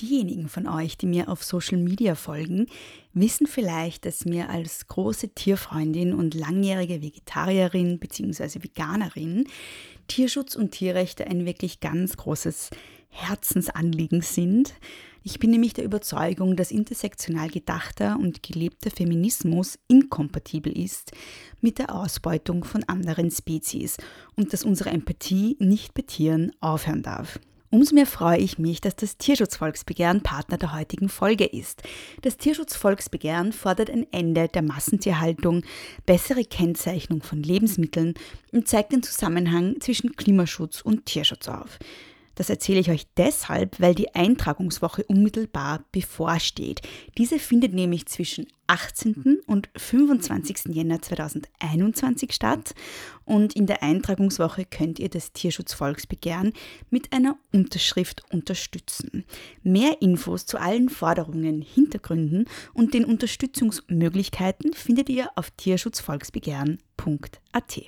Diejenigen 0.00 0.48
von 0.48 0.66
euch, 0.66 0.96
die 0.96 1.06
mir 1.06 1.28
auf 1.28 1.44
Social 1.44 1.76
Media 1.76 2.14
folgen, 2.14 2.66
wissen 3.12 3.46
vielleicht, 3.46 4.06
dass 4.06 4.24
mir 4.24 4.48
als 4.48 4.86
große 4.86 5.30
Tierfreundin 5.34 6.14
und 6.14 6.34
langjährige 6.34 7.02
Vegetarierin 7.02 7.98
bzw. 7.98 8.62
Veganerin 8.62 9.46
Tierschutz 10.08 10.56
und 10.56 10.70
Tierrechte 10.70 11.26
ein 11.26 11.44
wirklich 11.44 11.80
ganz 11.80 12.16
großes 12.16 12.70
Herzensanliegen 13.10 14.22
sind. 14.22 14.74
Ich 15.22 15.38
bin 15.38 15.50
nämlich 15.50 15.74
der 15.74 15.84
Überzeugung, 15.84 16.56
dass 16.56 16.70
intersektional 16.70 17.50
gedachter 17.50 18.18
und 18.18 18.42
gelebter 18.42 18.90
Feminismus 18.90 19.78
inkompatibel 19.86 20.76
ist 20.76 21.12
mit 21.60 21.78
der 21.78 21.94
Ausbeutung 21.94 22.64
von 22.64 22.84
anderen 22.84 23.30
Spezies 23.30 23.98
und 24.34 24.54
dass 24.54 24.64
unsere 24.64 24.90
Empathie 24.90 25.56
nicht 25.58 25.92
bei 25.92 26.02
Tieren 26.02 26.52
aufhören 26.60 27.02
darf. 27.02 27.38
Umso 27.72 27.94
mehr 27.94 28.06
freue 28.06 28.38
ich 28.38 28.58
mich, 28.58 28.80
dass 28.80 28.96
das 28.96 29.16
Tierschutzvolksbegehren 29.16 30.22
Partner 30.22 30.58
der 30.58 30.74
heutigen 30.74 31.08
Folge 31.08 31.44
ist. 31.44 31.84
Das 32.22 32.36
Tierschutzvolksbegehren 32.36 33.52
fordert 33.52 33.90
ein 33.90 34.08
Ende 34.10 34.48
der 34.48 34.62
Massentierhaltung, 34.62 35.62
bessere 36.04 36.44
Kennzeichnung 36.44 37.22
von 37.22 37.44
Lebensmitteln 37.44 38.14
und 38.50 38.66
zeigt 38.66 38.90
den 38.90 39.04
Zusammenhang 39.04 39.80
zwischen 39.80 40.16
Klimaschutz 40.16 40.80
und 40.80 41.06
Tierschutz 41.06 41.46
auf. 41.46 41.78
Das 42.40 42.48
erzähle 42.48 42.80
ich 42.80 42.90
euch 42.90 43.06
deshalb, 43.18 43.78
weil 43.80 43.94
die 43.94 44.14
Eintragungswoche 44.14 45.04
unmittelbar 45.04 45.84
bevorsteht. 45.92 46.80
Diese 47.18 47.38
findet 47.38 47.74
nämlich 47.74 48.06
zwischen 48.06 48.46
18. 48.66 49.40
und 49.46 49.68
25. 49.76 50.74
Jänner 50.74 51.02
2021 51.02 52.32
statt 52.32 52.74
und 53.26 53.54
in 53.54 53.66
der 53.66 53.82
Eintragungswoche 53.82 54.64
könnt 54.64 54.98
ihr 54.98 55.10
das 55.10 55.34
Tierschutzvolksbegehren 55.34 56.54
mit 56.88 57.12
einer 57.12 57.36
Unterschrift 57.52 58.22
unterstützen. 58.32 59.26
Mehr 59.62 60.00
Infos 60.00 60.46
zu 60.46 60.58
allen 60.58 60.88
Forderungen, 60.88 61.60
Hintergründen 61.60 62.46
und 62.72 62.94
den 62.94 63.04
Unterstützungsmöglichkeiten 63.04 64.72
findet 64.72 65.10
ihr 65.10 65.28
auf 65.36 65.50
tierschutzvolksbegehren.at. 65.50 67.82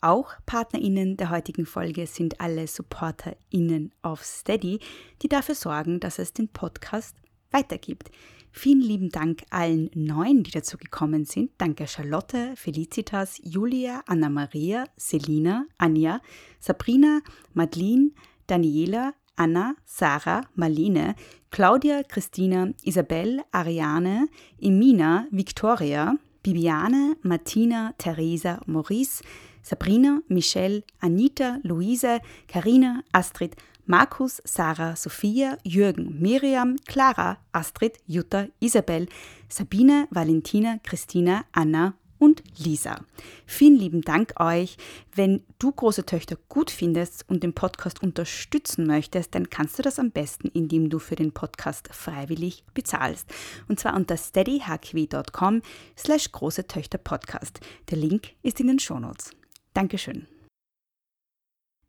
Auch 0.00 0.32
PartnerInnen 0.46 1.16
der 1.16 1.30
heutigen 1.30 1.66
Folge 1.66 2.06
sind 2.06 2.40
alle 2.40 2.66
SupporterInnen 2.66 3.92
auf 4.02 4.22
Steady, 4.22 4.80
die 5.22 5.28
dafür 5.28 5.54
sorgen, 5.54 6.00
dass 6.00 6.18
es 6.18 6.32
den 6.32 6.48
Podcast 6.48 7.16
weitergibt. 7.50 8.10
Vielen 8.52 8.80
lieben 8.80 9.10
Dank 9.10 9.42
allen 9.50 9.90
Neuen, 9.94 10.42
die 10.42 10.50
dazu 10.50 10.78
gekommen 10.78 11.26
sind. 11.26 11.50
Danke 11.58 11.86
Charlotte, 11.86 12.54
Felicitas, 12.56 13.38
Julia, 13.42 14.02
Anna-Maria, 14.06 14.84
Selina, 14.96 15.66
Anja, 15.76 16.22
Sabrina, 16.58 17.20
Madeline, 17.52 18.12
Daniela, 18.46 19.12
Anna, 19.36 19.74
Sarah, 19.84 20.40
Marlene, 20.54 21.14
Claudia, 21.50 22.02
Christina, 22.02 22.72
Isabel, 22.82 23.42
Ariane, 23.52 24.28
Emina, 24.58 25.26
Victoria, 25.30 26.16
Bibiane, 26.42 27.16
Martina, 27.22 27.92
Theresa, 27.98 28.60
Maurice, 28.66 29.22
Sabrina, 29.66 30.20
Michelle, 30.28 30.84
Anita, 31.00 31.58
Luise, 31.64 32.20
Karina, 32.46 33.02
Astrid, 33.10 33.56
Markus, 33.84 34.40
Sarah, 34.44 34.94
Sophia, 34.94 35.58
Jürgen, 35.64 36.20
Miriam, 36.20 36.76
Clara, 36.86 37.38
Astrid, 37.50 37.98
Jutta, 38.06 38.46
Isabel, 38.60 39.08
Sabine, 39.48 40.06
Valentina, 40.10 40.78
Christina, 40.84 41.44
Anna 41.50 41.94
und 42.18 42.44
Lisa. 42.56 43.04
Vielen 43.44 43.74
lieben 43.74 44.02
Dank 44.02 44.34
euch. 44.38 44.76
Wenn 45.12 45.42
du 45.58 45.72
große 45.72 46.06
Töchter 46.06 46.36
gut 46.48 46.70
findest 46.70 47.28
und 47.28 47.42
den 47.42 47.52
Podcast 47.52 48.04
unterstützen 48.04 48.86
möchtest, 48.86 49.34
dann 49.34 49.50
kannst 49.50 49.80
du 49.80 49.82
das 49.82 49.98
am 49.98 50.12
besten, 50.12 50.46
indem 50.46 50.90
du 50.90 51.00
für 51.00 51.16
den 51.16 51.32
Podcast 51.32 51.88
freiwillig 51.92 52.62
bezahlst. 52.72 53.28
Und 53.66 53.80
zwar 53.80 53.96
unter 53.96 54.16
steadyhq.com 54.16 55.62
slash 55.98 56.30
große 56.30 56.68
Töchter 56.68 56.98
Podcast. 56.98 57.58
Der 57.90 57.98
Link 57.98 58.28
ist 58.44 58.60
in 58.60 58.68
den 58.68 58.78
Shownotes. 58.78 59.32
Dankeschön. 59.76 60.26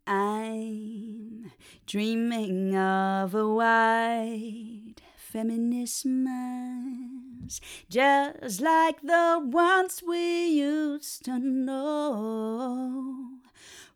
I'm 0.06 1.50
dreaming 1.86 2.76
of 2.76 3.34
a 3.34 3.48
white 3.48 5.00
feminismus, 5.16 6.02
just 7.88 8.60
like 8.60 9.00
the 9.00 9.40
ones 9.42 10.02
we 10.06 10.48
used 10.48 11.24
to 11.24 11.38
know, 11.38 13.38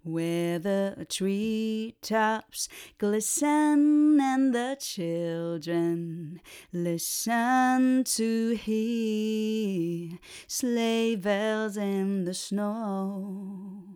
where 0.02 0.58
the 0.58 1.06
treetops 1.08 2.68
glisten 2.98 4.18
and 4.20 4.54
the 4.54 4.76
children 4.80 6.40
listen 6.72 8.04
to 8.04 8.50
hear 8.56 10.18
sleigh 10.46 11.14
bells 11.14 11.76
in 11.76 12.24
the 12.24 12.34
snow. 12.34 13.91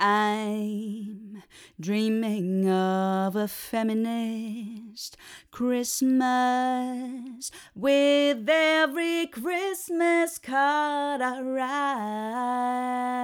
I'm 0.00 1.42
dreaming 1.80 2.70
of 2.70 3.34
a 3.34 3.48
feminist 3.48 5.16
Christmas 5.50 7.50
with 7.74 8.48
every 8.48 9.26
Christmas 9.26 10.38
card 10.38 11.20
I 11.20 11.40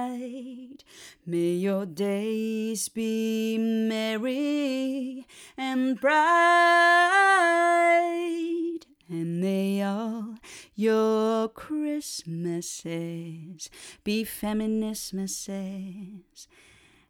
write. 0.09 0.83
May 1.25 1.53
your 1.53 1.85
days 1.85 2.89
be 2.89 3.57
merry 3.57 5.25
and 5.57 5.97
bright, 5.99 6.15
and 9.09 9.41
may 9.41 9.83
all 9.83 10.35
your 10.75 11.49
Christmases 11.49 13.69
be 14.03 14.23
feministmases 14.25 16.47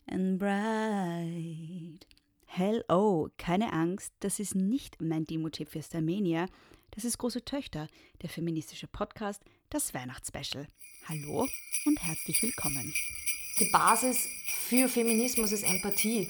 and 0.08 0.38
bright. 0.38 2.06
Hello, 2.46 3.30
keine 3.38 3.74
Angst, 3.74 4.14
das 4.20 4.40
ist 4.40 4.54
nicht 4.56 5.02
mein 5.02 5.26
Demo-Tipp 5.26 5.70
für 5.70 5.84
Starmania. 5.84 6.46
Das 6.92 7.04
ist 7.04 7.18
Große 7.18 7.44
Töchter, 7.44 7.88
der 8.22 8.30
feministische 8.30 8.88
Podcast, 8.88 9.42
das 9.70 9.94
Weihnachtsspecial. 9.94 10.68
Hallo 11.10 11.50
und 11.86 12.02
herzlich 12.02 12.42
willkommen. 12.42 12.94
Die 13.60 13.66
Basis 13.66 14.30
für 14.48 14.88
Feminismus 14.88 15.52
ist 15.52 15.64
Empathie. 15.64 16.30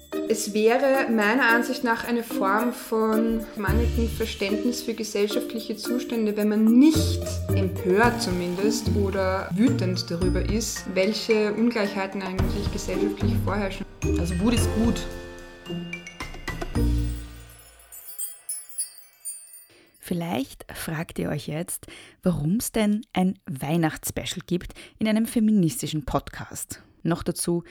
Es 0.31 0.53
wäre 0.53 1.11
meiner 1.11 1.49
Ansicht 1.49 1.83
nach 1.83 2.07
eine 2.07 2.23
Form 2.23 2.71
von 2.71 3.45
mangelndem 3.57 4.07
Verständnis 4.07 4.81
für 4.81 4.93
gesellschaftliche 4.93 5.75
Zustände, 5.75 6.37
wenn 6.37 6.47
man 6.47 6.63
nicht 6.79 7.21
empört 7.49 8.21
zumindest 8.21 8.95
oder 8.95 9.49
wütend 9.53 10.09
darüber 10.09 10.41
ist, 10.41 10.85
welche 10.95 11.53
Ungleichheiten 11.53 12.21
eigentlich 12.21 12.71
gesellschaftlich 12.71 13.33
vorherrschen. 13.43 13.85
Also 14.17 14.39
Wut 14.39 14.53
ist 14.53 14.69
gut. 14.75 15.05
Vielleicht 19.99 20.65
fragt 20.73 21.19
ihr 21.19 21.27
euch 21.27 21.49
jetzt, 21.49 21.87
warum 22.23 22.55
es 22.55 22.71
denn 22.71 23.01
ein 23.11 23.37
Weihnachtsspecial 23.47 24.43
gibt 24.47 24.75
in 24.97 25.09
einem 25.09 25.25
feministischen 25.25 26.05
Podcast. 26.05 26.81
Noch 27.03 27.21
dazu 27.21 27.65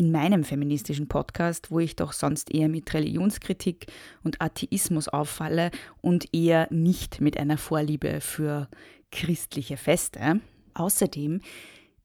in 0.00 0.12
meinem 0.12 0.44
feministischen 0.44 1.08
Podcast, 1.08 1.70
wo 1.70 1.78
ich 1.78 1.94
doch 1.94 2.14
sonst 2.14 2.50
eher 2.50 2.70
mit 2.70 2.94
Religionskritik 2.94 3.84
und 4.22 4.40
Atheismus 4.40 5.08
auffalle 5.08 5.70
und 6.00 6.32
eher 6.32 6.68
nicht 6.70 7.20
mit 7.20 7.36
einer 7.36 7.58
Vorliebe 7.58 8.22
für 8.22 8.70
christliche 9.12 9.76
Feste. 9.76 10.40
Außerdem 10.72 11.42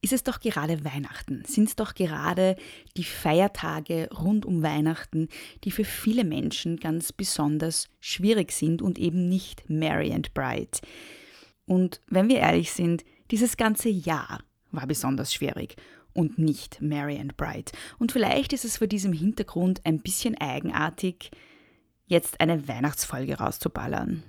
ist 0.02 0.12
es 0.12 0.22
doch 0.22 0.40
gerade 0.40 0.84
Weihnachten, 0.84 1.42
sind 1.46 1.70
es 1.70 1.76
doch 1.76 1.94
gerade 1.94 2.56
die 2.98 3.04
Feiertage 3.04 4.10
rund 4.12 4.44
um 4.44 4.62
Weihnachten, 4.62 5.28
die 5.64 5.70
für 5.70 5.86
viele 5.86 6.24
Menschen 6.24 6.76
ganz 6.76 7.14
besonders 7.14 7.88
schwierig 7.98 8.52
sind 8.52 8.82
und 8.82 8.98
eben 8.98 9.26
nicht 9.30 9.70
Merry 9.70 10.12
and 10.12 10.34
Bright. 10.34 10.82
Und 11.64 12.02
wenn 12.08 12.28
wir 12.28 12.40
ehrlich 12.40 12.72
sind, 12.72 13.06
dieses 13.30 13.56
ganze 13.56 13.88
Jahr 13.88 14.40
war 14.70 14.86
besonders 14.86 15.32
schwierig 15.32 15.76
und 16.16 16.38
nicht 16.38 16.80
Merry 16.80 17.18
and 17.18 17.36
Bright. 17.36 17.72
Und 17.98 18.10
vielleicht 18.10 18.52
ist 18.52 18.64
es 18.64 18.78
vor 18.78 18.86
diesem 18.86 19.12
Hintergrund 19.12 19.80
ein 19.84 20.00
bisschen 20.00 20.36
eigenartig, 20.38 21.30
jetzt 22.06 22.40
eine 22.40 22.66
Weihnachtsfolge 22.66 23.38
rauszuballern. 23.38 24.22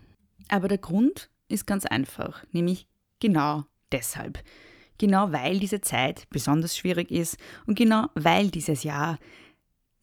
Aber 0.50 0.68
der 0.68 0.78
Grund 0.78 1.30
ist 1.48 1.66
ganz 1.66 1.86
einfach, 1.86 2.44
nämlich 2.51 2.88
genau 3.19 3.66
deshalb. 3.92 4.44
Genau 4.98 5.31
weil 5.31 5.60
diese 5.60 5.81
Zeit 5.81 6.28
besonders 6.30 6.75
schwierig 6.75 7.12
ist 7.12 7.38
und 7.66 7.78
genau 7.78 8.07
weil 8.16 8.50
dieses 8.50 8.83
Jahr, 8.83 9.19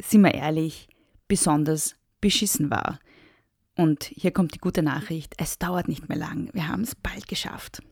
sind 0.00 0.22
wir 0.22 0.34
ehrlich, 0.34 0.88
besonders 1.28 1.96
beschissen 2.20 2.70
war. 2.70 2.98
Und 3.76 4.04
hier 4.04 4.30
kommt 4.30 4.54
die 4.54 4.60
gute 4.60 4.82
Nachricht, 4.82 5.34
es 5.36 5.58
dauert 5.58 5.88
nicht 5.88 6.08
mehr 6.08 6.18
lang, 6.18 6.48
wir 6.52 6.68
haben 6.68 6.82
es 6.82 6.94
bald 6.94 7.26
geschafft. 7.26 7.82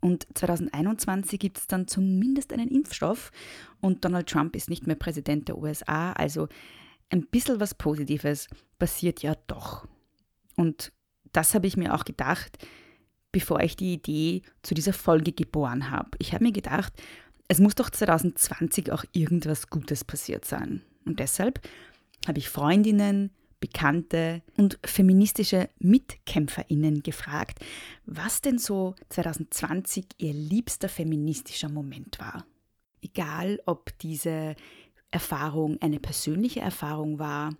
Und 0.00 0.26
2021 0.34 1.40
gibt 1.40 1.58
es 1.58 1.66
dann 1.66 1.88
zumindest 1.88 2.52
einen 2.52 2.68
Impfstoff 2.68 3.30
und 3.80 4.04
Donald 4.04 4.28
Trump 4.28 4.54
ist 4.54 4.70
nicht 4.70 4.86
mehr 4.86 4.96
Präsident 4.96 5.48
der 5.48 5.58
USA, 5.58 6.12
also 6.12 6.48
ein 7.10 7.26
bisschen 7.26 7.58
was 7.58 7.74
Positives 7.74 8.48
passiert 8.78 9.22
ja 9.22 9.34
doch. 9.46 9.88
Und 10.56 10.92
das 11.32 11.54
habe 11.54 11.66
ich 11.66 11.76
mir 11.76 11.94
auch 11.94 12.04
gedacht, 12.04 12.58
bevor 13.32 13.60
ich 13.60 13.76
die 13.76 13.94
Idee 13.94 14.42
zu 14.62 14.74
dieser 14.74 14.92
Folge 14.92 15.32
geboren 15.32 15.90
habe. 15.90 16.10
Ich 16.18 16.32
habe 16.32 16.44
mir 16.44 16.52
gedacht, 16.52 16.92
es 17.48 17.58
muss 17.58 17.74
doch 17.74 17.90
2020 17.90 18.92
auch 18.92 19.04
irgendwas 19.12 19.68
Gutes 19.68 20.04
passiert 20.04 20.44
sein. 20.44 20.82
Und 21.04 21.18
deshalb 21.18 21.66
habe 22.26 22.38
ich 22.38 22.48
Freundinnen, 22.48 23.30
Bekannte 23.60 24.42
und 24.56 24.78
feministische 24.84 25.68
Mitkämpferinnen 25.78 27.02
gefragt, 27.02 27.58
was 28.06 28.40
denn 28.40 28.58
so 28.58 28.94
2020 29.08 30.06
ihr 30.18 30.32
liebster 30.32 30.88
feministischer 30.88 31.68
Moment 31.68 32.18
war. 32.20 32.44
Egal, 33.02 33.60
ob 33.66 33.96
diese 33.98 34.54
Erfahrung 35.10 35.78
eine 35.80 36.00
persönliche 36.00 36.60
Erfahrung 36.60 37.18
war, 37.18 37.54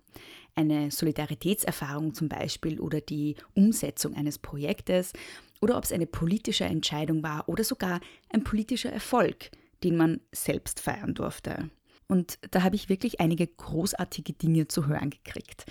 eine 0.55 0.91
Solidaritätserfahrung 0.91 2.13
zum 2.13 2.29
Beispiel 2.29 2.79
oder 2.79 3.01
die 3.01 3.35
Umsetzung 3.55 4.15
eines 4.15 4.37
Projektes 4.37 5.13
oder 5.61 5.77
ob 5.77 5.83
es 5.83 5.91
eine 5.91 6.05
politische 6.07 6.65
Entscheidung 6.65 7.23
war 7.23 7.47
oder 7.47 7.63
sogar 7.63 7.99
ein 8.29 8.43
politischer 8.43 8.91
Erfolg, 8.91 9.51
den 9.83 9.95
man 9.95 10.19
selbst 10.31 10.79
feiern 10.79 11.13
durfte. 11.13 11.69
Und 12.09 12.39
da 12.51 12.63
habe 12.63 12.75
ich 12.75 12.89
wirklich 12.89 13.21
einige 13.21 13.47
großartige 13.47 14.33
Dinge 14.33 14.67
zu 14.67 14.87
hören 14.87 15.11
gekriegt. 15.11 15.65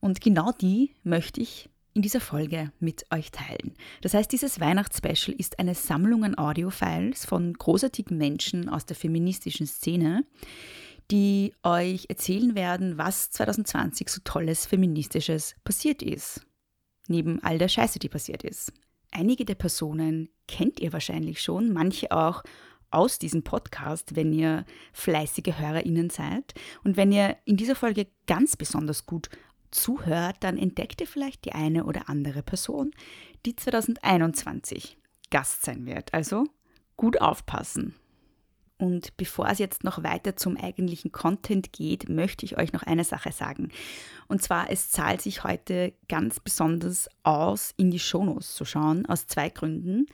Und 0.00 0.20
genau 0.20 0.50
die 0.50 0.90
möchte 1.04 1.40
ich 1.40 1.68
in 1.94 2.00
dieser 2.00 2.22
Folge 2.22 2.72
mit 2.80 3.04
euch 3.12 3.30
teilen. 3.30 3.74
Das 4.00 4.14
heißt, 4.14 4.32
dieses 4.32 4.58
Weihnachtsspecial 4.58 5.36
ist 5.38 5.58
eine 5.58 5.74
Sammlung 5.74 6.24
an 6.24 6.38
Audiofiles 6.38 7.26
von 7.26 7.52
großartigen 7.52 8.16
Menschen 8.16 8.70
aus 8.70 8.86
der 8.86 8.96
feministischen 8.96 9.66
Szene, 9.66 10.24
die 11.10 11.52
euch 11.62 12.06
erzählen 12.08 12.54
werden, 12.54 12.96
was 12.96 13.30
2020 13.30 14.08
so 14.08 14.22
tolles 14.24 14.64
feministisches 14.64 15.54
passiert 15.62 16.02
ist. 16.02 16.46
Neben 17.06 17.42
all 17.42 17.58
der 17.58 17.68
Scheiße, 17.68 17.98
die 17.98 18.08
passiert 18.08 18.42
ist. 18.44 18.72
Einige 19.10 19.44
der 19.44 19.56
Personen 19.56 20.30
kennt 20.48 20.80
ihr 20.80 20.94
wahrscheinlich 20.94 21.42
schon, 21.42 21.74
manche 21.74 22.12
auch 22.12 22.42
aus 22.92 23.18
diesem 23.18 23.42
Podcast, 23.42 24.16
wenn 24.16 24.32
ihr 24.32 24.64
fleißige 24.92 25.58
HörerInnen 25.58 26.10
seid. 26.10 26.54
Und 26.84 26.96
wenn 26.96 27.12
ihr 27.12 27.36
in 27.44 27.56
dieser 27.56 27.74
Folge 27.74 28.06
ganz 28.26 28.56
besonders 28.56 29.06
gut 29.06 29.30
zuhört, 29.70 30.36
dann 30.40 30.58
entdeckt 30.58 31.00
ihr 31.00 31.06
vielleicht 31.06 31.44
die 31.44 31.52
eine 31.52 31.84
oder 31.84 32.08
andere 32.08 32.42
Person, 32.42 32.92
die 33.46 33.56
2021 33.56 34.98
Gast 35.30 35.64
sein 35.64 35.86
wird. 35.86 36.12
Also 36.14 36.46
gut 36.96 37.20
aufpassen. 37.20 37.94
Und 38.82 39.16
bevor 39.16 39.48
es 39.48 39.60
jetzt 39.60 39.84
noch 39.84 40.02
weiter 40.02 40.34
zum 40.34 40.56
eigentlichen 40.56 41.12
Content 41.12 41.72
geht, 41.72 42.08
möchte 42.08 42.44
ich 42.44 42.58
euch 42.58 42.72
noch 42.72 42.82
eine 42.82 43.04
Sache 43.04 43.30
sagen. 43.30 43.70
Und 44.26 44.42
zwar, 44.42 44.70
es 44.70 44.90
zahlt 44.90 45.22
sich 45.22 45.44
heute 45.44 45.92
ganz 46.08 46.40
besonders 46.40 47.08
aus, 47.22 47.74
in 47.76 47.92
die 47.92 48.00
Shownotes 48.00 48.56
zu 48.56 48.64
schauen, 48.64 49.06
aus 49.06 49.28
zwei 49.28 49.50
Gründen. 49.50 50.06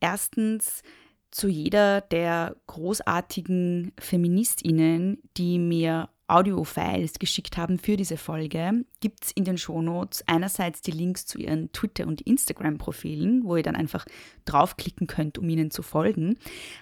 Erstens, 0.00 0.82
zu 1.30 1.48
jeder 1.48 2.00
der 2.00 2.56
großartigen 2.66 3.92
Feministinnen, 3.98 5.22
die 5.36 5.58
mir 5.58 6.08
Audiofiles 6.28 7.20
geschickt 7.20 7.56
haben 7.56 7.78
für 7.78 7.96
diese 7.96 8.16
Folge, 8.16 8.84
gibt 9.00 9.24
es 9.24 9.30
in 9.32 9.44
den 9.44 9.58
Shownotes 9.58 10.24
einerseits 10.26 10.80
die 10.82 10.90
Links 10.90 11.24
zu 11.24 11.38
ihren 11.38 11.70
Twitter- 11.70 12.06
und 12.06 12.20
Instagram-Profilen, 12.22 13.44
wo 13.44 13.56
ihr 13.56 13.62
dann 13.62 13.76
einfach 13.76 14.06
draufklicken 14.44 15.06
könnt, 15.06 15.38
um 15.38 15.48
ihnen 15.48 15.70
zu 15.70 15.82
folgen. 15.82 16.36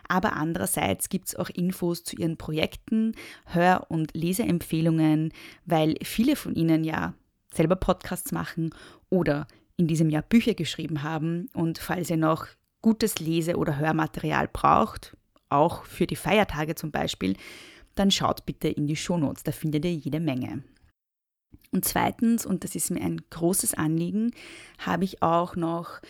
Aber 0.08 0.32
andererseits 0.34 1.10
gibt 1.10 1.28
es 1.28 1.36
auch 1.36 1.50
Infos 1.50 2.04
zu 2.04 2.16
ihren 2.16 2.38
Projekten, 2.38 3.12
Hör- 3.44 3.90
und 3.90 4.14
Leseempfehlungen, 4.14 5.32
weil 5.66 5.96
viele 6.02 6.36
von 6.36 6.54
ihnen 6.54 6.82
ja 6.82 7.14
selber 7.52 7.76
Podcasts 7.76 8.32
machen 8.32 8.74
oder 9.10 9.46
in 9.76 9.86
diesem 9.86 10.08
Jahr 10.08 10.22
Bücher 10.22 10.54
geschrieben 10.54 11.02
haben. 11.02 11.48
Und 11.52 11.78
falls 11.78 12.08
ihr 12.08 12.16
noch 12.16 12.46
gutes 12.84 13.18
Lese- 13.18 13.56
oder 13.56 13.78
Hörmaterial 13.78 14.46
braucht, 14.46 15.16
auch 15.48 15.84
für 15.84 16.06
die 16.06 16.16
Feiertage 16.16 16.74
zum 16.74 16.90
Beispiel, 16.90 17.34
dann 17.94 18.10
schaut 18.10 18.44
bitte 18.44 18.68
in 18.68 18.86
die 18.86 18.94
Shownotes, 18.94 19.42
da 19.42 19.52
findet 19.52 19.86
ihr 19.86 19.94
jede 19.94 20.20
Menge. 20.20 20.62
Und 21.70 21.86
zweitens, 21.86 22.44
und 22.44 22.62
das 22.62 22.74
ist 22.74 22.90
mir 22.90 23.00
ein 23.00 23.22
großes 23.30 23.72
Anliegen, 23.72 24.32
habe 24.76 25.04
ich 25.04 25.22
auch 25.22 25.56
noch 25.56 26.02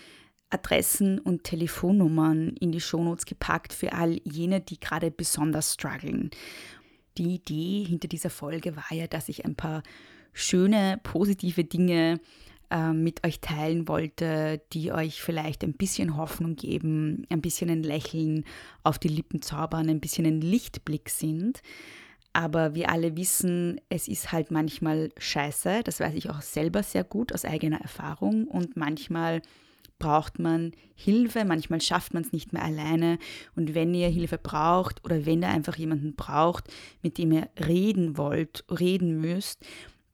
Adressen 0.50 1.20
und 1.20 1.44
Telefonnummern 1.44 2.56
in 2.58 2.72
die 2.72 2.80
Shownotes 2.80 3.24
gepackt 3.24 3.72
für 3.72 3.92
all 3.92 4.20
jene, 4.24 4.60
die 4.60 4.80
gerade 4.80 5.12
besonders 5.12 5.74
strugglen. 5.74 6.30
Die 7.18 7.36
Idee 7.36 7.84
hinter 7.84 8.08
dieser 8.08 8.30
Folge 8.30 8.74
war 8.74 8.92
ja, 8.92 9.06
dass 9.06 9.28
ich 9.28 9.44
ein 9.44 9.54
paar 9.54 9.84
schöne, 10.32 10.98
positive 11.04 11.62
Dinge 11.62 12.18
mit 12.92 13.24
euch 13.24 13.40
teilen 13.40 13.86
wollte, 13.86 14.60
die 14.72 14.92
euch 14.92 15.22
vielleicht 15.22 15.62
ein 15.62 15.74
bisschen 15.74 16.16
Hoffnung 16.16 16.56
geben, 16.56 17.26
ein 17.30 17.40
bisschen 17.40 17.70
ein 17.70 17.82
Lächeln 17.82 18.44
auf 18.82 18.98
die 18.98 19.08
Lippen 19.08 19.42
zaubern, 19.42 19.88
ein 19.88 20.00
bisschen 20.00 20.26
ein 20.26 20.40
Lichtblick 20.40 21.08
sind. 21.08 21.62
Aber 22.32 22.74
wir 22.74 22.90
alle 22.90 23.16
wissen, 23.16 23.80
es 23.90 24.08
ist 24.08 24.32
halt 24.32 24.50
manchmal 24.50 25.10
scheiße. 25.18 25.82
Das 25.84 26.00
weiß 26.00 26.14
ich 26.14 26.30
auch 26.30 26.42
selber 26.42 26.82
sehr 26.82 27.04
gut 27.04 27.32
aus 27.32 27.44
eigener 27.44 27.80
Erfahrung. 27.80 28.48
Und 28.48 28.76
manchmal 28.76 29.40
braucht 30.00 30.40
man 30.40 30.72
Hilfe, 30.96 31.44
manchmal 31.44 31.80
schafft 31.80 32.12
man 32.12 32.24
es 32.24 32.32
nicht 32.32 32.52
mehr 32.52 32.64
alleine. 32.64 33.18
Und 33.54 33.76
wenn 33.76 33.94
ihr 33.94 34.08
Hilfe 34.08 34.38
braucht 34.38 35.04
oder 35.04 35.26
wenn 35.26 35.42
ihr 35.42 35.48
einfach 35.48 35.76
jemanden 35.76 36.16
braucht, 36.16 36.64
mit 37.02 37.18
dem 37.18 37.30
ihr 37.30 37.48
reden 37.64 38.18
wollt, 38.18 38.64
reden 38.68 39.20
müsst, 39.20 39.64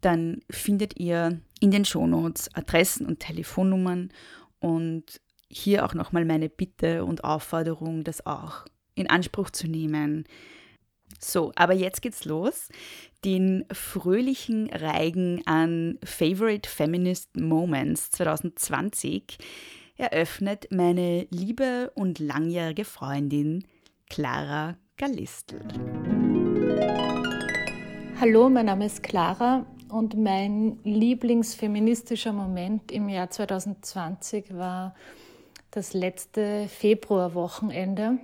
dann 0.02 0.40
findet 0.50 1.00
ihr 1.00 1.40
in 1.60 1.70
den 1.70 1.84
Shownotes 1.84 2.54
Adressen 2.54 3.06
und 3.06 3.20
Telefonnummern 3.20 4.10
und 4.58 5.20
hier 5.48 5.84
auch 5.84 5.94
nochmal 5.94 6.24
meine 6.24 6.48
Bitte 6.48 7.04
und 7.04 7.24
Aufforderung, 7.24 8.02
das 8.02 8.26
auch 8.26 8.64
in 8.94 9.08
Anspruch 9.08 9.50
zu 9.50 9.68
nehmen. 9.68 10.24
So, 11.18 11.52
aber 11.56 11.74
jetzt 11.74 12.02
geht's 12.02 12.24
los. 12.24 12.68
Den 13.24 13.66
fröhlichen 13.72 14.70
Reigen 14.70 15.42
an 15.46 15.98
Favorite 16.04 16.68
Feminist 16.68 17.36
Moments 17.36 18.10
2020 18.12 19.38
eröffnet 19.96 20.68
meine 20.70 21.26
liebe 21.30 21.90
und 21.94 22.20
langjährige 22.20 22.84
Freundin 22.84 23.64
Clara 24.08 24.76
Gallistel. 24.96 25.60
Hallo, 28.18 28.48
mein 28.48 28.66
Name 28.66 28.86
ist 28.86 29.02
Clara 29.02 29.66
und 29.90 30.16
mein 30.16 30.78
Lieblingsfeministischer 30.84 32.32
Moment 32.32 32.92
im 32.92 33.08
Jahr 33.08 33.30
2020 33.30 34.56
war 34.56 34.94
das 35.70 35.92
letzte 35.92 36.68
Februarwochenende. 36.68 38.18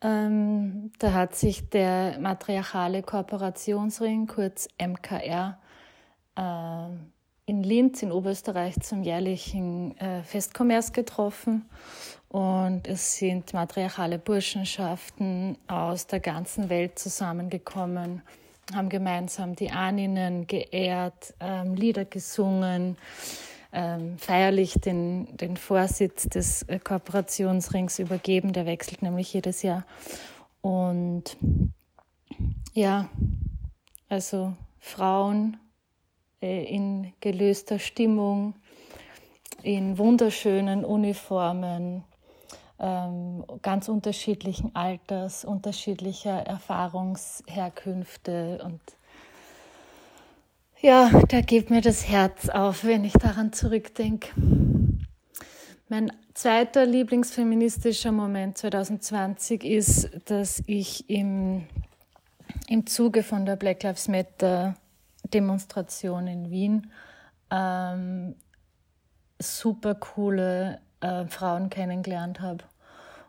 Ähm, 0.00 0.92
da 0.98 1.12
hat 1.12 1.34
sich 1.34 1.68
der 1.70 2.18
matriarchale 2.20 3.02
Kooperationsring, 3.02 4.26
kurz 4.26 4.68
MKR, 4.78 5.58
äh, 6.36 6.86
in 7.46 7.62
Linz 7.62 8.02
in 8.02 8.12
Oberösterreich 8.12 8.78
zum 8.80 9.02
jährlichen 9.02 9.96
äh, 9.98 10.22
Festkommers 10.22 10.92
getroffen. 10.92 11.68
Und 12.28 12.86
es 12.86 13.16
sind 13.16 13.54
matriarchale 13.54 14.18
Burschenschaften 14.18 15.56
aus 15.66 16.06
der 16.06 16.20
ganzen 16.20 16.68
Welt 16.68 16.98
zusammengekommen 16.98 18.22
haben 18.74 18.88
gemeinsam 18.88 19.56
die 19.56 19.70
Ahninnen 19.70 20.46
geehrt, 20.46 21.34
ähm, 21.40 21.74
Lieder 21.74 22.04
gesungen, 22.04 22.96
ähm, 23.72 24.18
feierlich 24.18 24.74
den, 24.74 25.36
den 25.36 25.56
Vorsitz 25.56 26.28
des 26.28 26.62
äh, 26.64 26.78
Kooperationsrings 26.78 27.98
übergeben. 27.98 28.52
Der 28.52 28.66
wechselt 28.66 29.02
nämlich 29.02 29.32
jedes 29.32 29.62
Jahr. 29.62 29.84
Und 30.60 31.36
ja, 32.74 33.08
also 34.08 34.54
Frauen 34.78 35.56
äh, 36.40 36.64
in 36.64 37.12
gelöster 37.20 37.78
Stimmung, 37.78 38.54
in 39.62 39.98
wunderschönen 39.98 40.84
Uniformen, 40.84 42.04
ganz 42.78 43.88
unterschiedlichen 43.88 44.76
Alters, 44.76 45.44
unterschiedlicher 45.44 46.46
Erfahrungsherkünfte 46.46 48.60
und 48.64 48.80
Ja, 50.80 51.10
da 51.28 51.40
geht 51.40 51.70
mir 51.70 51.80
das 51.80 52.08
Herz 52.08 52.48
auf, 52.48 52.84
wenn 52.84 53.02
ich 53.04 53.14
daran 53.14 53.52
zurückdenke. 53.52 54.28
Mein 55.88 56.12
zweiter 56.34 56.86
Lieblingsfeministischer 56.86 58.12
Moment 58.12 58.58
2020 58.58 59.64
ist, 59.64 60.08
dass 60.26 60.62
ich 60.66 61.10
im, 61.10 61.66
im 62.68 62.86
Zuge 62.86 63.24
von 63.24 63.44
der 63.44 63.56
Black 63.56 63.82
Lives 63.82 64.06
Matter 64.06 64.76
Demonstration 65.24 66.28
in 66.28 66.50
Wien 66.50 66.92
ähm, 67.50 68.36
super 69.40 69.96
coole 69.96 70.80
äh, 71.00 71.26
Frauen 71.26 71.70
kennengelernt 71.70 72.40
habe 72.40 72.64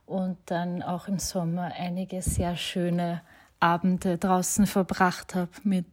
und 0.06 0.38
dann 0.48 0.82
auch 0.82 1.08
im 1.08 1.20
Sommer 1.20 1.72
einige 1.78 2.22
sehr 2.22 2.56
schöne 2.58 3.22
Abende 3.60 4.18
draußen 4.18 4.68
verbracht 4.68 5.36
habe 5.36 5.52
mit 5.64 5.86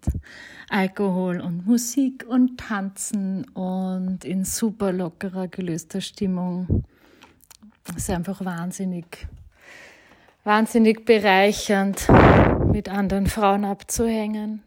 Alkohol 0.70 1.40
und 1.40 1.66
Musik 1.66 2.24
und 2.28 2.58
Tanzen 2.58 3.48
und 3.50 4.24
in 4.24 4.44
super 4.44 4.92
lockerer, 4.92 5.48
gelöster 5.48 6.00
Stimmung. 6.00 6.84
Es 7.88 8.04
ist 8.04 8.10
einfach 8.10 8.44
wahnsinnig, 8.44 9.26
wahnsinnig 10.44 11.04
bereichernd, 11.04 12.08
mit 12.70 12.88
anderen 12.88 13.26
Frauen 13.26 13.64
abzuhängen, 13.64 14.62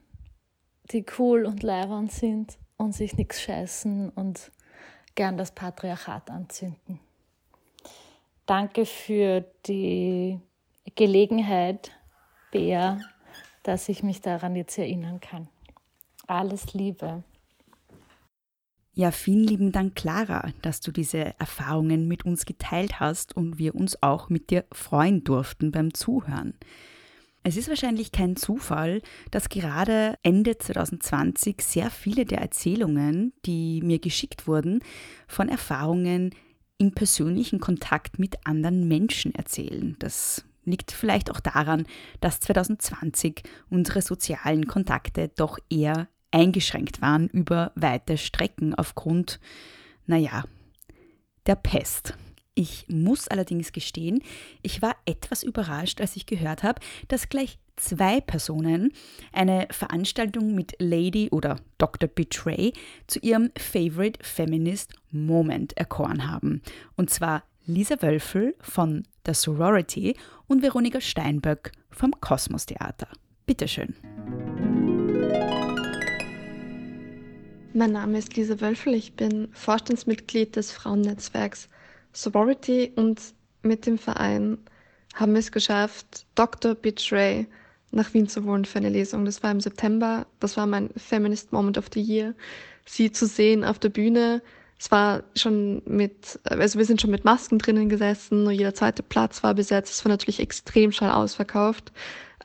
die 0.91 1.05
cool 1.17 1.45
und 1.45 1.63
leibend 1.63 2.11
sind 2.11 2.57
und 2.75 2.93
sich 2.93 3.15
nichts 3.15 3.41
scheißen 3.41 4.09
und 4.09 4.51
gern 5.19 5.35
das 5.35 5.51
Patriarchat 5.51 6.31
anzünden. 6.31 6.97
Danke 8.45 8.85
für 8.85 9.43
die 9.65 10.39
Gelegenheit, 10.95 11.91
Bär, 12.51 13.01
dass 13.63 13.89
ich 13.89 14.01
mich 14.01 14.21
daran 14.21 14.55
jetzt 14.55 14.77
erinnern 14.77 15.19
kann. 15.19 15.49
Alles 16.25 16.73
Liebe. 16.73 17.23
Ja, 18.93 19.11
vielen 19.11 19.43
lieben 19.43 19.73
Dank, 19.73 19.95
Clara, 19.95 20.53
dass 20.61 20.79
du 20.79 20.93
diese 20.93 21.37
Erfahrungen 21.37 22.07
mit 22.07 22.23
uns 22.23 22.45
geteilt 22.45 23.01
hast 23.01 23.35
und 23.35 23.57
wir 23.57 23.75
uns 23.75 24.01
auch 24.01 24.29
mit 24.29 24.49
dir 24.51 24.63
freuen 24.71 25.25
durften 25.25 25.73
beim 25.73 25.93
Zuhören. 25.93 26.53
Es 27.43 27.55
ist 27.55 27.69
wahrscheinlich 27.69 28.11
kein 28.11 28.35
Zufall, 28.35 29.01
dass 29.31 29.49
gerade 29.49 30.15
Ende 30.23 30.57
2020 30.57 31.61
sehr 31.61 31.89
viele 31.89 32.25
der 32.25 32.39
Erzählungen, 32.39 33.33
die 33.45 33.81
mir 33.81 33.99
geschickt 33.99 34.45
wurden, 34.45 34.83
von 35.27 35.47
Erfahrungen 35.47 36.35
im 36.77 36.93
persönlichen 36.93 37.59
Kontakt 37.59 38.19
mit 38.19 38.45
anderen 38.45 38.87
Menschen 38.87 39.33
erzählen. 39.35 39.95
Das 39.99 40.43
liegt 40.65 40.91
vielleicht 40.91 41.31
auch 41.31 41.39
daran, 41.39 41.85
dass 42.19 42.39
2020 42.41 43.43
unsere 43.69 44.01
sozialen 44.01 44.67
Kontakte 44.67 45.29
doch 45.35 45.59
eher 45.69 46.07
eingeschränkt 46.31 47.01
waren 47.01 47.27
über 47.27 47.71
weite 47.75 48.17
Strecken 48.17 48.75
aufgrund, 48.75 49.39
naja, 50.05 50.43
der 51.47 51.55
Pest. 51.55 52.15
Ich 52.61 52.83
muss 52.89 53.29
allerdings 53.29 53.71
gestehen, 53.71 54.21
ich 54.63 54.81
war 54.81 54.97
etwas 55.05 55.43
überrascht, 55.43 56.01
als 56.01 56.17
ich 56.17 56.25
gehört 56.25 56.61
habe, 56.61 56.81
dass 57.07 57.29
gleich 57.29 57.57
zwei 57.77 58.19
Personen 58.19 58.91
eine 59.31 59.69
Veranstaltung 59.71 60.55
mit 60.55 60.73
Lady 60.77 61.29
oder 61.31 61.55
Dr. 61.77 62.09
Betray 62.09 62.73
zu 63.07 63.19
ihrem 63.19 63.51
Favorite 63.57 64.19
Feminist 64.21 64.93
Moment 65.09 65.77
erkoren 65.77 66.29
haben. 66.29 66.61
Und 66.97 67.09
zwar 67.09 67.43
Lisa 67.65 68.01
Wölfel 68.01 68.55
von 68.59 69.07
der 69.25 69.35
Sorority 69.35 70.17
und 70.47 70.61
Veronika 70.61 70.99
Steinböck 70.99 71.71
vom 71.91 72.11
Kosmos 72.19 72.65
Theater. 72.65 73.07
Bitteschön. 73.45 73.95
Mein 77.73 77.93
Name 77.93 78.17
ist 78.17 78.35
Lisa 78.35 78.59
Wölfel, 78.59 78.95
ich 78.95 79.13
bin 79.13 79.47
Vorstandsmitglied 79.53 80.57
des 80.57 80.73
Frauennetzwerks 80.73 81.69
Sorority 82.13 82.91
und 82.95 83.21
mit 83.61 83.85
dem 83.85 83.97
Verein 83.97 84.57
haben 85.15 85.33
wir 85.33 85.39
es 85.39 85.51
geschafft, 85.51 86.25
Dr. 86.35 86.75
Betray 86.75 87.47
nach 87.91 88.13
Wien 88.13 88.27
zu 88.27 88.43
holen 88.45 88.65
für 88.65 88.77
eine 88.77 88.89
Lesung. 88.89 89.25
Das 89.25 89.41
war 89.43 89.51
im 89.51 89.59
September, 89.59 90.27
das 90.39 90.57
war 90.57 90.67
mein 90.67 90.89
Feminist 90.95 91.51
Moment 91.51 91.77
of 91.77 91.89
the 91.93 92.01
Year, 92.01 92.35
sie 92.85 93.11
zu 93.11 93.25
sehen 93.25 93.63
auf 93.63 93.79
der 93.79 93.89
Bühne, 93.89 94.41
es 94.79 94.89
war 94.91 95.23
schon 95.35 95.81
mit, 95.85 96.39
also 96.45 96.79
wir 96.79 96.85
sind 96.85 97.01
schon 97.01 97.11
mit 97.11 97.25
Masken 97.25 97.59
drinnen 97.59 97.89
gesessen, 97.89 98.43
nur 98.43 98.53
jeder 98.53 98.73
zweite 98.73 99.03
Platz 99.03 99.43
war 99.43 99.53
besetzt. 99.53 99.91
Es 99.91 100.05
war 100.05 100.09
natürlich 100.09 100.39
extrem 100.39 100.93
schnell 100.93 101.11
ausverkauft. 101.11 101.91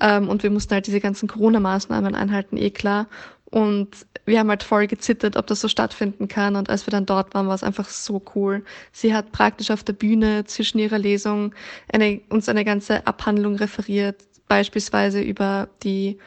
Ähm, 0.00 0.28
und 0.28 0.42
wir 0.42 0.50
mussten 0.50 0.74
halt 0.74 0.88
diese 0.88 0.98
ganzen 0.98 1.28
Corona-Maßnahmen 1.28 2.16
einhalten, 2.16 2.56
eh 2.56 2.70
klar. 2.70 3.06
Und 3.54 4.04
wir 4.24 4.40
haben 4.40 4.48
halt 4.48 4.64
voll 4.64 4.88
gezittert, 4.88 5.36
ob 5.36 5.46
das 5.46 5.60
so 5.60 5.68
stattfinden 5.68 6.26
kann. 6.26 6.56
Und 6.56 6.70
als 6.70 6.88
wir 6.88 6.90
dann 6.90 7.06
dort 7.06 7.34
waren, 7.34 7.46
war 7.46 7.54
es 7.54 7.62
einfach 7.62 7.88
so 7.88 8.20
cool. 8.34 8.64
Sie 8.90 9.14
hat 9.14 9.30
praktisch 9.30 9.70
auf 9.70 9.84
der 9.84 9.92
Bühne 9.92 10.44
zwischen 10.44 10.80
ihrer 10.80 10.98
Lesung 10.98 11.54
eine, 11.92 12.20
uns 12.30 12.48
eine 12.48 12.64
ganze 12.64 13.06
Abhandlung 13.06 13.54
referiert, 13.54 14.24
beispielsweise 14.48 15.20
über 15.20 15.68
die 15.84 16.18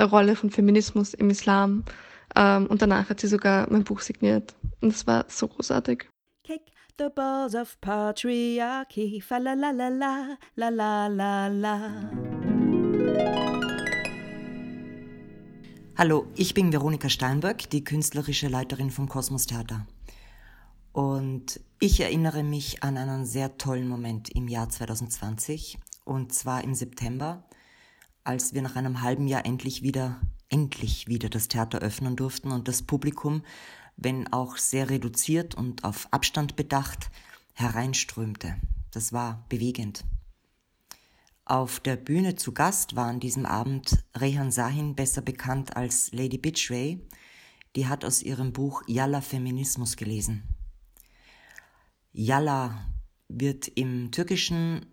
Rolle 0.00 0.34
von 0.34 0.50
Feminismus 0.50 1.14
im 1.14 1.30
Islam. 1.30 1.84
Ähm, 2.34 2.66
und 2.66 2.82
danach 2.82 3.08
hat 3.10 3.20
sie 3.20 3.28
sogar 3.28 3.70
mein 3.70 3.84
Buch 3.84 4.00
signiert. 4.00 4.56
Und 4.80 4.92
es 4.92 5.06
war 5.06 5.26
so 5.28 5.46
großartig. 5.46 6.08
Kick 6.42 6.62
the 6.98 7.10
balls 7.14 7.54
of 7.54 7.80
patriarchy, 7.80 9.20
fa 9.20 9.38
la 9.38 9.52
la 9.52 9.70
la 9.70 9.86
la, 9.86 10.36
la 10.56 10.68
la 10.68 11.06
la 11.06 11.46
la. 11.46 12.51
Hallo, 15.94 16.26
ich 16.36 16.54
bin 16.54 16.72
Veronika 16.72 17.10
Steinberg, 17.10 17.68
die 17.68 17.84
künstlerische 17.84 18.48
Leiterin 18.48 18.90
vom 18.90 19.10
Kosmos 19.10 19.44
Theater. 19.44 19.86
Und 20.92 21.60
ich 21.80 22.00
erinnere 22.00 22.42
mich 22.42 22.82
an 22.82 22.96
einen 22.96 23.26
sehr 23.26 23.58
tollen 23.58 23.86
Moment 23.88 24.30
im 24.30 24.48
Jahr 24.48 24.70
2020, 24.70 25.78
und 26.06 26.32
zwar 26.32 26.64
im 26.64 26.74
September, 26.74 27.44
als 28.24 28.54
wir 28.54 28.62
nach 28.62 28.74
einem 28.74 29.02
halben 29.02 29.28
Jahr 29.28 29.44
endlich 29.44 29.82
wieder 29.82 30.18
endlich 30.48 31.08
wieder 31.08 31.28
das 31.28 31.48
Theater 31.48 31.80
öffnen 31.80 32.16
durften 32.16 32.52
und 32.52 32.68
das 32.68 32.82
Publikum, 32.82 33.42
wenn 33.98 34.32
auch 34.32 34.56
sehr 34.56 34.88
reduziert 34.88 35.54
und 35.54 35.84
auf 35.84 36.08
Abstand 36.10 36.56
bedacht, 36.56 37.10
hereinströmte. 37.52 38.56
Das 38.92 39.12
war 39.12 39.44
bewegend. 39.50 40.04
Auf 41.44 41.80
der 41.80 41.96
Bühne 41.96 42.36
zu 42.36 42.52
Gast 42.52 42.94
war 42.94 43.06
an 43.06 43.20
diesem 43.20 43.46
Abend 43.46 44.04
Rehan 44.16 44.50
Sahin, 44.50 44.94
besser 44.94 45.22
bekannt 45.22 45.76
als 45.76 46.12
Lady 46.12 46.38
Bitchway. 46.38 47.00
Die 47.74 47.88
hat 47.88 48.04
aus 48.04 48.22
ihrem 48.22 48.52
Buch 48.52 48.82
Yalla 48.86 49.20
Feminismus 49.20 49.96
gelesen. 49.96 50.42
Yalla 52.12 52.86
wird 53.28 53.68
im 53.68 54.12
Türkischen 54.12 54.86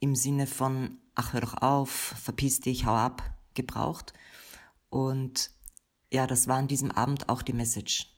im 0.00 0.14
Sinne 0.14 0.46
von 0.46 0.98
Ach, 1.14 1.32
hör 1.32 1.40
doch 1.40 1.54
auf, 1.54 1.90
verpiss 1.90 2.60
dich, 2.60 2.86
hau 2.86 2.94
ab 2.94 3.34
gebraucht 3.54 4.12
und 4.88 5.50
ja, 6.12 6.26
das 6.26 6.48
war 6.48 6.56
an 6.56 6.68
diesem 6.68 6.90
Abend 6.90 7.28
auch 7.28 7.42
die 7.42 7.52
Message. 7.52 8.14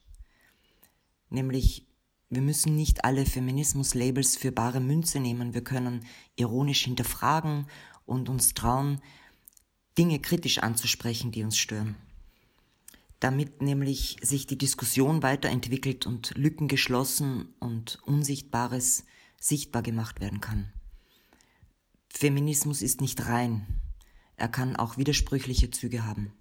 Nämlich, 1.29 1.87
wir 2.31 2.41
müssen 2.41 2.77
nicht 2.77 3.03
alle 3.03 3.25
Feminismus-Labels 3.25 4.37
für 4.37 4.53
bare 4.53 4.79
Münze 4.79 5.19
nehmen. 5.19 5.53
Wir 5.53 5.65
können 5.65 6.05
ironisch 6.37 6.85
hinterfragen 6.85 7.67
und 8.05 8.29
uns 8.29 8.53
trauen, 8.53 9.01
Dinge 9.97 10.17
kritisch 10.19 10.59
anzusprechen, 10.59 11.33
die 11.33 11.43
uns 11.43 11.57
stören. 11.57 11.97
Damit 13.19 13.61
nämlich 13.61 14.15
sich 14.21 14.47
die 14.47 14.57
Diskussion 14.57 15.21
weiterentwickelt 15.21 16.07
und 16.07 16.31
Lücken 16.37 16.69
geschlossen 16.69 17.53
und 17.59 17.99
Unsichtbares 18.05 19.03
sichtbar 19.37 19.83
gemacht 19.83 20.21
werden 20.21 20.39
kann. 20.39 20.71
Feminismus 22.07 22.81
ist 22.81 23.01
nicht 23.01 23.27
rein. 23.27 23.67
Er 24.37 24.47
kann 24.47 24.77
auch 24.77 24.97
widersprüchliche 24.97 25.69
Züge 25.69 26.05
haben. 26.05 26.31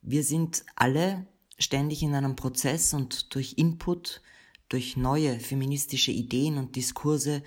Wir 0.00 0.24
sind 0.24 0.64
alle 0.74 1.28
ständig 1.58 2.02
in 2.02 2.14
einem 2.14 2.36
Prozess 2.36 2.94
und 2.94 3.34
durch 3.34 3.54
Input, 3.56 4.22
durch 4.68 4.96
neue 4.96 5.38
feministische 5.38 6.12
Ideen 6.12 6.58
und 6.58 6.76
Diskurse 6.76 7.42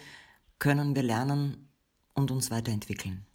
können 0.59 0.95
wir 0.95 1.03
lernen 1.03 1.69
und 2.13 2.31
uns 2.31 2.51
weiterentwickeln. 2.51 3.25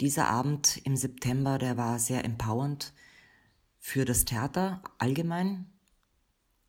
Dieser 0.00 0.28
Abend 0.28 0.80
im 0.84 0.96
September, 0.96 1.58
der 1.58 1.76
war 1.76 1.98
sehr 1.98 2.24
empowernd 2.24 2.92
für 3.78 4.04
das 4.04 4.24
Theater 4.24 4.82
allgemein 4.98 5.66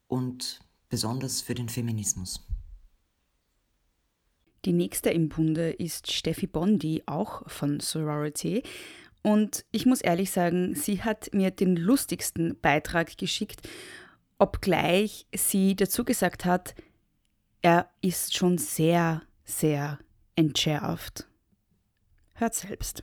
und 0.07 0.59
besonders 0.89 1.41
für 1.41 1.55
den 1.55 1.69
Feminismus. 1.69 2.45
Die 4.65 4.73
nächste 4.73 5.11
im 5.11 5.29
Bunde 5.29 5.71
ist 5.71 6.11
Steffi 6.11 6.47
Bondi, 6.47 7.03
auch 7.05 7.47
von 7.49 7.79
Sorority. 7.79 8.63
Und 9.25 9.65
ich 9.71 9.87
muss 9.87 10.01
ehrlich 10.01 10.29
sagen, 10.29 10.75
sie 10.75 11.01
hat 11.01 11.33
mir 11.33 11.49
den 11.49 11.75
lustigsten 11.75 12.59
Beitrag 12.61 13.17
geschickt, 13.17 13.67
obgleich 14.37 15.25
sie 15.35 15.75
dazu 15.75 16.05
gesagt 16.05 16.45
hat, 16.45 16.75
er 17.63 17.89
ist 18.01 18.37
schon 18.37 18.59
sehr, 18.59 19.23
sehr 19.43 19.97
entschärft. 20.35 21.27
Hört 22.33 22.53
selbst. 22.53 23.01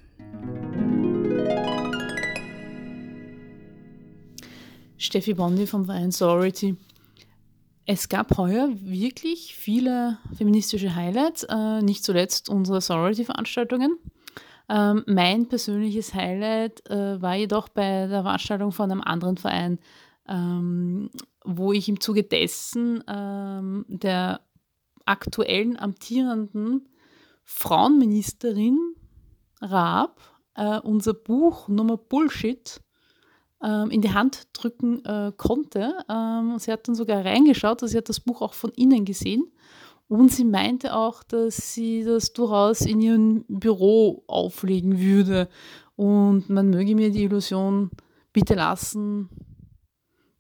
Steffi 4.97 5.35
Bondi 5.35 5.67
vom 5.67 5.87
Verein 5.87 6.13
Sorority. 6.13 6.77
Es 7.85 8.09
gab 8.09 8.39
heuer 8.39 8.69
wirklich 8.77 9.57
viele 9.57 10.19
feministische 10.39 10.95
Highlights, 10.95 11.43
äh, 11.49 11.83
nicht 11.83 12.05
zuletzt 12.05 12.49
unsere 12.49 12.81
Sorority-Veranstaltungen. 12.81 13.99
Ähm, 14.73 15.05
mein 15.07 15.49
persönliches 15.49 16.15
Highlight 16.15 16.89
äh, 16.89 17.21
war 17.21 17.35
jedoch 17.35 17.69
bei 17.69 18.07
der 18.07 18.23
Veranstaltung 18.23 18.73
von 18.73 18.91
einem 18.91 19.03
anderen 19.03 19.37
Verein, 19.37 19.79
ähm, 20.27 21.11
wo 21.45 21.75
ich 21.75 21.91
im 21.91 22.01
Zuge 22.01 22.23
dessen 22.23 23.05
ähm, 23.07 23.85
der 23.89 24.41
aktuellen 25.05 25.79
amtierenden 25.79 26.89
Frauenministerin 27.45 28.79
Raab 29.61 30.19
äh, 30.55 30.79
unser 30.81 31.13
Buch 31.13 31.69
Nummer 31.69 31.99
Bullshit 31.99 32.81
ähm, 33.63 33.91
in 33.91 34.01
die 34.01 34.15
Hand 34.15 34.49
drücken 34.55 35.05
äh, 35.05 35.33
konnte. 35.37 35.99
Ähm, 36.09 36.59
sie 36.59 36.73
hat 36.73 36.89
dann 36.89 36.95
sogar 36.95 37.23
reingeschaut, 37.23 37.83
also 37.83 37.93
sie 37.93 37.99
hat 37.99 38.09
das 38.09 38.21
Buch 38.21 38.41
auch 38.41 38.55
von 38.55 38.71
innen 38.71 39.05
gesehen. 39.05 39.53
Und 40.09 40.31
sie 40.33 40.45
meinte 40.45 40.95
auch, 40.95 41.23
dass 41.23 41.75
sie 41.75 42.05
das 42.05 42.33
durchaus 42.33 42.83
in 42.83 43.01
ihrem 43.01 43.45
Büro 43.49 44.25
auflegen 44.27 45.01
würde. 45.01 45.49
Und 45.97 46.51
man 46.51 46.71
möge 46.71 46.95
mir 46.95 47.11
die 47.11 47.25
Illusion 47.25 47.91
bitte 48.33 48.55
lassen, 48.55 49.31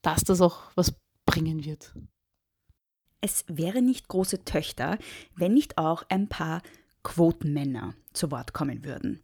dass 0.02 0.24
das 0.24 0.40
auch 0.40 0.70
was 0.74 0.94
bringen 1.24 1.64
wird. 1.64 1.94
Es 3.20 3.44
wäre 3.48 3.80
nicht 3.80 4.08
große 4.08 4.44
Töchter, 4.44 4.98
wenn 5.36 5.54
nicht 5.54 5.78
auch 5.78 6.02
ein 6.08 6.28
paar 6.28 6.62
Quotenmänner 7.02 7.94
zu 8.12 8.30
Wort 8.30 8.52
kommen 8.52 8.84
würden 8.84 9.20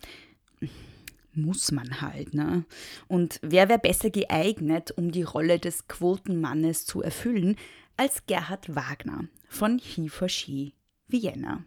muss 1.38 1.72
man 1.72 2.00
halt. 2.00 2.34
Ne? 2.34 2.64
Und 3.06 3.38
wer 3.42 3.68
wäre 3.68 3.78
besser 3.78 4.10
geeignet, 4.10 4.92
um 4.96 5.10
die 5.10 5.22
Rolle 5.22 5.58
des 5.58 5.88
Quotenmannes 5.88 6.84
zu 6.84 7.02
erfüllen, 7.02 7.56
als 7.98 8.24
Gerhard 8.26 8.74
Wagner 8.74 9.24
von 9.48 9.78
He 9.78 10.08
for 10.08 10.28
She 10.28 10.74
Vienna. 11.08 11.64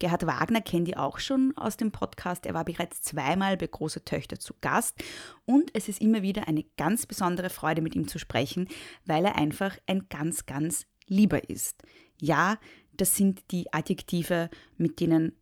Gerhard 0.00 0.26
Wagner 0.26 0.62
kennt 0.62 0.88
ihr 0.88 0.98
auch 0.98 1.18
schon 1.18 1.56
aus 1.56 1.76
dem 1.76 1.92
Podcast. 1.92 2.46
Er 2.46 2.54
war 2.54 2.64
bereits 2.64 3.02
zweimal 3.02 3.58
bei 3.58 3.66
Große 3.66 4.04
Töchter 4.04 4.40
zu 4.40 4.54
Gast 4.62 4.96
und 5.44 5.70
es 5.74 5.88
ist 5.88 6.00
immer 6.00 6.22
wieder 6.22 6.48
eine 6.48 6.64
ganz 6.76 7.04
besondere 7.06 7.50
Freude, 7.50 7.82
mit 7.82 7.94
ihm 7.94 8.08
zu 8.08 8.18
sprechen, 8.18 8.68
weil 9.04 9.24
er 9.26 9.36
einfach 9.36 9.76
ein 9.86 10.08
ganz, 10.08 10.46
ganz 10.46 10.86
lieber 11.06 11.48
ist. 11.50 11.82
Ja, 12.18 12.58
das 12.94 13.14
sind 13.14 13.50
die 13.50 13.70
Adjektive, 13.72 14.48
mit 14.78 14.98
denen 14.98 15.32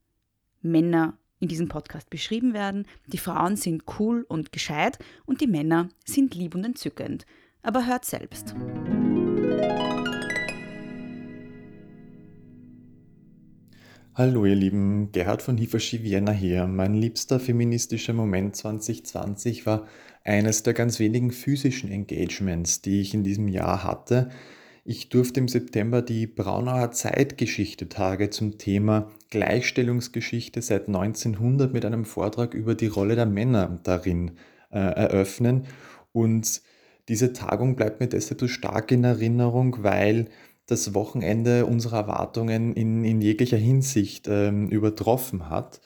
Männer 0.61 1.17
in 1.39 1.47
diesem 1.47 1.69
Podcast 1.69 2.11
beschrieben 2.11 2.55
werden. 2.55 2.87
Die 3.07 3.19
Frauen 3.19 3.57
sind 3.57 3.85
cool 3.99 4.27
und 4.29 4.51
gescheit 4.51 4.99
und 5.27 5.41
die 5.41 5.47
Männer 5.47 5.89
sind 6.05 6.35
lieb 6.35 6.57
und 6.57 6.65
entzückend. 6.65 7.25
Aber 7.63 7.87
hört 7.87 8.05
selbst. 8.05 8.55
Hallo 14.15 14.45
ihr 14.45 14.57
Lieben, 14.57 15.11
Gerhard 15.11 15.41
von 15.41 15.57
Hiverschi 15.57 16.03
Vienna 16.03 16.33
hier. 16.33 16.67
Mein 16.67 16.93
liebster 16.93 17.41
feministischer 17.41 18.13
Moment 18.13 18.55
2020 18.55 19.65
war 19.65 19.87
eines 20.23 20.63
der 20.63 20.75
ganz 20.75 20.99
wenigen 20.99 21.31
physischen 21.31 21.91
Engagements, 21.91 22.83
die 22.83 23.01
ich 23.01 23.15
in 23.15 23.25
diesem 23.25 23.49
Jahr 23.49 23.85
hatte. 23.85 24.29
Ich 24.85 25.09
durfte 25.09 25.41
im 25.41 25.49
September 25.49 26.03
die 26.03 26.27
Braunauer 26.27 26.91
Zeitgeschichte-Tage 26.91 28.29
zum 28.29 28.59
Thema 28.59 29.11
Gleichstellungsgeschichte 29.31 30.61
seit 30.61 30.89
1900 30.89 31.73
mit 31.73 31.87
einem 31.87 32.05
Vortrag 32.05 32.53
über 32.53 32.75
die 32.75 32.89
Rolle 32.89 33.17
der 33.17 33.25
Männer 33.25 33.81
darin 33.83 34.33
äh, 34.71 34.79
eröffnen. 34.79 35.65
Und 36.13 36.61
diese 37.09 37.33
Tagung 37.33 37.77
bleibt 37.77 38.01
mir 38.01 38.09
deshalb 38.09 38.41
so 38.41 38.49
stark 38.49 38.93
in 38.93 39.05
Erinnerung, 39.05 39.79
weil 39.83 40.29
das 40.67 40.95
Wochenende 40.95 41.67
unsere 41.67 41.97
Erwartungen 41.97 42.73
in, 42.73 43.05
in 43.05 43.21
jeglicher 43.21 43.57
Hinsicht 43.57 44.29
ähm, 44.29 44.69
übertroffen 44.69 45.49
hat. 45.49 45.81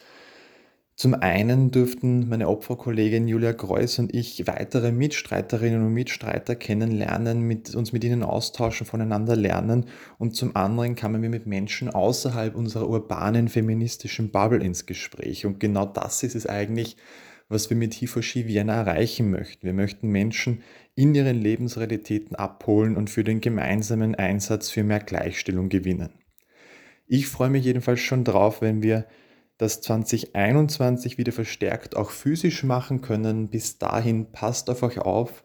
Zum 0.99 1.13
einen 1.13 1.71
dürften 1.71 2.27
meine 2.31 2.49
Opferkollegin 2.49 3.29
Julia 3.29 3.53
Greuß 3.53 3.99
und 3.99 4.15
ich 4.15 4.47
weitere 4.47 4.93
Mitstreiterinnen 4.93 5.85
und 5.85 5.93
Mitstreiter 5.93 6.57
kennenlernen, 6.57 7.43
mit, 7.43 7.75
uns 7.75 7.93
mit 7.93 8.03
ihnen 8.03 8.23
austauschen, 8.23 8.87
voneinander 8.87 9.37
lernen 9.37 9.87
und 10.17 10.35
zum 10.35 10.57
anderen 10.57 10.95
kamen 10.95 11.21
wir 11.21 11.29
mit 11.29 11.47
Menschen 11.47 11.91
außerhalb 11.91 12.55
unserer 12.55 12.89
urbanen 12.89 13.49
feministischen 13.49 14.31
Bubble 14.31 14.65
ins 14.65 14.87
Gespräch 14.87 15.45
und 15.45 15.61
genau 15.61 15.85
das 15.85 16.23
ist 16.23 16.35
es 16.35 16.47
eigentlich, 16.47 16.97
was 17.51 17.69
wir 17.69 17.77
mit 17.77 17.93
Hifoshi 17.93 18.47
Vienna 18.47 18.77
erreichen 18.77 19.31
möchten. 19.31 19.67
Wir 19.67 19.75
möchten 19.75 20.09
Menschen 20.09 20.63
in 20.97 21.15
ihren 21.15 21.41
Lebensrealitäten 21.41 22.35
abholen 22.35 22.97
und 22.97 23.11
für 23.11 23.23
den 23.23 23.41
gemeinsamen 23.41 24.15
Einsatz 24.15 24.71
für 24.71 24.83
mehr 24.83 25.01
Gleichstellung 25.01 25.69
gewinnen. 25.69 26.19
Ich 27.07 27.29
freue 27.29 27.51
mich 27.51 27.65
jedenfalls 27.65 28.01
schon 28.01 28.25
drauf, 28.25 28.63
wenn 28.63 28.83
wir 28.83 29.07
das 29.59 29.81
2021 29.83 31.19
wieder 31.19 31.33
verstärkt 31.33 31.97
auch 31.97 32.11
physisch 32.11 32.65
machen 32.65 33.03
können. 33.03 33.49
Bis 33.49 33.79
dahin 33.79 34.33
passt 34.33 34.69
auf 34.71 34.83
euch 34.83 34.99
auf, 34.99 35.45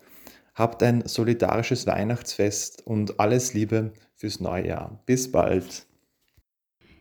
habt 0.55 0.81
ein 0.83 1.05
solidarisches 1.05 1.85
Weihnachtsfest 1.85 2.85
und 2.87 3.19
alles 3.19 3.53
Liebe 3.53 3.93
fürs 4.15 4.39
neue 4.39 4.67
Jahr. 4.67 5.03
Bis 5.05 5.31
bald. 5.31 5.85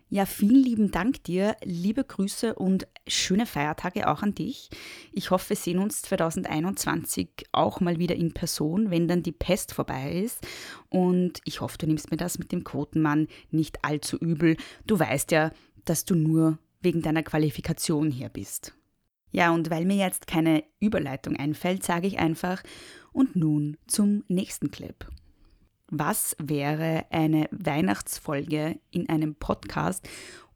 Ja, 0.08 0.26
vielen 0.26 0.62
lieben 0.62 0.90
Dank 0.90 1.22
dir, 1.22 1.56
liebe 1.62 2.02
Grüße 2.02 2.56
und 2.56 2.88
schöne 3.10 3.46
Feiertage 3.46 4.08
auch 4.08 4.22
an 4.22 4.34
dich. 4.34 4.70
Ich 5.12 5.30
hoffe, 5.30 5.50
wir 5.50 5.56
sehen 5.56 5.78
uns 5.78 6.02
2021 6.02 7.28
auch 7.52 7.80
mal 7.80 7.98
wieder 7.98 8.14
in 8.14 8.32
Person, 8.32 8.90
wenn 8.90 9.08
dann 9.08 9.22
die 9.22 9.32
Pest 9.32 9.74
vorbei 9.74 10.12
ist. 10.12 10.46
Und 10.88 11.40
ich 11.44 11.60
hoffe, 11.60 11.78
du 11.78 11.86
nimmst 11.86 12.10
mir 12.10 12.16
das 12.16 12.38
mit 12.38 12.52
dem 12.52 12.64
Quotenmann 12.64 13.28
nicht 13.50 13.84
allzu 13.84 14.16
übel. 14.16 14.56
Du 14.86 14.98
weißt 14.98 15.30
ja, 15.32 15.52
dass 15.84 16.04
du 16.04 16.14
nur 16.14 16.58
wegen 16.80 17.02
deiner 17.02 17.22
Qualifikation 17.22 18.10
hier 18.10 18.28
bist. 18.28 18.74
Ja, 19.32 19.52
und 19.52 19.70
weil 19.70 19.84
mir 19.84 19.96
jetzt 19.96 20.26
keine 20.26 20.64
Überleitung 20.80 21.36
einfällt, 21.36 21.84
sage 21.84 22.06
ich 22.06 22.18
einfach, 22.18 22.62
und 23.12 23.36
nun 23.36 23.76
zum 23.86 24.24
nächsten 24.28 24.70
Clip. 24.70 25.06
Was 25.88 26.36
wäre 26.38 27.06
eine 27.10 27.48
Weihnachtsfolge 27.50 28.78
in 28.90 29.08
einem 29.08 29.34
Podcast 29.34 30.08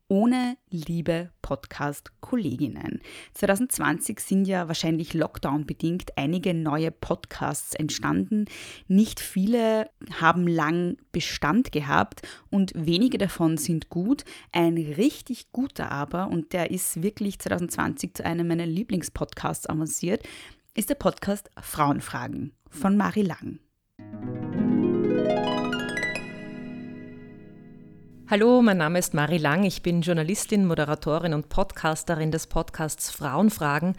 ohne 0.09 0.57
liebe 0.71 1.31
Podcast-Kolleginnen. 1.43 3.01
2020 3.35 4.21
sind 4.21 4.45
ja 4.47 4.69
wahrscheinlich 4.69 5.15
Lockdown-bedingt 5.15 6.17
einige 6.17 6.55
neue 6.55 6.91
Podcasts 6.91 7.75
entstanden. 7.75 8.45
Nicht 8.87 9.21
viele 9.21 9.89
haben 10.21 10.47
lang 10.47 10.97
Bestand 11.13 11.73
gehabt 11.73 12.23
und 12.51 12.73
wenige 12.75 13.19
davon 13.19 13.57
sind 13.57 13.89
gut. 13.89 14.25
Ein 14.53 14.77
richtig 14.77 15.53
guter 15.53 15.91
aber, 15.91 16.29
und 16.29 16.53
der 16.53 16.71
ist 16.71 17.03
wirklich 17.03 17.39
2020 17.39 18.15
zu 18.15 18.25
einem 18.25 18.47
meiner 18.47 18.67
Lieblingspodcasts 18.67 19.69
avanciert, 19.69 20.23
ist 20.75 20.91
der 20.91 20.97
Podcast 20.97 21.51
Frauenfragen 21.61 22.53
von 22.69 22.97
Marie 22.97 23.23
Lang. 23.23 23.61
Hallo, 28.31 28.63
mein 28.63 28.79
Name 28.79 28.99
ist 28.99 29.13
Marie 29.13 29.37
Lang. 29.37 29.65
Ich 29.65 29.83
bin 29.83 30.01
Journalistin, 30.01 30.65
Moderatorin 30.65 31.35
und 31.35 31.51
Podcasterin 31.51 32.31
des 32.31 32.47
Podcasts 32.47 33.11
Frauenfragen. 33.11 33.97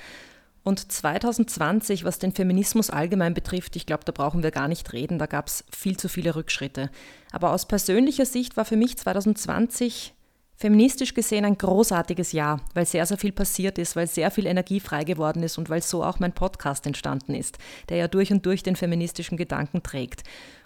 Und 0.64 0.92
2020, 0.92 2.06
was 2.06 2.18
den 2.18 2.32
Feminismus 2.32 2.90
allgemein 2.90 3.36
betrifft, 3.36 3.76
ich 3.76 3.86
glaube, 3.86 4.04
da 4.04 4.12
brauchen 4.12 4.42
wir 4.42 4.50
gar 4.50 4.68
nicht 4.68 4.94
reden, 4.94 5.20
da 5.20 5.28
gab 5.28 5.46
es 5.46 5.64
viel 5.72 5.98
zu 5.98 6.10
viele 6.10 6.36
Rückschritte. 6.36 6.90
Aber 7.32 7.52
aus 7.52 7.68
persönlicher 7.68 8.26
Sicht 8.26 8.58
war 8.58 8.66
für 8.66 8.78
mich 8.78 8.98
2020 8.98 10.16
feministisch 10.56 11.14
gesehen 11.14 11.46
ein 11.46 11.60
großartiges 11.60 12.32
Jahr, 12.32 12.62
weil 12.74 12.88
sehr, 12.88 13.06
sehr 13.06 13.20
viel 13.20 13.32
passiert 13.32 13.78
ist, 13.78 13.96
weil 13.96 14.08
sehr 14.08 14.32
viel 14.32 14.48
Energie 14.48 14.80
frei 14.80 15.04
geworden 15.04 15.44
ist 15.44 15.60
und 15.60 15.70
weil 15.70 15.84
so 15.84 16.04
auch 16.04 16.20
mein 16.20 16.34
Podcast 16.34 16.88
entstanden 16.88 17.36
ist, 17.36 17.60
der 17.90 17.98
ja 17.98 18.08
durch 18.08 18.32
und 18.32 18.44
durch 18.46 18.64
den 18.64 18.76
feministischen 18.76 19.38
Gedanken 19.38 19.84
trägt. 19.84 20.24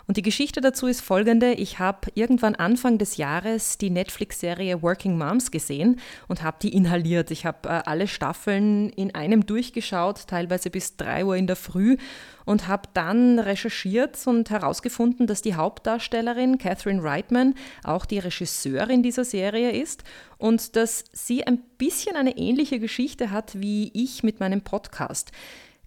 Und 0.10 0.18
die 0.18 0.24
Geschichte 0.24 0.60
dazu 0.60 0.88
ist 0.88 1.02
folgende. 1.02 1.54
Ich 1.54 1.78
habe 1.78 2.08
irgendwann 2.16 2.56
Anfang 2.56 2.98
des 2.98 3.18
Jahres 3.18 3.78
die 3.78 3.92
Netflix-Serie 3.92 4.82
Working 4.82 5.16
Moms 5.20 5.52
gesehen 5.52 6.00
und 6.28 6.42
habe 6.42 6.58
die 6.64 6.74
inhaliert. 6.74 7.30
Ich 7.30 7.46
habe 7.46 7.70
äh, 7.70 7.84
alle 7.86 8.08
Staffeln 8.08 8.90
in 8.90 9.14
einem 9.14 9.46
durchgeschaut, 9.46 10.26
teilweise 10.26 10.72
bis 10.72 10.98
3 10.98 11.26
Uhr 11.26 11.36
in 11.36 11.46
der 11.46 11.56
Früh 11.56 11.98
und 12.44 12.68
habe 12.68 12.90
dann 12.96 13.38
recherchiert 13.38 14.18
und 14.26 14.50
herausgefunden, 14.50 15.28
dass 15.28 15.44
die 15.44 15.54
Hauptdarstellerin 15.54 16.58
Catherine 16.58 17.04
Reitman 17.04 17.54
auch 17.84 18.08
die 18.08 18.18
Regisseurin 18.18 19.04
dieser 19.04 19.26
Serie 19.26 19.80
ist 19.80 20.04
und 20.40 20.76
dass 20.76 21.04
sie 21.14 21.46
ein 21.46 21.60
bisschen 21.78 22.16
eine 22.16 22.36
ähnliche 22.36 22.80
Geschichte 22.80 23.30
hat 23.30 23.62
wie 23.62 23.92
ich 23.94 24.24
mit 24.24 24.40
meinem 24.40 24.62
Podcast. 24.62 25.32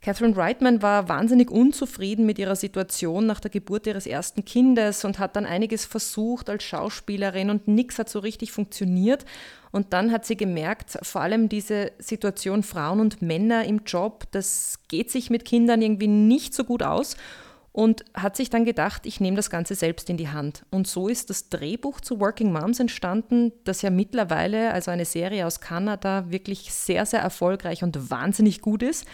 Catherine 0.02 0.36
Reitman 0.36 0.82
war 0.82 1.08
wahnsinnig 1.08 1.48
unzufrieden 1.48 2.26
mit 2.26 2.36
ihrer 2.36 2.56
Situation 2.56 3.24
nach 3.24 3.38
der 3.38 3.52
Geburt 3.52 3.86
ihres 3.86 4.08
ersten 4.08 4.44
Kindes 4.44 5.04
und 5.04 5.20
hat 5.20 5.36
dann 5.36 5.46
einiges 5.46 5.84
versucht 5.84 6.50
als 6.50 6.64
Schauspielerin 6.64 7.50
und 7.50 7.68
nichts 7.68 8.00
hat 8.00 8.08
so 8.08 8.18
richtig 8.18 8.50
funktioniert. 8.50 9.24
Und 9.70 9.92
dann 9.92 10.10
hat 10.10 10.26
sie 10.26 10.36
gemerkt, 10.36 10.98
vor 11.02 11.20
allem 11.20 11.48
diese 11.48 11.92
Situation 11.98 12.64
Frauen 12.64 12.98
und 12.98 13.22
Männer 13.22 13.64
im 13.64 13.82
Job, 13.86 14.24
das 14.32 14.80
geht 14.88 15.08
sich 15.08 15.30
mit 15.30 15.44
Kindern 15.44 15.80
irgendwie 15.80 16.08
nicht 16.08 16.52
so 16.52 16.64
gut 16.64 16.82
aus. 16.82 17.16
und 17.72 18.04
hat 18.12 18.36
sich 18.36 18.50
dann 18.50 18.66
gedacht, 18.66 19.06
ich 19.06 19.18
nehme 19.18 19.36
das 19.36 19.48
Ganze 19.48 19.74
selbst 19.74 20.10
in 20.10 20.18
die 20.18 20.28
Hand. 20.28 20.66
Und 20.70 20.86
so 20.86 21.08
ist 21.08 21.30
das 21.30 21.48
Drehbuch 21.48 22.02
zu 22.02 22.20
Working 22.20 22.52
Moms 22.52 22.80
entstanden, 22.80 23.50
das 23.64 23.80
ja 23.80 23.88
mittlerweile, 23.88 24.72
also 24.72 24.90
eine 24.90 25.06
Serie 25.06 25.46
aus 25.46 25.60
Kanada, 25.60 26.30
wirklich 26.30 26.70
sehr, 26.70 27.06
sehr 27.06 27.20
erfolgreich 27.20 27.82
und 27.82 28.10
wahnsinnig 28.10 28.60
gut 28.60 28.82
ist. 28.82 29.06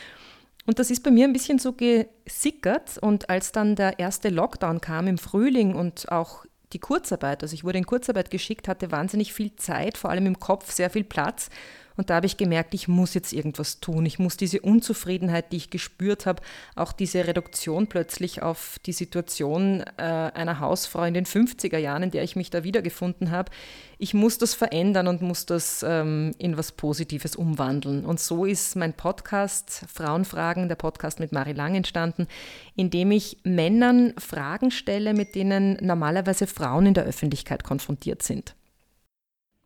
Und 0.68 0.78
das 0.78 0.90
ist 0.90 1.02
bei 1.02 1.11
mir 1.11 1.24
ein 1.24 1.33
bisschen 1.33 1.59
so 1.59 1.72
gesickert. 1.72 2.98
Und 2.98 3.31
als 3.31 3.52
dann 3.52 3.74
der 3.74 3.98
erste 3.98 4.28
Lockdown 4.28 4.83
kam 4.83 5.07
im 5.07 5.16
Frühling 5.16 5.74
und 5.74 6.12
auch 6.12 6.44
die 6.74 6.78
Kurzarbeit, 6.78 7.42
also 7.42 7.54
ich 7.54 7.64
wurde 7.64 7.78
in 7.78 7.87
Kurzarbeit 7.87 8.31
geschickt, 8.31 8.68
hatte 8.68 8.90
wahnsinnig 8.90 9.33
viel 9.33 9.57
Zeit, 9.57 9.96
vor 9.96 10.11
allem 10.11 10.26
im 10.26 10.38
Kopf 10.38 10.70
sehr 10.70 10.90
viel 10.90 11.04
Platz. 11.04 11.48
Und 11.96 12.11
da 12.11 12.16
habe 12.16 12.26
ich 12.26 12.37
gemerkt, 12.37 12.74
ich 12.74 12.87
muss 12.87 13.14
jetzt 13.14 13.33
irgendwas 13.33 13.81
tun. 13.81 14.04
Ich 14.04 14.18
muss 14.18 14.37
diese 14.37 14.61
Unzufriedenheit, 14.61 15.52
die 15.52 15.57
ich 15.57 15.70
gespürt 15.70 16.26
habe, 16.26 16.42
auch 16.76 16.92
diese 16.92 17.26
Reduktion 17.26 17.87
plötzlich 17.87 18.42
auf 18.42 18.78
die 18.85 18.92
Situation 18.92 19.83
äh, 19.96 20.02
einer 20.02 20.61
Hausfrau 20.61 21.02
in 21.04 21.14
den 21.14 21.24
50er 21.24 21.78
Jahren, 21.78 22.02
in 22.02 22.11
der 22.11 22.24
ich 22.24 22.37
mich 22.37 22.50
da 22.50 22.62
wiedergefunden 22.62 23.31
habe, 23.31 23.50
ich 23.99 24.15
muss 24.15 24.39
das 24.39 24.55
verändern 24.55 25.09
und 25.09 25.23
muss 25.23 25.45
das 25.45 25.85
ähm, 25.87 26.33
in 26.39 26.57
was 26.57 26.73
Positives 26.73 27.35
umwandeln. 27.35 28.05
Und 28.05 28.21
so 28.21 28.45
ist 28.45 28.77
mein 28.77 28.95
Podcast 28.95 29.85
Frauenfragen, 29.93 30.69
der 30.69 30.77
Podcast 30.77 31.19
mit 31.19 31.33
Marie 31.33 31.53
Lang 31.53 31.75
entstanden, 31.75 32.29
in 32.77 32.91
dem 32.91 33.11
ich 33.11 33.39
Männern 33.43 34.15
Fragen 34.17 34.71
stelle, 34.71 35.15
mit 35.15 35.35
denen 35.35 35.77
normalerweise 35.81 36.47
Frauen 36.47 36.87
in 36.87 36.95
der 36.95 37.05
Öffentlichkeit 37.05 37.65
konfrontiert 37.65 38.23
sind. 38.23 38.55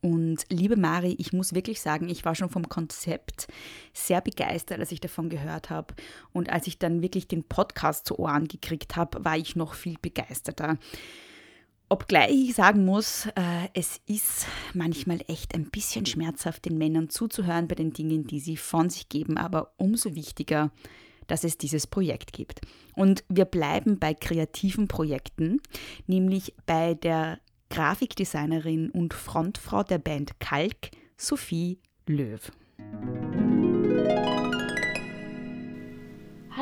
Und 0.00 0.38
liebe 0.48 0.76
Mari, 0.76 1.14
ich 1.18 1.32
muss 1.32 1.54
wirklich 1.54 1.80
sagen, 1.80 2.08
ich 2.08 2.24
war 2.24 2.34
schon 2.34 2.50
vom 2.50 2.68
Konzept 2.68 3.46
sehr 3.92 4.20
begeistert, 4.20 4.80
als 4.80 4.90
ich 4.90 5.00
davon 5.00 5.28
gehört 5.28 5.70
habe. 5.70 5.94
Und 6.32 6.50
als 6.50 6.66
ich 6.66 6.78
dann 6.78 7.02
wirklich 7.02 7.28
den 7.28 7.44
Podcast 7.44 8.06
zu 8.06 8.18
Ohren 8.18 8.48
gekriegt 8.48 8.96
habe, 8.96 9.24
war 9.24 9.36
ich 9.36 9.54
noch 9.54 9.74
viel 9.74 9.96
begeisterter. 10.02 10.78
Obgleich 11.92 12.30
ich 12.30 12.54
sagen 12.54 12.86
muss, 12.86 13.26
äh, 13.34 13.68
es 13.74 14.00
ist 14.06 14.46
manchmal 14.72 15.20
echt 15.28 15.54
ein 15.54 15.66
bisschen 15.66 16.06
schmerzhaft, 16.06 16.64
den 16.64 16.78
Männern 16.78 17.10
zuzuhören 17.10 17.68
bei 17.68 17.74
den 17.74 17.92
Dingen, 17.92 18.26
die 18.26 18.40
sie 18.40 18.56
von 18.56 18.88
sich 18.88 19.10
geben, 19.10 19.36
aber 19.36 19.74
umso 19.76 20.14
wichtiger, 20.14 20.70
dass 21.26 21.44
es 21.44 21.58
dieses 21.58 21.86
Projekt 21.86 22.32
gibt. 22.32 22.62
Und 22.96 23.24
wir 23.28 23.44
bleiben 23.44 23.98
bei 23.98 24.14
kreativen 24.14 24.88
Projekten, 24.88 25.60
nämlich 26.06 26.54
bei 26.64 26.94
der 26.94 27.40
Grafikdesignerin 27.68 28.88
und 28.88 29.12
Frontfrau 29.12 29.82
der 29.82 29.98
Band 29.98 30.40
Kalk, 30.40 30.92
Sophie 31.18 31.78
Löw. 32.06 32.50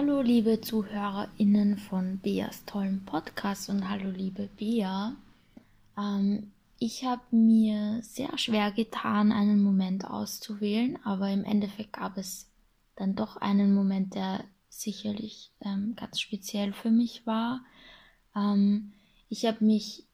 Hallo 0.03 0.23
liebe 0.23 0.63
ZuhörerInnen 0.63 1.77
von 1.77 2.21
Beas 2.21 2.65
tollen 2.65 3.05
Podcast 3.05 3.69
und 3.69 3.87
hallo 3.87 4.09
liebe 4.09 4.49
Bea. 4.57 5.15
Ähm, 5.95 6.53
ich 6.79 7.05
habe 7.05 7.21
mir 7.31 8.01
sehr 8.03 8.39
schwer 8.39 8.73
getan, 8.73 9.31
einen 9.31 9.63
Moment 9.63 10.07
auszuwählen, 10.07 10.99
aber 11.05 11.29
im 11.29 11.45
Endeffekt 11.45 11.93
gab 11.93 12.17
es 12.17 12.49
dann 12.97 13.15
doch 13.15 13.37
einen 13.37 13.75
Moment, 13.75 14.15
der 14.15 14.43
sicherlich 14.71 15.51
ähm, 15.61 15.95
ganz 15.97 16.19
speziell 16.19 16.73
für 16.73 16.91
mich 16.91 17.27
war. 17.27 17.61
Ähm, 18.35 18.95
ich 19.29 19.45
habe 19.45 19.63
mich 19.63 20.07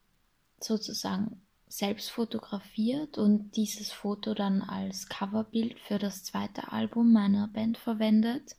sozusagen 0.59 1.39
selbst 1.69 2.11
fotografiert 2.11 3.17
und 3.17 3.55
dieses 3.55 3.93
Foto 3.93 4.33
dann 4.33 4.63
als 4.63 5.07
Coverbild 5.07 5.79
für 5.79 5.97
das 5.97 6.25
zweite 6.25 6.73
Album 6.73 7.13
meiner 7.13 7.47
Band 7.47 7.77
verwendet. 7.77 8.57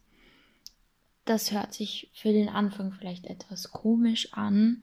Das 1.29 1.53
hört 1.53 1.75
sich 1.75 2.09
für 2.15 2.33
den 2.33 2.49
Anfang 2.49 2.91
vielleicht 2.91 3.27
etwas 3.27 3.71
komisch 3.71 4.33
an, 4.33 4.83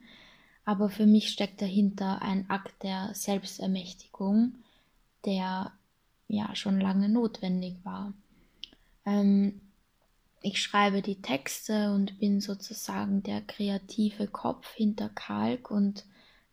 aber 0.64 0.90
für 0.90 1.04
mich 1.04 1.30
steckt 1.30 1.60
dahinter 1.60 2.22
ein 2.22 2.48
Akt 2.48 2.84
der 2.84 3.10
Selbstermächtigung, 3.14 4.54
der 5.24 5.72
ja 6.28 6.54
schon 6.54 6.78
lange 6.78 7.08
notwendig 7.08 7.74
war. 7.82 8.12
Ähm, 9.04 9.60
ich 10.40 10.62
schreibe 10.62 11.02
die 11.02 11.20
Texte 11.20 11.92
und 11.92 12.20
bin 12.20 12.40
sozusagen 12.40 13.24
der 13.24 13.40
kreative 13.40 14.28
Kopf 14.28 14.72
hinter 14.72 15.08
Kalk 15.08 15.72
und 15.72 16.04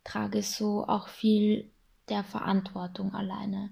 trage 0.02 0.42
so 0.42 0.88
auch 0.88 1.06
viel 1.06 1.70
der 2.08 2.24
Verantwortung 2.24 3.14
alleine. 3.14 3.70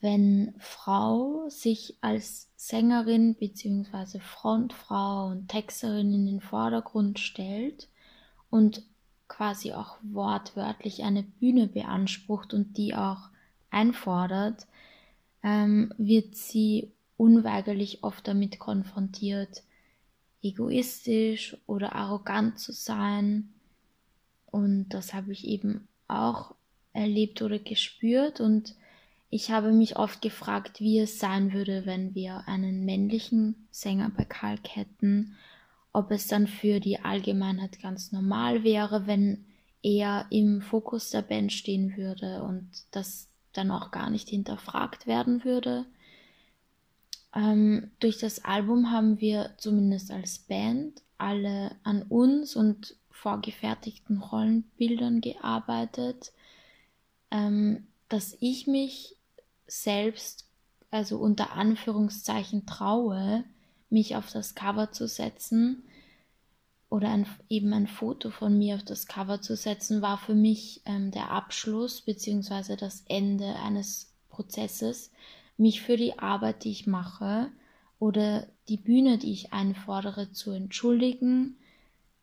Wenn 0.00 0.54
Frau 0.58 1.48
sich 1.48 1.96
als 2.00 2.50
Sängerin 2.56 3.34
bzw. 3.34 4.20
Frontfrau 4.20 5.28
und 5.28 5.48
Texterin 5.48 6.12
in 6.12 6.26
den 6.26 6.40
Vordergrund 6.40 7.18
stellt 7.18 7.88
und 8.50 8.82
quasi 9.26 9.72
auch 9.72 9.98
wortwörtlich 10.02 11.02
eine 11.02 11.22
Bühne 11.22 11.66
beansprucht 11.66 12.54
und 12.54 12.76
die 12.76 12.94
auch 12.94 13.28
einfordert, 13.70 14.66
ähm, 15.42 15.92
wird 15.98 16.36
sie 16.36 16.92
unweigerlich 17.16 18.04
oft 18.04 18.26
damit 18.28 18.58
konfrontiert, 18.58 19.62
egoistisch 20.42 21.56
oder 21.66 21.94
arrogant 21.94 22.58
zu 22.58 22.72
sein 22.72 23.52
und 24.50 24.88
das 24.90 25.14
habe 25.14 25.32
ich 25.32 25.46
eben 25.46 25.88
auch 26.06 26.54
erlebt 26.92 27.42
oder 27.42 27.58
gespürt. 27.58 28.40
Und 28.40 28.74
ich 29.30 29.50
habe 29.50 29.72
mich 29.72 29.96
oft 29.96 30.22
gefragt, 30.22 30.80
wie 30.80 30.98
es 30.98 31.18
sein 31.18 31.52
würde, 31.52 31.84
wenn 31.84 32.14
wir 32.14 32.44
einen 32.46 32.84
männlichen 32.84 33.68
Sänger 33.70 34.10
bei 34.16 34.24
Kalk 34.24 34.74
hätten. 34.74 35.36
Ob 35.92 36.10
es 36.10 36.28
dann 36.28 36.46
für 36.46 36.80
die 36.80 37.00
Allgemeinheit 37.00 37.80
ganz 37.82 38.12
normal 38.12 38.64
wäre, 38.64 39.06
wenn 39.06 39.44
er 39.82 40.26
im 40.30 40.62
Fokus 40.62 41.10
der 41.10 41.22
Band 41.22 41.52
stehen 41.52 41.96
würde 41.96 42.42
und 42.42 42.68
das 42.90 43.28
dann 43.52 43.70
auch 43.70 43.90
gar 43.90 44.08
nicht 44.08 44.28
hinterfragt 44.28 45.06
werden 45.06 45.44
würde. 45.44 45.84
Ähm, 47.34 47.90
durch 48.00 48.18
das 48.18 48.44
Album 48.44 48.90
haben 48.90 49.20
wir 49.20 49.54
zumindest 49.58 50.10
als 50.10 50.38
Band 50.38 51.02
alle 51.18 51.76
an 51.82 52.02
uns 52.02 52.56
und 52.56 52.96
vorgefertigten 53.10 54.18
Rollenbildern 54.18 55.20
gearbeitet, 55.20 56.32
ähm, 57.30 57.86
dass 58.08 58.36
ich 58.40 58.66
mich 58.66 59.17
selbst, 59.68 60.46
also 60.90 61.18
unter 61.18 61.52
Anführungszeichen, 61.52 62.66
traue, 62.66 63.44
mich 63.90 64.16
auf 64.16 64.32
das 64.32 64.54
Cover 64.54 64.90
zu 64.90 65.06
setzen 65.06 65.84
oder 66.88 67.10
ein, 67.10 67.26
eben 67.48 67.72
ein 67.72 67.86
Foto 67.86 68.30
von 68.30 68.58
mir 68.58 68.76
auf 68.76 68.84
das 68.84 69.06
Cover 69.06 69.40
zu 69.40 69.56
setzen, 69.56 70.02
war 70.02 70.18
für 70.18 70.34
mich 70.34 70.82
ähm, 70.86 71.10
der 71.10 71.30
Abschluss 71.30 72.00
bzw. 72.00 72.76
das 72.76 73.04
Ende 73.08 73.54
eines 73.56 74.12
Prozesses, 74.28 75.12
mich 75.56 75.82
für 75.82 75.96
die 75.96 76.18
Arbeit, 76.18 76.64
die 76.64 76.70
ich 76.70 76.86
mache 76.86 77.50
oder 77.98 78.46
die 78.68 78.76
Bühne, 78.76 79.18
die 79.18 79.32
ich 79.32 79.52
einfordere, 79.52 80.32
zu 80.32 80.52
entschuldigen, 80.52 81.56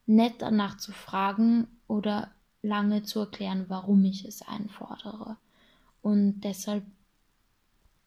nett 0.06 0.36
danach 0.40 0.78
zu 0.78 0.92
fragen 0.92 1.68
oder 1.88 2.32
lange 2.62 3.04
zu 3.04 3.20
erklären, 3.20 3.66
warum 3.68 4.04
ich 4.06 4.26
es 4.26 4.42
einfordere. 4.42 5.38
Und 6.02 6.42
deshalb 6.42 6.84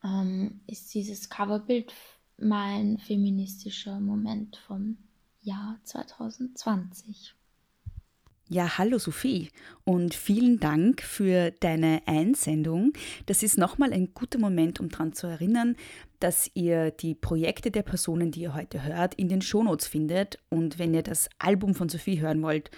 ähm, 0.09 0.61
ist 0.67 0.95
dieses 0.95 1.29
Coverbild 1.29 1.93
mein 2.39 2.99
feministischer 2.99 4.01
Moment 4.01 4.57
vom 4.67 4.97
Jahr 5.41 5.79
2020. 5.85 7.35
Ja, 8.51 8.79
hallo 8.79 8.99
Sophie 8.99 9.51
und 9.85 10.15
vielen 10.15 10.59
Dank 10.59 11.03
für 11.03 11.51
deine 11.51 12.01
Einsendung. 12.07 12.95
Das 13.27 13.43
ist 13.43 13.59
nochmal 13.59 13.93
ein 13.93 14.15
guter 14.15 14.39
Moment, 14.39 14.81
um 14.81 14.89
daran 14.89 15.13
zu 15.13 15.27
erinnern, 15.27 15.77
dass 16.19 16.51
ihr 16.55 16.91
die 16.91 17.15
Projekte 17.15 17.71
der 17.71 17.83
Personen, 17.83 18.31
die 18.31 18.41
ihr 18.41 18.55
heute 18.55 18.83
hört, 18.85 19.15
in 19.17 19.29
den 19.29 19.43
Shownotes 19.43 19.87
findet. 19.87 20.39
Und 20.49 20.79
wenn 20.79 20.95
ihr 20.95 21.03
das 21.03 21.29
Album 21.39 21.75
von 21.75 21.91
Sophie 21.91 22.21
hören 22.21 22.41
wollt, 22.41 22.71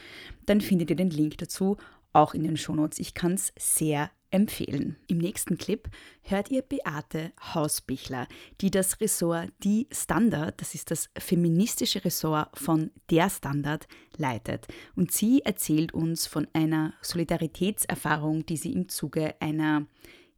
dann 0.46 0.60
findet 0.60 0.90
ihr 0.90 0.96
den 0.96 1.10
Link 1.10 1.38
dazu 1.38 1.76
auch 2.12 2.34
in 2.34 2.42
den 2.42 2.56
Shownotes. 2.56 2.98
Ich 2.98 3.14
kann 3.14 3.34
es 3.34 3.52
sehr 3.56 4.10
empfehlen. 4.30 4.96
Im 5.06 5.18
nächsten 5.18 5.58
Clip 5.58 5.88
hört 6.22 6.50
ihr 6.50 6.62
Beate 6.62 7.32
Hausbichler, 7.54 8.26
die 8.60 8.70
das 8.70 9.00
Ressort 9.00 9.50
Die 9.62 9.86
Standard, 9.92 10.60
das 10.60 10.74
ist 10.74 10.90
das 10.90 11.10
feministische 11.18 12.04
Ressort 12.04 12.58
von 12.58 12.90
Der 13.10 13.30
Standard, 13.30 13.86
leitet. 14.16 14.66
Und 14.94 15.12
sie 15.12 15.42
erzählt 15.44 15.92
uns 15.92 16.26
von 16.26 16.46
einer 16.52 16.94
Solidaritätserfahrung, 17.02 18.46
die 18.46 18.56
sie 18.56 18.72
im 18.72 18.88
Zuge 18.88 19.34
einer, 19.40 19.86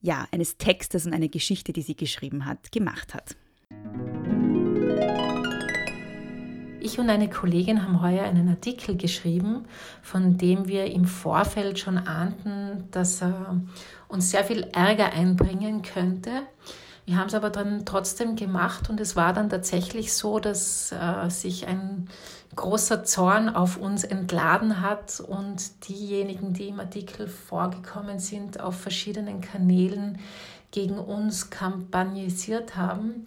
ja, 0.00 0.26
eines 0.30 0.56
Textes 0.56 1.06
und 1.06 1.14
einer 1.14 1.28
Geschichte, 1.28 1.72
die 1.72 1.82
sie 1.82 1.96
geschrieben 1.96 2.46
hat, 2.46 2.72
gemacht 2.72 3.14
hat. 3.14 3.36
Ich 6.82 6.98
und 6.98 7.08
eine 7.10 7.30
Kollegin 7.30 7.82
haben 7.82 8.02
heuer 8.02 8.24
einen 8.24 8.48
Artikel 8.48 8.96
geschrieben, 8.96 9.66
von 10.02 10.36
dem 10.36 10.66
wir 10.66 10.86
im 10.86 11.04
Vorfeld 11.04 11.78
schon 11.78 11.96
ahnten, 11.96 12.88
dass 12.90 13.22
er 13.22 13.60
uns 14.08 14.30
sehr 14.30 14.44
viel 14.44 14.66
Ärger 14.72 15.12
einbringen 15.12 15.82
könnte. 15.82 16.30
Wir 17.04 17.16
haben 17.16 17.28
es 17.28 17.34
aber 17.34 17.50
dann 17.50 17.84
trotzdem 17.84 18.36
gemacht 18.36 18.90
und 18.90 19.00
es 19.00 19.16
war 19.16 19.32
dann 19.32 19.48
tatsächlich 19.48 20.12
so, 20.12 20.38
dass 20.38 20.92
äh, 20.92 21.28
sich 21.30 21.66
ein 21.66 22.08
großer 22.54 23.04
Zorn 23.04 23.48
auf 23.48 23.76
uns 23.76 24.04
entladen 24.04 24.80
hat 24.80 25.20
und 25.20 25.88
diejenigen, 25.88 26.52
die 26.52 26.68
im 26.68 26.80
Artikel 26.80 27.26
vorgekommen 27.28 28.18
sind, 28.18 28.60
auf 28.60 28.80
verschiedenen 28.80 29.40
Kanälen 29.40 30.18
gegen 30.70 30.98
uns 30.98 31.50
kampagnisiert 31.50 32.76
haben. 32.76 33.24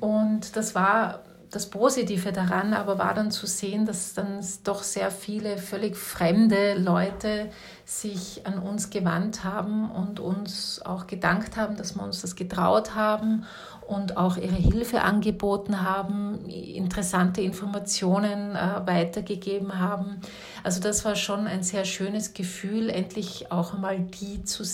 Und 0.00 0.56
das 0.56 0.74
war 0.74 1.22
das 1.50 1.70
Positive 1.70 2.32
daran, 2.32 2.74
aber 2.74 2.98
war 2.98 3.14
dann 3.14 3.30
zu 3.30 3.46
sehen, 3.46 3.86
dass 3.86 4.14
dann 4.14 4.44
doch 4.64 4.82
sehr 4.82 5.10
viele 5.10 5.58
völlig 5.58 5.96
fremde 5.96 6.74
Leute 6.74 7.50
sich 7.84 8.46
an 8.46 8.58
uns 8.58 8.90
gewandt 8.90 9.44
haben 9.44 9.90
und 9.90 10.18
uns 10.18 10.80
auch 10.84 11.06
gedankt 11.06 11.56
haben, 11.56 11.76
dass 11.76 11.94
wir 11.94 12.02
uns 12.02 12.20
das 12.20 12.34
getraut 12.34 12.94
haben 12.94 13.44
und 13.86 14.16
auch 14.16 14.36
ihre 14.36 14.56
Hilfe 14.56 15.02
angeboten 15.02 15.82
haben, 15.82 16.44
interessante 16.48 17.40
Informationen 17.40 18.56
äh, 18.56 18.86
weitergegeben 18.86 19.78
haben. 19.78 20.20
Also 20.64 20.80
das 20.80 21.04
war 21.04 21.14
schon 21.14 21.46
ein 21.46 21.62
sehr 21.62 21.84
schönes 21.84 22.34
Gefühl, 22.34 22.90
endlich 22.90 23.52
auch 23.52 23.74
einmal 23.74 24.00
die 24.00 24.42
zu, 24.44 24.64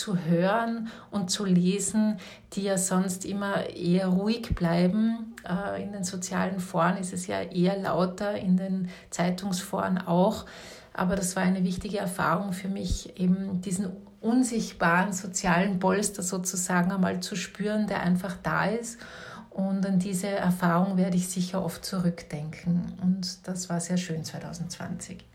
zu 0.00 0.24
hören 0.24 0.88
und 1.10 1.30
zu 1.30 1.44
lesen, 1.44 2.16
die 2.54 2.62
ja 2.62 2.78
sonst 2.78 3.26
immer 3.26 3.68
eher 3.68 4.06
ruhig 4.08 4.54
bleiben. 4.54 5.34
Äh, 5.46 5.82
in 5.82 5.92
den 5.92 6.04
sozialen 6.04 6.58
Foren 6.58 6.96
ist 6.96 7.12
es 7.12 7.26
ja 7.26 7.42
eher 7.42 7.76
lauter, 7.78 8.34
in 8.36 8.56
den 8.56 8.88
Zeitungsforen 9.10 9.98
auch. 9.98 10.46
Aber 10.94 11.16
das 11.16 11.36
war 11.36 11.42
eine 11.42 11.64
wichtige 11.64 11.98
Erfahrung 11.98 12.52
für 12.54 12.68
mich, 12.68 13.18
eben 13.20 13.60
diesen 13.60 13.90
unsichtbaren 14.20 15.12
sozialen 15.12 15.78
Polster 15.78 16.22
sozusagen 16.22 16.92
einmal 16.92 17.20
zu 17.20 17.36
spüren, 17.36 17.86
der 17.86 18.00
einfach 18.00 18.36
da 18.42 18.66
ist. 18.66 18.98
Und 19.50 19.84
an 19.84 19.98
diese 19.98 20.28
Erfahrung 20.28 20.96
werde 20.96 21.16
ich 21.16 21.28
sicher 21.28 21.62
oft 21.62 21.84
zurückdenken. 21.84 22.92
Und 23.02 23.46
das 23.46 23.68
war 23.68 23.80
sehr 23.80 23.98
schön 23.98 24.24
2020. 24.24 25.29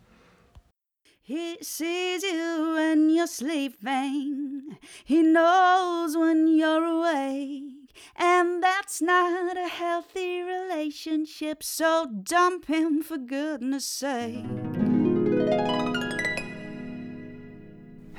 He 1.27 1.57
sees 1.59 2.21
you 2.21 2.75
when 2.75 3.09
you're 3.09 3.25
sleeping. 3.25 4.77
He 5.03 5.23
knows 5.23 6.15
when 6.15 6.47
you're 6.55 6.85
awake. 6.85 7.89
And 8.15 8.61
that's 8.61 9.01
not 9.01 9.57
a 9.57 9.67
healthy 9.67 10.43
relationship, 10.43 11.63
so 11.63 12.05
dump 12.05 12.67
him 12.67 13.01
for 13.01 13.17
goodness 13.17 13.87
sake. 13.87 14.45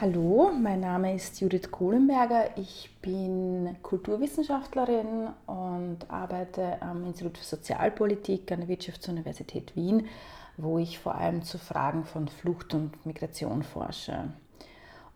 Hallo, 0.00 0.50
mein 0.50 0.80
Name 0.80 1.14
ist 1.14 1.40
Judith 1.40 1.70
Kohlenberger. 1.70 2.58
Ich 2.58 2.90
bin 3.00 3.76
Kulturwissenschaftlerin 3.82 5.28
und 5.46 5.98
arbeite 6.08 6.82
am 6.82 7.06
Institut 7.06 7.38
für 7.38 7.44
Sozialpolitik 7.44 8.50
an 8.50 8.60
der 8.60 8.68
Wirtschaftsuniversität 8.68 9.76
Wien, 9.76 10.08
wo 10.56 10.78
ich 10.78 10.98
vor 10.98 11.14
allem 11.14 11.42
zu 11.42 11.58
Fragen 11.58 12.04
von 12.04 12.28
Flucht 12.28 12.74
und 12.74 13.04
Migration 13.04 13.62
forsche. 13.62 14.30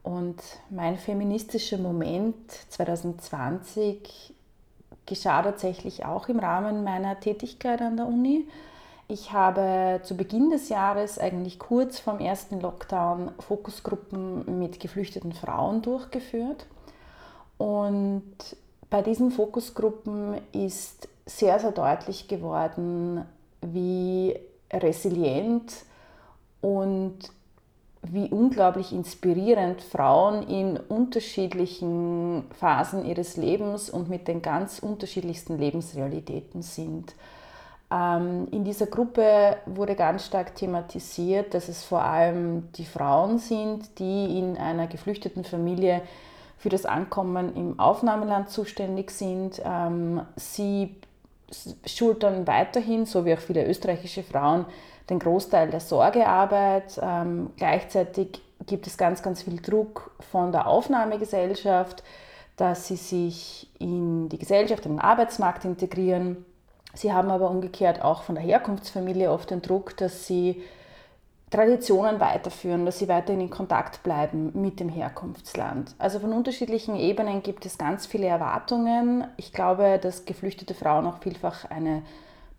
Und 0.02 0.40
mein 0.70 0.96
feministischer 0.96 1.78
Moment 1.78 2.50
2020 2.70 4.34
geschah 5.06 5.42
tatsächlich 5.42 6.04
auch 6.04 6.28
im 6.28 6.38
Rahmen 6.38 6.84
meiner 6.84 7.18
Tätigkeit 7.20 7.80
an 7.82 7.96
der 7.96 8.06
Uni. 8.06 8.46
Ich 9.08 9.32
habe 9.32 10.00
zu 10.04 10.16
Beginn 10.16 10.50
des 10.50 10.68
Jahres, 10.68 11.18
eigentlich 11.18 11.58
kurz 11.58 11.98
vorm 11.98 12.20
ersten 12.20 12.60
Lockdown, 12.60 13.32
Fokusgruppen 13.40 14.58
mit 14.58 14.78
geflüchteten 14.78 15.32
Frauen 15.32 15.82
durchgeführt. 15.82 16.66
Und 17.58 18.24
bei 18.88 19.02
diesen 19.02 19.32
Fokusgruppen 19.32 20.40
ist 20.52 21.08
sehr, 21.26 21.58
sehr 21.58 21.72
deutlich 21.72 22.28
geworden, 22.28 23.24
wie 23.62 24.38
resilient 24.72 25.72
und 26.60 27.18
wie 28.02 28.28
unglaublich 28.30 28.92
inspirierend 28.92 29.82
Frauen 29.82 30.42
in 30.48 30.78
unterschiedlichen 30.78 32.44
Phasen 32.58 33.04
ihres 33.04 33.36
Lebens 33.36 33.90
und 33.90 34.08
mit 34.08 34.26
den 34.26 34.40
ganz 34.40 34.78
unterschiedlichsten 34.78 35.58
Lebensrealitäten 35.58 36.62
sind. 36.62 37.14
Ähm, 37.90 38.48
in 38.52 38.64
dieser 38.64 38.86
Gruppe 38.86 39.56
wurde 39.66 39.96
ganz 39.96 40.24
stark 40.24 40.54
thematisiert, 40.54 41.52
dass 41.52 41.68
es 41.68 41.84
vor 41.84 42.02
allem 42.02 42.72
die 42.72 42.86
Frauen 42.86 43.38
sind, 43.38 43.98
die 43.98 44.38
in 44.38 44.56
einer 44.56 44.86
geflüchteten 44.86 45.44
Familie 45.44 46.00
für 46.56 46.68
das 46.68 46.86
Ankommen 46.86 47.54
im 47.56 47.78
Aufnahmeland 47.78 48.48
zuständig 48.48 49.10
sind. 49.10 49.60
Ähm, 49.64 50.22
sie 50.36 50.94
schultern 51.84 52.46
weiterhin, 52.46 53.06
so 53.06 53.24
wie 53.24 53.34
auch 53.34 53.40
viele 53.40 53.66
österreichische 53.66 54.22
Frauen, 54.22 54.66
den 55.08 55.18
Großteil 55.18 55.70
der 55.70 55.80
Sorgearbeit. 55.80 57.00
Ähm, 57.02 57.50
gleichzeitig 57.56 58.40
gibt 58.66 58.86
es 58.86 58.96
ganz, 58.96 59.22
ganz 59.22 59.42
viel 59.42 59.60
Druck 59.60 60.12
von 60.30 60.52
der 60.52 60.66
Aufnahmegesellschaft, 60.66 62.02
dass 62.56 62.86
sie 62.86 62.96
sich 62.96 63.68
in 63.78 64.28
die 64.28 64.38
Gesellschaft, 64.38 64.86
in 64.86 64.92
den 64.92 65.00
Arbeitsmarkt 65.00 65.64
integrieren 65.64 66.44
Sie 66.94 67.12
haben 67.12 67.30
aber 67.30 67.50
umgekehrt 67.50 68.02
auch 68.02 68.22
von 68.22 68.34
der 68.34 68.44
Herkunftsfamilie 68.44 69.30
oft 69.30 69.50
den 69.50 69.62
Druck, 69.62 69.96
dass 69.96 70.26
sie 70.26 70.62
Traditionen 71.50 72.20
weiterführen, 72.20 72.86
dass 72.86 73.00
sie 73.00 73.08
weiterhin 73.08 73.40
in 73.40 73.50
Kontakt 73.50 74.04
bleiben 74.04 74.52
mit 74.54 74.78
dem 74.78 74.88
Herkunftsland. 74.88 75.94
Also 75.98 76.20
von 76.20 76.32
unterschiedlichen 76.32 76.94
Ebenen 76.94 77.42
gibt 77.42 77.66
es 77.66 77.76
ganz 77.76 78.06
viele 78.06 78.26
Erwartungen. 78.26 79.24
Ich 79.36 79.52
glaube, 79.52 79.98
dass 80.00 80.24
geflüchtete 80.24 80.74
Frauen 80.74 81.06
auch 81.06 81.18
vielfach 81.18 81.68
eine 81.68 82.02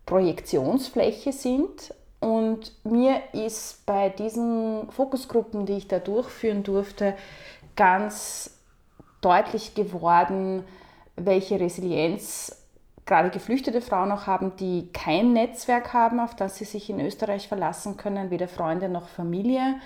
Projektionsfläche 0.04 1.32
sind. 1.32 1.94
Und 2.20 2.72
mir 2.84 3.20
ist 3.32 3.84
bei 3.86 4.10
diesen 4.10 4.90
Fokusgruppen, 4.90 5.64
die 5.64 5.78
ich 5.78 5.88
da 5.88 5.98
durchführen 5.98 6.62
durfte, 6.62 7.14
ganz 7.76 8.58
deutlich 9.22 9.74
geworden, 9.74 10.64
welche 11.16 11.58
Resilienz 11.58 12.61
gerade 13.06 13.30
geflüchtete 13.30 13.80
Frauen 13.80 14.12
auch 14.12 14.26
haben, 14.26 14.56
die 14.56 14.88
kein 14.92 15.32
Netzwerk 15.32 15.92
haben, 15.92 16.20
auf 16.20 16.34
das 16.34 16.56
sie 16.56 16.64
sich 16.64 16.88
in 16.88 17.00
Österreich 17.00 17.48
verlassen 17.48 17.96
können, 17.96 18.30
weder 18.30 18.48
Freunde 18.48 18.88
noch 18.88 19.08
Familie. 19.08 19.76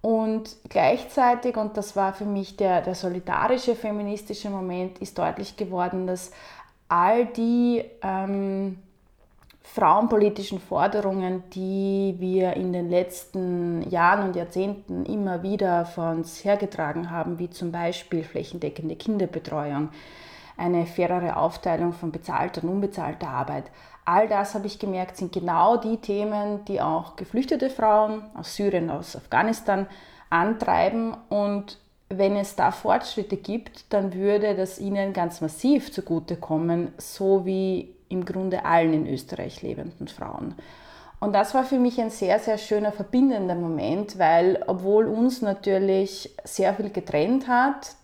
Und 0.00 0.56
gleichzeitig, 0.68 1.56
und 1.56 1.76
das 1.76 1.96
war 1.96 2.12
für 2.12 2.24
mich 2.24 2.56
der, 2.56 2.82
der 2.82 2.94
solidarische 2.94 3.74
feministische 3.74 4.50
Moment, 4.50 4.98
ist 4.98 5.18
deutlich 5.18 5.56
geworden, 5.56 6.06
dass 6.06 6.30
all 6.88 7.26
die 7.26 7.84
ähm, 8.02 8.78
frauenpolitischen 9.74 10.60
Forderungen, 10.60 11.42
die 11.50 12.14
wir 12.18 12.54
in 12.54 12.72
den 12.72 12.88
letzten 12.88 13.88
Jahren 13.90 14.28
und 14.28 14.36
Jahrzehnten 14.36 15.04
immer 15.04 15.42
wieder 15.42 15.84
von 15.84 16.18
uns 16.18 16.44
hergetragen 16.44 17.10
haben, 17.10 17.38
wie 17.38 17.50
zum 17.50 17.70
Beispiel 17.70 18.24
flächendeckende 18.24 18.96
Kinderbetreuung, 18.96 19.90
eine 20.58 20.86
fairere 20.86 21.36
Aufteilung 21.36 21.92
von 21.92 22.12
bezahlter 22.12 22.62
und 22.62 22.70
unbezahlter 22.70 23.28
Arbeit. 23.28 23.64
All 24.04 24.28
das 24.28 24.54
habe 24.54 24.66
ich 24.66 24.78
gemerkt, 24.78 25.16
sind 25.16 25.32
genau 25.32 25.76
die 25.76 25.98
Themen, 25.98 26.64
die 26.64 26.80
auch 26.80 27.16
geflüchtete 27.16 27.70
Frauen 27.70 28.22
aus 28.34 28.56
Syrien, 28.56 28.90
aus 28.90 29.16
Afghanistan 29.16 29.86
antreiben. 30.30 31.16
Und 31.28 31.78
wenn 32.08 32.36
es 32.36 32.56
da 32.56 32.70
Fortschritte 32.70 33.36
gibt, 33.36 33.92
dann 33.92 34.14
würde 34.14 34.54
das 34.54 34.78
ihnen 34.78 35.12
ganz 35.12 35.40
massiv 35.40 35.92
zugutekommen, 35.92 36.92
so 36.96 37.44
wie 37.44 37.94
im 38.08 38.24
Grunde 38.24 38.64
allen 38.64 38.94
in 38.94 39.06
Österreich 39.06 39.62
lebenden 39.62 40.08
Frauen. 40.08 40.54
Und 41.20 41.34
das 41.34 41.52
war 41.52 41.64
für 41.64 41.78
mich 41.78 42.00
ein 42.00 42.10
sehr, 42.10 42.38
sehr 42.38 42.58
schöner 42.58 42.92
verbindender 42.92 43.56
Moment, 43.56 44.18
weil 44.18 44.62
obwohl 44.66 45.06
uns 45.06 45.42
natürlich 45.42 46.34
sehr 46.44 46.74
viel 46.74 46.90
getrennt 46.90 47.48
hat, 47.48 47.96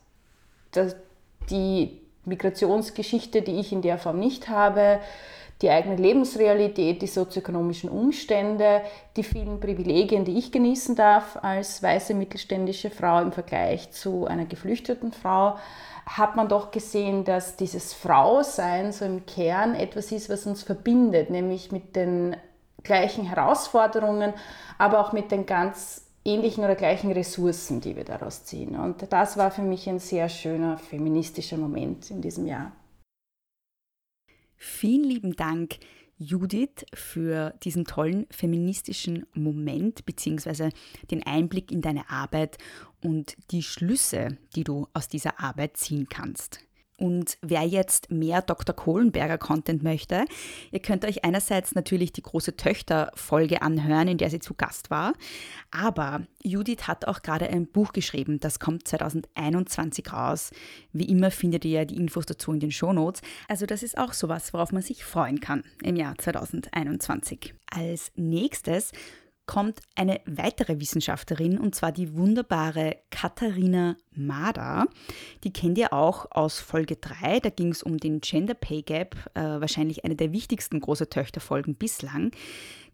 die 1.49 2.04
Migrationsgeschichte, 2.27 3.43
die 3.43 3.59
ich 3.59 3.73
in 3.73 3.83
der 3.83 3.99
Form 3.99 4.19
nicht 4.19 4.49
habe, 4.49 5.01
die 5.63 5.71
eigene 5.71 5.97
Lebensrealität, 5.97 7.01
die 7.01 7.07
sozioökonomischen 7.07 7.89
Umstände, 7.89 8.83
die 9.17 9.23
vielen 9.23 9.61
Privilegien, 9.61 10.25
die 10.25 10.37
ich 10.37 10.51
genießen 10.51 10.97
darf 10.97 11.39
als 11.43 11.83
weiße 11.83 12.15
mittelständische 12.15 12.91
Frau 12.91 13.21
im 13.21 13.33
Vergleich 13.33 13.91
zu 13.93 14.27
einer 14.27 14.47
geflüchteten 14.47 15.13
Frau, 15.13 15.57
hat 16.07 16.37
man 16.37 16.49
doch 16.49 16.71
gesehen, 16.71 17.25
dass 17.25 17.57
dieses 17.57 17.95
Frausein 17.95 18.93
so 18.93 19.05
im 19.05 19.25
Kern 19.27 19.75
etwas 19.75 20.13
ist, 20.13 20.29
was 20.29 20.47
uns 20.47 20.63
verbindet, 20.63 21.31
nämlich 21.31 21.73
mit 21.73 21.97
den 21.97 22.37
gleichen 22.83 23.25
Herausforderungen, 23.25 24.35
aber 24.77 25.01
auch 25.01 25.13
mit 25.13 25.31
den 25.31 25.47
ganz 25.47 26.04
ähnlichen 26.25 26.65
oder 26.65 26.75
gleichen 26.75 27.13
Ressourcen, 27.13 27.81
die 27.81 27.97
wir 27.97 28.05
daraus 28.05 28.45
ziehen. 28.45 28.77
Und 28.77 29.13
das 29.13 29.37
war 29.37 29.51
für 29.51 29.63
mich 29.63 29.89
ein 29.89 29.99
sehr 29.99 30.29
schöner 30.29 30.79
feministischer 30.79 31.57
Moment 31.57 32.11
in 32.11 32.23
diesem 32.23 32.47
Jahr. 32.47 32.73
Vielen 34.57 35.05
lieben 35.05 35.37
Dank, 35.37 35.79
Judith, 36.17 36.87
für 36.95 37.51
diesen 37.63 37.85
tollen 37.85 38.27
feministischen 38.31 39.27
Moment 39.35 40.07
bzw. 40.07 40.71
den 41.11 41.23
Einblick 41.25 41.71
in 41.71 41.83
deine 41.83 42.09
Arbeit 42.09 42.57
und 43.03 43.37
die 43.51 43.63
Schlüsse, 43.63 44.39
die 44.55 44.65
du 44.65 44.87
aus 44.95 45.09
dieser 45.09 45.41
Arbeit 45.41 45.77
ziehen 45.77 46.09
kannst. 46.09 46.61
Und 46.97 47.39
wer 47.43 47.63
jetzt 47.63 48.13
mehr 48.13 48.41
Dr. 48.41 48.75
Kohlenberger 48.75 49.39
Content 49.39 49.83
möchte, 49.83 50.25
ihr 50.71 50.79
könnt 50.81 51.05
euch 51.05 51.25
einerseits 51.25 51.75
natürlich 51.75 52.13
die 52.13 52.23
große 52.23 52.57
Töchter-Folge 52.57 53.63
anhören, 53.63 54.07
in 54.07 54.19
der 54.19 54.31
sie 54.31 54.39
zu 54.39 54.55
Gast 54.55 54.91
war. 54.91 55.15
Aber 55.73 56.23
Judith 56.43 56.87
hat 56.87 57.09
auch 57.09 57.23
gerade 57.23 57.49
ein 57.49 57.67
Buch 57.67 57.93
geschrieben, 57.93 58.39
das 58.39 58.61
kommt 58.61 58.87
2021 58.87 60.13
raus. 60.13 60.53
Wie 60.93 61.09
immer 61.09 61.33
findet 61.33 61.65
ihr 61.65 61.81
ja 61.81 61.85
die 61.85 61.97
Infos 61.97 62.27
dazu 62.27 62.53
in 62.53 62.61
den 62.61 62.71
Shownotes. 62.71 63.23
Also 63.49 63.67
das 63.67 63.83
ist 63.83 63.99
auch 63.99 64.13
sowas, 64.13 64.53
worauf 64.53 64.71
man 64.71 64.83
sich 64.83 65.05
freuen 65.05 65.41
kann 65.41 65.65
im 65.83 65.97
Jahr 65.97 66.17
2021. 66.17 67.55
Als 67.71 68.13
nächstes 68.15 68.93
kommt 69.47 69.81
eine 69.95 70.21
weitere 70.27 70.81
Wissenschaftlerin 70.81 71.59
und 71.59 71.75
zwar 71.75 71.93
die 71.93 72.17
wunderbare 72.17 72.99
Katharina 73.11 73.97
Mader. 74.11 74.87
Die 75.45 75.53
kennt 75.53 75.79
ihr 75.79 75.93
auch 75.93 76.27
aus 76.31 76.61
Folge 76.61 76.97
3, 76.97 77.41
da 77.41 77.51
ging 77.51 77.71
es 77.71 77.83
um 77.83 77.99
den 77.99 78.21
Gender 78.21 78.55
Pay 78.55 78.83
Gap, 78.83 79.17
äh, 79.35 79.41
wahrscheinlich 79.41 80.05
eine 80.05 80.17
der 80.17 80.33
wichtigsten 80.33 80.81
große 80.81 81.09
Töchterfolgen 81.09 81.75
bislang. 81.75 82.31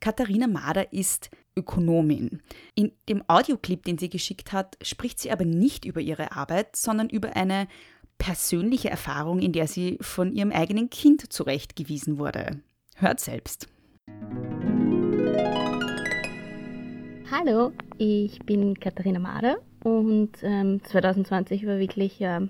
Katharina 0.01 0.47
Mader 0.47 0.93
ist 0.93 1.31
Ökonomin. 1.57 2.43
In 2.75 2.93
dem 3.09 3.23
Audioclip, 3.29 3.85
den 3.85 3.99
sie 3.99 4.09
geschickt 4.09 4.53
hat, 4.53 4.77
spricht 4.83 5.19
sie 5.19 5.31
aber 5.31 5.45
nicht 5.45 5.85
über 5.85 6.01
ihre 6.01 6.33
Arbeit, 6.33 6.77
sondern 6.77 7.09
über 7.09 7.37
eine 7.37 7.69
persönliche 8.19 8.91
Erfahrung, 8.91 9.41
in 9.41 9.53
der 9.53 9.67
sie 9.67 9.99
von 10.01 10.33
ihrem 10.33 10.53
eigenen 10.53 10.91
Kind 10.91 11.33
zurechtgewiesen 11.33 12.19
wurde. 12.19 12.61
Hört 12.97 13.21
selbst. 13.21 13.67
Hallo, 17.33 17.71
ich 17.97 18.41
bin 18.41 18.81
Katharina 18.81 19.21
Mader 19.21 19.59
und 19.85 20.33
ähm, 20.43 20.83
2020 20.83 21.65
war 21.65 21.79
wirklich, 21.79 22.21
äh, 22.21 22.41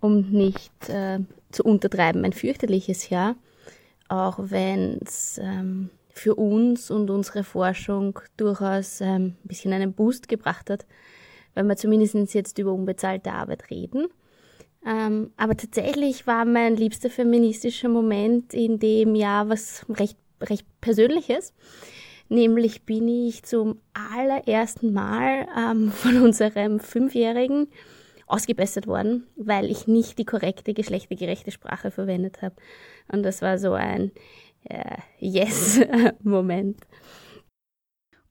um 0.00 0.20
nicht 0.30 0.90
äh, 0.90 1.20
zu 1.50 1.64
untertreiben, 1.64 2.22
ein 2.26 2.34
fürchterliches 2.34 3.08
Jahr, 3.08 3.36
auch 4.08 4.38
wenn 4.38 4.98
es 5.02 5.40
ähm, 5.42 5.88
für 6.10 6.34
uns 6.34 6.90
und 6.90 7.08
unsere 7.08 7.42
Forschung 7.42 8.18
durchaus 8.36 9.00
ähm, 9.00 9.36
ein 9.42 9.48
bisschen 9.48 9.72
einen 9.72 9.94
Boost 9.94 10.28
gebracht 10.28 10.68
hat, 10.68 10.84
weil 11.54 11.64
wir 11.64 11.76
zumindest 11.76 12.34
jetzt 12.34 12.58
über 12.58 12.74
unbezahlte 12.74 13.32
Arbeit 13.32 13.70
reden. 13.70 14.08
Ähm, 14.84 15.30
aber 15.38 15.56
tatsächlich 15.56 16.26
war 16.26 16.44
mein 16.44 16.76
liebster 16.76 17.08
feministischer 17.08 17.88
Moment 17.88 18.52
in 18.52 18.78
dem 18.78 19.14
Jahr 19.14 19.48
was 19.48 19.86
recht, 19.88 20.18
recht 20.42 20.66
Persönliches. 20.82 21.54
Nämlich 22.30 22.84
bin 22.84 23.08
ich 23.08 23.42
zum 23.42 23.80
allerersten 23.92 24.92
Mal 24.92 25.48
ähm, 25.56 25.90
von 25.92 26.22
unserem 26.22 26.80
Fünfjährigen 26.80 27.68
ausgebessert 28.26 28.86
worden, 28.86 29.26
weil 29.36 29.68
ich 29.68 29.88
nicht 29.88 30.16
die 30.18 30.24
korrekte 30.24 30.72
geschlechtergerechte 30.72 31.50
Sprache 31.50 31.90
verwendet 31.90 32.40
habe. 32.40 32.54
Und 33.08 33.24
das 33.24 33.42
war 33.42 33.58
so 33.58 33.72
ein 33.72 34.12
äh, 34.64 34.96
Yes-Moment. 35.18 36.78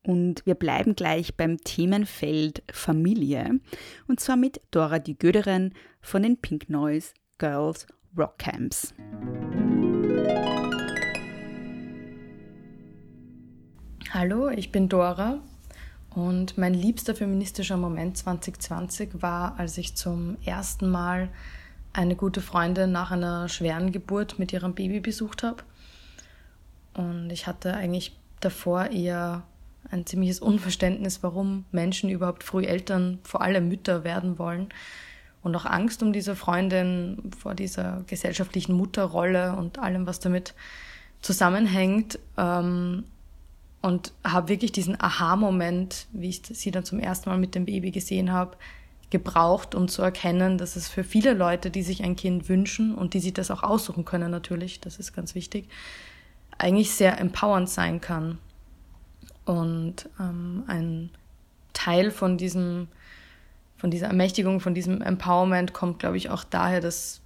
Und 0.07 0.45
wir 0.45 0.55
bleiben 0.55 0.95
gleich 0.95 1.35
beim 1.35 1.57
Themenfeld 1.57 2.63
Familie. 2.71 3.59
Und 4.07 4.21
zwar 4.21 4.37
mit 4.37 4.61
Dora 4.71 4.99
die 4.99 5.19
Göderin 5.19 5.73
von 5.99 6.23
den 6.23 6.37
Pink 6.37 6.69
Noise 6.69 7.13
Girls 7.37 7.85
Rock 8.17 8.37
Camps. 8.37 8.93
Hallo, 14.11 14.49
ich 14.49 14.71
bin 14.71 14.89
Dora 14.89 15.37
und 16.15 16.57
mein 16.57 16.73
liebster 16.73 17.13
feministischer 17.13 17.77
Moment 17.77 18.17
2020 18.17 19.21
war, 19.21 19.59
als 19.59 19.77
ich 19.77 19.95
zum 19.95 20.35
ersten 20.43 20.89
Mal 20.89 21.29
eine 21.93 22.15
gute 22.15 22.41
Freundin 22.41 22.91
nach 22.91 23.11
einer 23.11 23.47
schweren 23.49 23.91
Geburt 23.91 24.39
mit 24.39 24.51
ihrem 24.51 24.73
Baby 24.73 24.99
besucht 24.99 25.43
habe. 25.43 25.57
Und 26.95 27.29
ich 27.29 27.45
hatte 27.45 27.75
eigentlich 27.75 28.17
davor 28.39 28.87
eher 28.87 29.43
ein 29.91 30.07
ziemliches 30.07 30.39
Unverständnis, 30.39 31.21
warum 31.21 31.65
Menschen 31.71 32.09
überhaupt 32.09 32.43
früh 32.43 32.65
Eltern, 32.65 33.19
vor 33.21 33.41
allem 33.41 33.67
Mütter 33.67 34.03
werden 34.03 34.39
wollen. 34.39 34.69
Und 35.43 35.55
auch 35.55 35.65
Angst 35.65 36.01
um 36.01 36.13
diese 36.13 36.35
Freundin 36.35 37.31
vor 37.37 37.53
dieser 37.53 38.03
gesellschaftlichen 38.07 38.73
Mutterrolle 38.73 39.55
und 39.55 39.77
allem, 39.77 40.07
was 40.07 40.19
damit 40.19 40.55
zusammenhängt. 41.21 42.17
Ähm, 42.37 43.03
und 43.81 44.11
habe 44.23 44.49
wirklich 44.49 44.71
diesen 44.71 44.99
Aha-Moment, 44.99 46.07
wie 46.11 46.29
ich 46.29 46.41
sie 46.43 46.71
dann 46.71 46.83
zum 46.83 46.99
ersten 46.99 47.29
Mal 47.29 47.37
mit 47.37 47.55
dem 47.55 47.65
Baby 47.65 47.91
gesehen 47.91 48.31
habe, 48.31 48.57
gebraucht, 49.09 49.73
um 49.73 49.87
zu 49.87 50.01
erkennen, 50.01 50.57
dass 50.57 50.75
es 50.75 50.87
für 50.87 51.03
viele 51.03 51.33
Leute, 51.33 51.71
die 51.71 51.81
sich 51.81 52.03
ein 52.03 52.15
Kind 52.15 52.49
wünschen 52.49 52.93
und 52.93 53.13
die 53.13 53.19
sich 53.19 53.33
das 53.33 53.51
auch 53.51 53.63
aussuchen 53.63 54.05
können 54.05 54.29
natürlich, 54.29 54.79
das 54.81 54.99
ist 54.99 55.13
ganz 55.13 55.33
wichtig, 55.33 55.67
eigentlich 56.57 56.91
sehr 56.91 57.19
empowernd 57.19 57.69
sein 57.69 58.01
kann. 58.01 58.37
Und 59.45 60.09
ähm, 60.19 60.63
ein 60.67 61.09
Teil 61.73 62.11
von 62.11 62.37
diesem, 62.37 62.87
von 63.77 63.89
dieser 63.89 64.07
Ermächtigung, 64.07 64.59
von 64.59 64.75
diesem 64.75 65.01
Empowerment 65.01 65.73
kommt, 65.73 65.99
glaube 65.99 66.17
ich, 66.17 66.29
auch 66.29 66.43
daher, 66.43 66.81
dass 66.81 67.21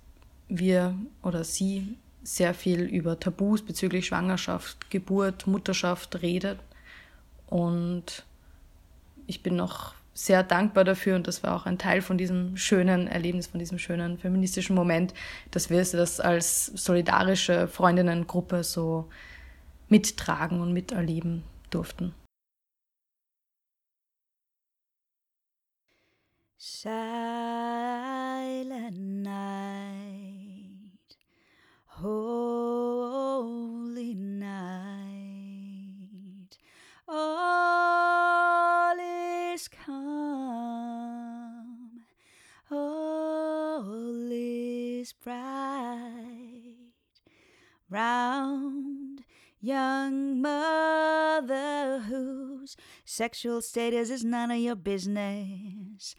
wir 0.48 0.96
oder 1.22 1.44
sie 1.44 1.98
sehr 2.23 2.53
viel 2.53 2.81
über 2.83 3.19
Tabus 3.19 3.62
bezüglich 3.62 4.07
Schwangerschaft, 4.07 4.89
Geburt, 4.89 5.45
Mutterschaft 5.45 6.21
redet. 6.21 6.59
Und 7.47 8.25
ich 9.27 9.43
bin 9.43 9.55
noch 9.55 9.93
sehr 10.13 10.43
dankbar 10.43 10.83
dafür 10.83 11.15
und 11.15 11.27
das 11.27 11.43
war 11.43 11.55
auch 11.55 11.65
ein 11.65 11.77
Teil 11.79 12.01
von 12.01 12.17
diesem 12.17 12.55
schönen 12.55 13.07
Erlebnis, 13.07 13.47
von 13.47 13.59
diesem 13.59 13.79
schönen 13.79 14.17
feministischen 14.17 14.75
Moment, 14.75 15.13
dass 15.51 15.69
wir 15.69 15.79
das 15.79 16.19
als 16.19 16.67
solidarische 16.67 17.67
Freundinnengruppe 17.67 18.63
so 18.63 19.09
mittragen 19.89 20.62
und 20.62 20.71
miterleben 20.71 21.43
durften. 21.71 22.13
Silent 26.57 26.93
night. 29.23 29.53
Holy 32.04 32.94
night. 34.13 34.60
All 37.08 38.98
is 39.54 39.70
calm, 39.70 40.82
all 42.70 44.30
is 44.32 45.13
bright. 45.13 46.76
Round 47.89 49.24
young 49.62 50.42
mother 50.42 52.00
whose 52.10 52.76
sexual 53.06 53.62
status 53.62 54.10
is 54.10 54.26
none 54.26 54.52
of 54.52 54.58
your 54.58 54.76
business. 54.76 56.18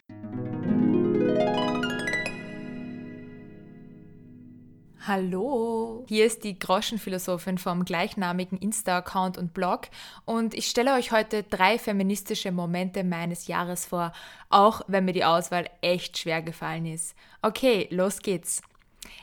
Hallo, 5.07 6.07
hier 6.09 6.25
ist 6.25 6.45
die 6.45 6.59
Groschenphilosophin 6.59 7.59
vom 7.59 7.85
gleichnamigen 7.85 8.57
Insta-Account 8.57 9.37
und 9.37 9.53
Blog 9.53 9.89
und 10.25 10.55
ich 10.55 10.67
stelle 10.67 10.95
euch 10.95 11.13
heute 11.13 11.43
drei 11.43 11.79
feministische 11.79 12.53
Momente 12.53 13.05
meines 13.05 13.47
Jahres 13.47 13.85
vor, 13.85 14.13
auch 14.49 14.81
wenn 14.87 15.05
mir 15.05 15.13
die 15.13 15.27
Auswahl 15.27 15.69
echt 15.83 16.17
schwer 16.17 16.41
gefallen 16.41 16.87
ist. 16.87 17.15
Okay, 17.43 17.87
los 17.91 18.21
geht's. 18.21 18.63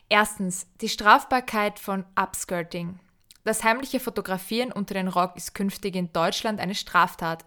Erstens, 0.07 0.67
die 0.81 0.89
Strafbarkeit 0.89 1.79
von 1.79 2.05
Upskirting. 2.15 2.99
Das 3.43 3.63
heimliche 3.63 3.99
Fotografieren 3.99 4.71
unter 4.71 4.93
den 4.93 5.07
Rock 5.07 5.35
ist 5.35 5.55
künftig 5.55 5.95
in 5.95 6.13
Deutschland 6.13 6.59
eine 6.59 6.75
Straftat. 6.75 7.43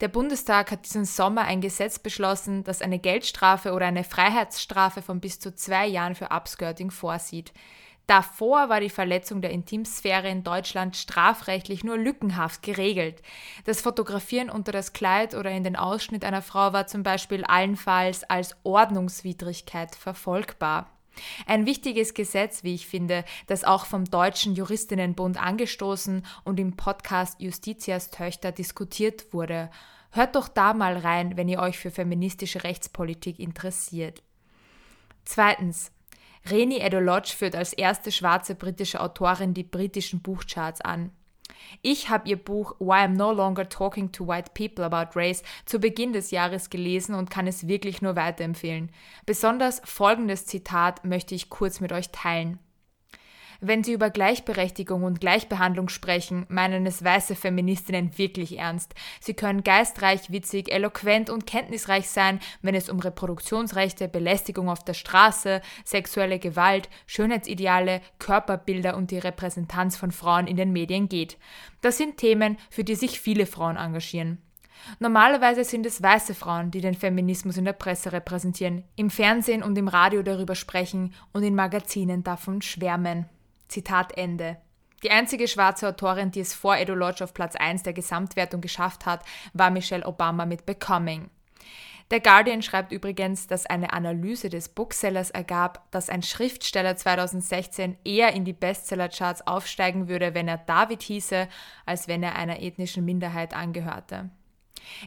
Der 0.00 0.08
Bundestag 0.08 0.70
hat 0.70 0.84
diesen 0.84 1.06
Sommer 1.06 1.42
ein 1.42 1.62
Gesetz 1.62 1.98
beschlossen, 1.98 2.62
das 2.64 2.82
eine 2.82 2.98
Geldstrafe 2.98 3.72
oder 3.72 3.86
eine 3.86 4.04
Freiheitsstrafe 4.04 5.00
von 5.00 5.20
bis 5.20 5.40
zu 5.40 5.54
zwei 5.54 5.86
Jahren 5.86 6.14
für 6.14 6.30
Upskirting 6.30 6.90
vorsieht. 6.90 7.52
Davor 8.06 8.68
war 8.68 8.80
die 8.80 8.90
Verletzung 8.90 9.40
der 9.40 9.52
Intimsphäre 9.52 10.28
in 10.28 10.42
Deutschland 10.42 10.96
strafrechtlich 10.96 11.84
nur 11.84 11.96
lückenhaft 11.96 12.60
geregelt. 12.60 13.22
Das 13.66 13.80
Fotografieren 13.80 14.50
unter 14.50 14.72
das 14.72 14.92
Kleid 14.92 15.34
oder 15.34 15.50
in 15.52 15.62
den 15.62 15.76
Ausschnitt 15.76 16.24
einer 16.24 16.42
Frau 16.42 16.72
war 16.72 16.86
zum 16.86 17.02
Beispiel 17.02 17.44
allenfalls 17.44 18.24
als 18.24 18.56
Ordnungswidrigkeit 18.64 19.94
verfolgbar. 19.94 20.90
Ein 21.46 21.66
wichtiges 21.66 22.14
Gesetz, 22.14 22.64
wie 22.64 22.74
ich 22.74 22.86
finde, 22.86 23.24
das 23.46 23.64
auch 23.64 23.86
vom 23.86 24.04
Deutschen 24.04 24.54
Juristinnenbund 24.54 25.40
angestoßen 25.40 26.24
und 26.44 26.60
im 26.60 26.76
Podcast 26.76 27.40
Justitias 27.40 28.10
Töchter 28.10 28.52
diskutiert 28.52 29.32
wurde. 29.32 29.70
Hört 30.12 30.34
doch 30.34 30.48
da 30.48 30.74
mal 30.74 30.96
rein, 30.96 31.36
wenn 31.36 31.48
ihr 31.48 31.60
euch 31.60 31.78
für 31.78 31.90
feministische 31.90 32.64
Rechtspolitik 32.64 33.38
interessiert. 33.38 34.22
Zweitens. 35.24 35.92
Reni 36.48 36.78
Eddo-Lodge 36.78 37.34
führt 37.36 37.54
als 37.54 37.74
erste 37.74 38.10
schwarze 38.10 38.54
britische 38.54 39.00
Autorin 39.00 39.52
die 39.52 39.62
britischen 39.62 40.22
Buchcharts 40.22 40.80
an. 40.80 41.12
Ich 41.82 42.08
habe 42.08 42.28
ihr 42.28 42.36
Buch 42.36 42.74
Why 42.78 43.04
I'm 43.04 43.16
No 43.16 43.32
Longer 43.32 43.68
Talking 43.68 44.12
to 44.12 44.26
White 44.26 44.52
People 44.54 44.84
About 44.84 45.18
Race 45.18 45.42
zu 45.66 45.78
Beginn 45.78 46.12
des 46.12 46.30
Jahres 46.30 46.70
gelesen 46.70 47.14
und 47.14 47.30
kann 47.30 47.46
es 47.46 47.68
wirklich 47.68 48.02
nur 48.02 48.16
weiterempfehlen. 48.16 48.90
Besonders 49.26 49.82
folgendes 49.84 50.46
Zitat 50.46 51.04
möchte 51.04 51.34
ich 51.34 51.50
kurz 51.50 51.80
mit 51.80 51.92
euch 51.92 52.10
teilen. 52.10 52.58
Wenn 53.62 53.84
sie 53.84 53.92
über 53.92 54.08
Gleichberechtigung 54.08 55.02
und 55.02 55.20
Gleichbehandlung 55.20 55.90
sprechen, 55.90 56.46
meinen 56.48 56.86
es 56.86 57.04
weiße 57.04 57.34
Feministinnen 57.34 58.16
wirklich 58.16 58.58
ernst. 58.58 58.94
Sie 59.20 59.34
können 59.34 59.62
geistreich, 59.62 60.32
witzig, 60.32 60.72
eloquent 60.72 61.28
und 61.28 61.46
kenntnisreich 61.46 62.08
sein, 62.08 62.40
wenn 62.62 62.74
es 62.74 62.88
um 62.88 63.00
Reproduktionsrechte, 63.00 64.08
Belästigung 64.08 64.70
auf 64.70 64.82
der 64.82 64.94
Straße, 64.94 65.60
sexuelle 65.84 66.38
Gewalt, 66.38 66.88
Schönheitsideale, 67.06 68.00
Körperbilder 68.18 68.96
und 68.96 69.10
die 69.10 69.18
Repräsentanz 69.18 69.98
von 69.98 70.10
Frauen 70.10 70.46
in 70.46 70.56
den 70.56 70.72
Medien 70.72 71.10
geht. 71.10 71.36
Das 71.82 71.98
sind 71.98 72.16
Themen, 72.16 72.56
für 72.70 72.82
die 72.82 72.94
sich 72.94 73.20
viele 73.20 73.44
Frauen 73.44 73.76
engagieren. 73.76 74.38
Normalerweise 75.00 75.64
sind 75.64 75.84
es 75.84 76.02
weiße 76.02 76.34
Frauen, 76.34 76.70
die 76.70 76.80
den 76.80 76.94
Feminismus 76.94 77.58
in 77.58 77.66
der 77.66 77.74
Presse 77.74 78.12
repräsentieren, 78.12 78.84
im 78.96 79.10
Fernsehen 79.10 79.62
und 79.62 79.76
im 79.76 79.88
Radio 79.88 80.22
darüber 80.22 80.54
sprechen 80.54 81.12
und 81.34 81.42
in 81.42 81.54
Magazinen 81.54 82.24
davon 82.24 82.62
schwärmen. 82.62 83.26
Zitat 83.70 84.16
Ende. 84.16 84.56
Die 85.02 85.10
einzige 85.10 85.48
schwarze 85.48 85.88
Autorin, 85.88 86.30
die 86.30 86.40
es 86.40 86.54
vor 86.54 86.76
Edo 86.76 86.94
Lodge 86.94 87.24
auf 87.24 87.32
Platz 87.32 87.56
1 87.56 87.84
der 87.84 87.94
Gesamtwertung 87.94 88.60
geschafft 88.60 89.06
hat, 89.06 89.24
war 89.54 89.70
Michelle 89.70 90.06
Obama 90.06 90.44
mit 90.44 90.66
Becoming. 90.66 91.30
Der 92.10 92.20
Guardian 92.20 92.60
schreibt 92.60 92.90
übrigens, 92.90 93.46
dass 93.46 93.66
eine 93.66 93.92
Analyse 93.92 94.48
des 94.48 94.68
Booksellers 94.68 95.30
ergab, 95.30 95.88
dass 95.92 96.10
ein 96.10 96.24
Schriftsteller 96.24 96.96
2016 96.96 97.96
eher 98.04 98.32
in 98.32 98.44
die 98.44 98.52
Bestsellercharts 98.52 99.46
aufsteigen 99.46 100.08
würde, 100.08 100.34
wenn 100.34 100.48
er 100.48 100.58
David 100.58 101.02
hieße, 101.02 101.48
als 101.86 102.08
wenn 102.08 102.24
er 102.24 102.34
einer 102.34 102.60
ethnischen 102.60 103.04
Minderheit 103.04 103.54
angehörte. 103.54 104.30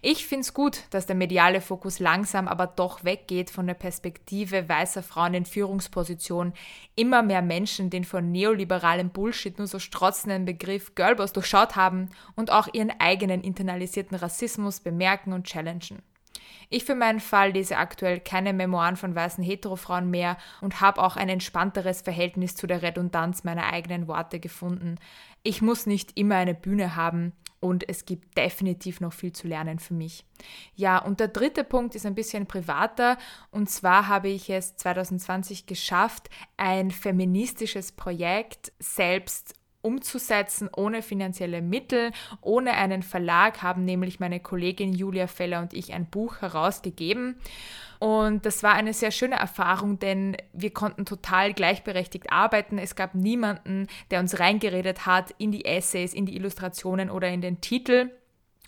Ich 0.01 0.25
finde 0.27 0.41
es 0.41 0.53
gut, 0.53 0.83
dass 0.91 1.05
der 1.05 1.15
mediale 1.15 1.61
Fokus 1.61 1.99
langsam 1.99 2.47
aber 2.47 2.67
doch 2.67 3.03
weggeht 3.03 3.49
von 3.49 3.67
der 3.67 3.73
Perspektive 3.73 4.67
weißer 4.67 5.03
Frauen 5.03 5.33
in 5.33 5.45
Führungspositionen. 5.45 6.53
Immer 6.95 7.23
mehr 7.23 7.41
Menschen 7.41 7.89
den 7.89 8.03
von 8.03 8.31
neoliberalem 8.31 9.09
Bullshit 9.09 9.57
nur 9.57 9.67
so 9.67 9.79
strotzenden 9.79 10.45
Begriff 10.45 10.95
Girlboss 10.95 11.33
durchschaut 11.33 11.75
haben 11.75 12.09
und 12.35 12.51
auch 12.51 12.67
ihren 12.73 12.91
eigenen 12.99 13.41
internalisierten 13.41 14.17
Rassismus 14.17 14.79
bemerken 14.79 15.33
und 15.33 15.47
challengen. 15.47 16.01
Ich 16.69 16.85
für 16.85 16.95
meinen 16.95 17.19
Fall 17.19 17.51
lese 17.51 17.77
aktuell 17.77 18.19
keine 18.19 18.51
Memoiren 18.51 18.95
von 18.95 19.13
weißen 19.13 19.43
Heterofrauen 19.43 20.09
mehr 20.09 20.37
und 20.61 20.81
habe 20.81 21.03
auch 21.03 21.15
ein 21.15 21.29
entspannteres 21.29 22.01
Verhältnis 22.01 22.55
zu 22.55 22.65
der 22.65 22.81
Redundanz 22.81 23.43
meiner 23.43 23.71
eigenen 23.71 24.07
Worte 24.07 24.39
gefunden. 24.39 24.95
Ich 25.43 25.61
muss 25.61 25.85
nicht 25.85 26.17
immer 26.17 26.35
eine 26.37 26.55
Bühne 26.55 26.95
haben, 26.95 27.33
und 27.63 27.87
es 27.87 28.03
gibt 28.05 28.37
definitiv 28.37 28.99
noch 28.99 29.13
viel 29.13 29.31
zu 29.31 29.47
lernen 29.47 29.79
für 29.79 29.93
mich. 29.93 30.25
Ja, 30.75 30.97
und 30.97 31.21
der 31.21 31.29
dritte 31.29 31.63
Punkt 31.63 31.95
ist 31.95 32.05
ein 32.05 32.13
bisschen 32.13 32.45
privater 32.45 33.17
und 33.51 33.69
zwar 33.69 34.09
habe 34.09 34.27
ich 34.27 34.49
es 34.49 34.75
2020 34.75 35.65
geschafft, 35.65 36.29
ein 36.57 36.91
feministisches 36.91 37.93
Projekt 37.93 38.73
selbst 38.79 39.55
umzusetzen 39.81 40.69
ohne 40.75 41.01
finanzielle 41.01 41.61
Mittel, 41.61 42.11
ohne 42.41 42.73
einen 42.73 43.03
Verlag, 43.03 43.61
haben 43.61 43.85
nämlich 43.85 44.19
meine 44.19 44.39
Kollegin 44.39 44.93
Julia 44.93 45.27
Feller 45.27 45.61
und 45.61 45.73
ich 45.73 45.93
ein 45.93 46.09
Buch 46.09 46.41
herausgegeben. 46.41 47.37
Und 48.03 48.45
das 48.45 48.63
war 48.63 48.73
eine 48.73 48.91
sehr 48.91 49.11
schöne 49.11 49.35
Erfahrung, 49.35 49.97
denn 49.97 50.35
wir 50.51 50.71
konnten 50.73 51.05
total 51.05 51.53
gleichberechtigt 51.53 52.33
arbeiten. 52.33 52.77
Es 52.77 52.97
gab 52.97 53.15
niemanden, 53.15 53.87
der 54.11 54.19
uns 54.19 54.41
reingeredet 54.41 55.05
hat 55.05 55.33
in 55.37 55.53
die 55.53 55.63
Essays, 55.63 56.13
in 56.13 56.25
die 56.25 56.35
Illustrationen 56.35 57.09
oder 57.09 57.29
in 57.29 57.39
den 57.39 57.61
Titel. 57.61 58.11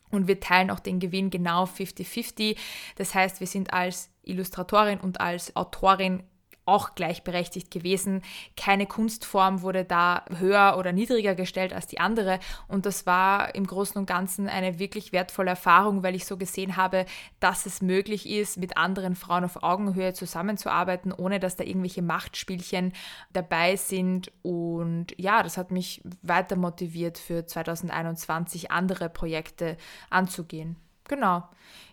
Und 0.09 0.29
wir 0.29 0.39
teilen 0.39 0.71
auch 0.71 0.79
den 0.79 1.01
Gewinn 1.01 1.31
genau 1.31 1.65
50-50. 1.65 2.55
Das 2.95 3.13
heißt, 3.13 3.41
wir 3.41 3.47
sind 3.47 3.73
als 3.73 4.09
Illustratorin 4.23 5.01
und 5.01 5.19
als 5.19 5.53
Autorin 5.57 6.23
auch 6.65 6.95
gleichberechtigt 6.95 7.71
gewesen. 7.71 8.21
Keine 8.57 8.85
Kunstform 8.87 9.61
wurde 9.61 9.85
da 9.85 10.25
höher 10.37 10.75
oder 10.77 10.91
niedriger 10.91 11.35
gestellt 11.35 11.73
als 11.73 11.87
die 11.87 11.99
andere. 11.99 12.39
Und 12.67 12.85
das 12.85 13.05
war 13.05 13.53
im 13.55 13.67
Großen 13.67 13.97
und 13.97 14.07
Ganzen 14.07 14.49
eine 14.49 14.79
wirklich 14.79 15.11
wertvolle 15.11 15.51
Erfahrung, 15.51 16.03
weil 16.03 16.15
ich 16.15 16.25
so 16.25 16.37
gesehen 16.37 16.75
habe, 16.75 17.05
dass 17.39 17.65
es 17.65 17.81
möglich 17.81 18.27
ist, 18.27 18.57
mit 18.57 18.77
anderen 18.77 19.15
Frauen 19.15 19.43
auf 19.43 19.63
Augenhöhe 19.63 20.13
zusammenzuarbeiten, 20.13 21.11
ohne 21.11 21.39
dass 21.39 21.55
da 21.55 21.63
irgendwelche 21.63 22.01
Machtspielchen 22.01 22.93
dabei 23.33 23.75
sind. 23.75 24.31
Und 24.41 25.13
ja, 25.17 25.43
das 25.43 25.57
hat 25.57 25.71
mich 25.71 26.01
weiter 26.21 26.55
motiviert 26.55 27.17
für 27.17 27.45
2021 27.45 28.71
andere 28.71 29.09
Projekte 29.09 29.77
anzugehen. 30.09 30.77
Genau. 31.07 31.43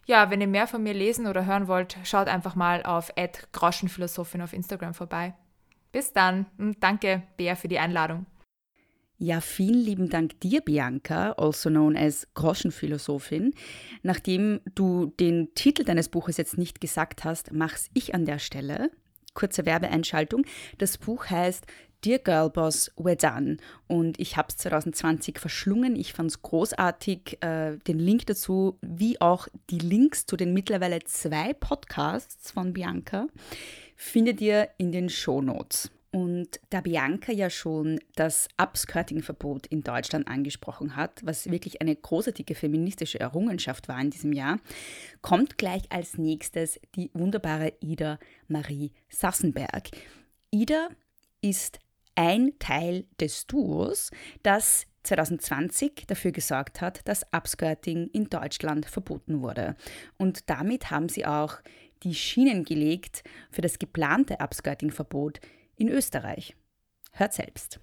Ja, 0.07 0.31
wenn 0.31 0.41
ihr 0.41 0.49
mehr 0.49 0.67
von 0.67 0.83
mir 0.83 0.95
lesen 0.95 1.27
oder 1.27 1.47
hören 1.47 1.69
wollt, 1.69 1.97
schaut 2.05 2.29
einfach 2.29 2.55
mal 2.55 2.83
auf 2.83 3.13
Groschenphilosophin 3.53 4.43
auf 4.43 4.53
Instagram 4.53 4.95
vorbei. 4.95 5.35
Bis 5.93 6.13
dann 6.13 6.47
und 6.59 6.83
danke, 6.83 7.23
Bea, 7.37 7.55
für 7.55 7.69
die 7.69 7.79
Einladung. 7.79 8.27
Ja, 9.19 9.41
vielen 9.41 9.79
lieben 9.79 10.09
Dank 10.09 10.41
dir, 10.41 10.63
Bianca, 10.63 11.33
also 11.33 11.71
known 11.71 11.97
as 11.97 12.27
Groschenphilosophin. 12.35 13.55
Nachdem 14.03 14.61
du 14.75 15.13
den 15.21 15.55
Titel 15.55 15.85
deines 15.85 16.09
Buches 16.09 16.39
jetzt 16.39 16.59
nicht 16.59 16.81
gesagt 16.81 17.23
hast, 17.23 17.53
mach's 17.53 17.89
ich 17.95 18.17
an 18.17 18.25
der 18.25 18.41
Stelle. 18.41 18.91
Kurze 19.33 19.65
Werbeeinschaltung. 19.65 20.45
Das 20.79 20.99
Buch 20.99 21.27
heißt 21.31 21.67
Dear 22.05 22.19
Girlboss, 22.19 22.91
we're 22.97 23.15
done. 23.15 23.59
Und 23.87 24.19
ich 24.19 24.37
habe 24.37 24.49
es 24.49 24.57
2020 24.57 25.39
verschlungen. 25.39 25.95
Ich 25.95 26.13
fand 26.13 26.33
es 26.33 26.43
großartig. 26.43 27.39
Äh, 27.43 27.77
den 27.87 28.01
Link 28.01 28.27
dazu, 28.27 28.77
wie 28.81 29.21
auch 29.21 29.47
die 29.71 29.79
Links 29.79 30.27
zu 30.27 30.37
den 30.37 30.53
mittlerweile 30.53 30.99
zwei 31.05 31.53
Podcasts 31.53 32.51
von 32.51 32.73
Bianca, 32.73 33.29
findet 33.95 34.41
ihr 34.41 34.69
in 34.79 34.91
den 34.91 35.11
Show 35.11 35.41
Notes. 35.41 35.93
Und 36.11 36.61
da 36.71 36.81
Bianca 36.81 37.31
ja 37.31 37.49
schon 37.49 38.01
das 38.17 38.49
Upskirting-Verbot 38.59 39.69
in 39.69 39.85
Deutschland 39.85 40.27
angesprochen 40.27 40.97
hat, 40.97 41.21
was 41.25 41.53
wirklich 41.53 41.81
eine 41.81 41.95
großartige 41.95 42.57
feministische 42.57 43.21
Errungenschaft 43.21 43.87
war 43.87 44.01
in 44.01 44.11
diesem 44.11 44.33
Jahr, 44.33 44.59
kommt 45.23 45.57
gleich 45.57 45.85
als 45.91 46.19
nächstes 46.19 46.81
die 46.97 47.11
wunderbare 47.15 47.75
Ida 47.81 48.19
Marie 48.49 48.91
Sassenberg. 49.09 49.89
Ida 50.51 50.89
ist 51.41 51.79
ein 52.15 52.53
Teil 52.59 53.07
des 53.21 53.47
Duos, 53.47 54.11
das 54.43 54.87
2020 55.05 56.05
dafür 56.07 56.33
gesorgt 56.33 56.81
hat, 56.81 57.07
dass 57.09 57.27
Upskirting 57.33 58.09
in 58.13 58.25
Deutschland 58.25 58.87
verboten 58.87 59.43
wurde. 59.43 59.77
Und 60.17 60.49
damit 60.49 60.91
haben 60.91 61.09
sie 61.09 61.27
auch 61.27 61.61
die 62.03 62.15
Schienen 62.15 62.65
gelegt 62.65 63.23
für 63.51 63.63
das 63.63 63.79
geplante 63.79 64.39
Upskirting-Verbot 64.41 65.41
in 65.77 65.89
Österreich. 65.89 66.55
Hört 67.13 67.33
selbst. 67.33 67.81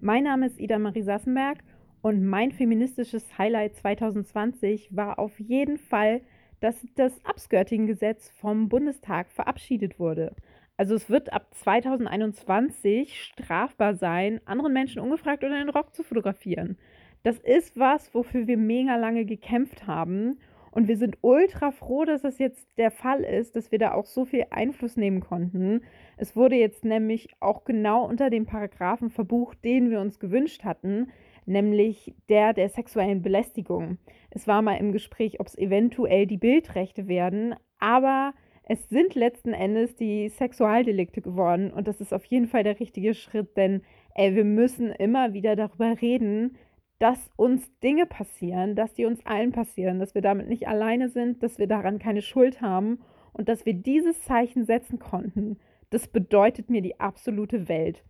Mein 0.00 0.24
Name 0.24 0.46
ist 0.46 0.60
Ida 0.60 0.78
Marie 0.78 1.02
Sassenberg 1.02 1.58
und 2.02 2.26
mein 2.26 2.52
feministisches 2.52 3.38
Highlight 3.38 3.76
2020 3.76 4.94
war 4.94 5.18
auf 5.18 5.40
jeden 5.40 5.78
Fall 5.78 6.20
dass 6.60 6.86
das 6.96 7.12
Upskirting-Gesetz 7.28 8.30
vom 8.40 8.68
Bundestag 8.68 9.30
verabschiedet 9.30 9.98
wurde. 9.98 10.34
Also 10.76 10.94
es 10.94 11.08
wird 11.08 11.32
ab 11.32 11.46
2021 11.54 13.22
strafbar 13.22 13.94
sein, 13.94 14.40
anderen 14.44 14.72
Menschen 14.72 15.00
ungefragt 15.00 15.44
unter 15.44 15.58
den 15.58 15.68
Rock 15.68 15.94
zu 15.94 16.02
fotografieren. 16.02 16.76
Das 17.22 17.38
ist 17.38 17.78
was, 17.78 18.12
wofür 18.12 18.46
wir 18.46 18.58
mega 18.58 18.96
lange 18.96 19.24
gekämpft 19.24 19.86
haben. 19.86 20.38
Und 20.72 20.88
wir 20.88 20.96
sind 20.96 21.18
ultra 21.20 21.70
froh, 21.70 22.04
dass 22.04 22.22
das 22.22 22.38
jetzt 22.38 22.66
der 22.76 22.90
Fall 22.90 23.22
ist, 23.22 23.54
dass 23.54 23.70
wir 23.70 23.78
da 23.78 23.92
auch 23.92 24.06
so 24.06 24.24
viel 24.24 24.46
Einfluss 24.50 24.96
nehmen 24.96 25.20
konnten. 25.20 25.82
Es 26.16 26.34
wurde 26.34 26.56
jetzt 26.56 26.84
nämlich 26.84 27.28
auch 27.38 27.64
genau 27.64 28.04
unter 28.04 28.28
dem 28.28 28.44
Paragraphen 28.44 29.08
verbucht, 29.08 29.64
den 29.64 29.90
wir 29.90 30.00
uns 30.00 30.18
gewünscht 30.18 30.64
hatten, 30.64 31.12
nämlich 31.46 32.14
der 32.28 32.52
der 32.52 32.68
sexuellen 32.68 33.22
Belästigung. 33.22 33.98
Es 34.30 34.46
war 34.46 34.62
mal 34.62 34.76
im 34.76 34.92
Gespräch, 34.92 35.40
ob 35.40 35.46
es 35.46 35.58
eventuell 35.58 36.26
die 36.26 36.36
Bildrechte 36.36 37.08
werden, 37.08 37.54
aber 37.78 38.34
es 38.62 38.88
sind 38.88 39.14
letzten 39.14 39.52
Endes 39.52 39.94
die 39.94 40.28
Sexualdelikte 40.28 41.20
geworden 41.20 41.70
und 41.70 41.86
das 41.86 42.00
ist 42.00 42.14
auf 42.14 42.24
jeden 42.24 42.46
Fall 42.46 42.64
der 42.64 42.80
richtige 42.80 43.14
Schritt, 43.14 43.56
denn 43.56 43.82
ey, 44.14 44.34
wir 44.34 44.44
müssen 44.44 44.90
immer 44.90 45.34
wieder 45.34 45.54
darüber 45.54 46.00
reden, 46.00 46.56
dass 46.98 47.30
uns 47.36 47.70
Dinge 47.80 48.06
passieren, 48.06 48.76
dass 48.76 48.94
die 48.94 49.04
uns 49.04 49.24
allen 49.26 49.52
passieren, 49.52 49.98
dass 49.98 50.14
wir 50.14 50.22
damit 50.22 50.48
nicht 50.48 50.68
alleine 50.68 51.08
sind, 51.08 51.42
dass 51.42 51.58
wir 51.58 51.66
daran 51.66 51.98
keine 51.98 52.22
Schuld 52.22 52.62
haben 52.62 53.00
und 53.32 53.48
dass 53.48 53.66
wir 53.66 53.74
dieses 53.74 54.22
Zeichen 54.22 54.64
setzen 54.64 54.98
konnten. 54.98 55.58
Das 55.90 56.08
bedeutet 56.08 56.70
mir 56.70 56.80
die 56.80 56.98
absolute 57.00 57.68
Welt. 57.68 58.02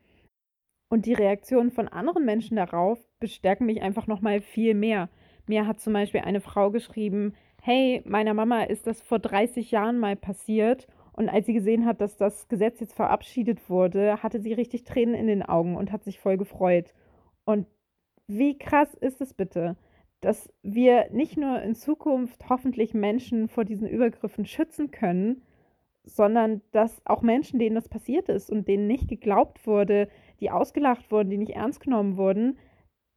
Und 0.90 1.06
die 1.06 1.14
Reaktionen 1.14 1.72
von 1.72 1.88
anderen 1.88 2.24
Menschen 2.24 2.56
darauf 2.56 2.98
bestärken 3.24 3.66
mich 3.66 3.82
einfach 3.82 4.06
nochmal 4.06 4.40
viel 4.40 4.74
mehr. 4.74 5.08
Mir 5.46 5.66
hat 5.66 5.80
zum 5.80 5.92
Beispiel 5.94 6.20
eine 6.20 6.40
Frau 6.40 6.70
geschrieben, 6.70 7.34
hey, 7.62 8.02
meiner 8.04 8.34
Mama 8.34 8.64
ist 8.64 8.86
das 8.86 9.00
vor 9.00 9.18
30 9.18 9.70
Jahren 9.70 9.98
mal 9.98 10.16
passiert 10.16 10.86
Und 11.16 11.28
als 11.28 11.46
sie 11.46 11.54
gesehen 11.54 11.86
hat, 11.86 12.00
dass 12.00 12.16
das 12.16 12.48
Gesetz 12.48 12.80
jetzt 12.80 12.94
verabschiedet 12.94 13.70
wurde, 13.70 14.22
hatte 14.22 14.40
sie 14.40 14.52
richtig 14.52 14.84
Tränen 14.84 15.14
in 15.14 15.28
den 15.28 15.42
Augen 15.42 15.76
und 15.76 15.92
hat 15.92 16.02
sich 16.04 16.18
voll 16.18 16.36
gefreut. 16.36 16.92
Und 17.44 17.66
wie 18.26 18.58
krass 18.58 18.94
ist 18.94 19.20
es 19.20 19.32
bitte, 19.32 19.76
dass 20.20 20.52
wir 20.62 21.10
nicht 21.12 21.36
nur 21.36 21.62
in 21.62 21.74
Zukunft 21.74 22.48
hoffentlich 22.48 22.94
Menschen 22.94 23.48
vor 23.48 23.64
diesen 23.64 23.86
Übergriffen 23.88 24.44
schützen 24.46 24.90
können, 24.90 25.42
sondern 26.04 26.62
dass 26.72 27.00
auch 27.06 27.22
Menschen, 27.22 27.58
denen 27.58 27.76
das 27.76 27.88
passiert 27.88 28.28
ist 28.28 28.50
und 28.50 28.66
denen 28.66 28.86
nicht 28.86 29.08
geglaubt 29.08 29.66
wurde, 29.66 30.08
die 30.40 30.50
ausgelacht 30.50 31.10
wurden, 31.12 31.30
die 31.30 31.38
nicht 31.38 31.54
ernst 31.54 31.80
genommen 31.80 32.16
wurden, 32.16 32.58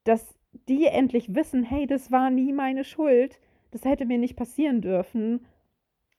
dass 0.08 0.38
die 0.68 0.86
endlich 0.86 1.36
wissen, 1.36 1.64
hey, 1.64 1.86
das 1.86 2.12
war 2.12 2.30
nie 2.30 2.54
meine 2.54 2.84
Schuld, 2.84 3.40
das 3.72 3.84
hätte 3.84 4.06
mir 4.06 4.18
nicht 4.18 4.36
passieren 4.36 4.82
dürfen. 4.82 5.46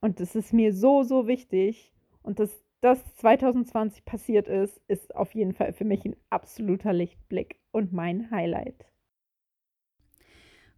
Und 0.00 0.20
das 0.20 0.34
ist 0.36 0.52
mir 0.52 0.72
so, 0.72 1.02
so 1.02 1.26
wichtig. 1.26 1.92
Und 2.22 2.38
dass 2.38 2.62
das 2.80 3.02
2020 3.16 4.04
passiert 4.04 4.46
ist, 4.46 4.80
ist 4.86 5.14
auf 5.16 5.34
jeden 5.34 5.54
Fall 5.54 5.72
für 5.72 5.84
mich 5.84 6.04
ein 6.04 6.16
absoluter 6.30 6.92
Lichtblick 6.92 7.58
und 7.72 7.92
mein 7.92 8.30
Highlight. 8.30 8.86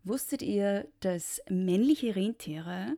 Wusstet 0.03 0.41
ihr, 0.41 0.89
dass 1.01 1.43
männliche 1.51 2.17
Rentiere 2.17 2.97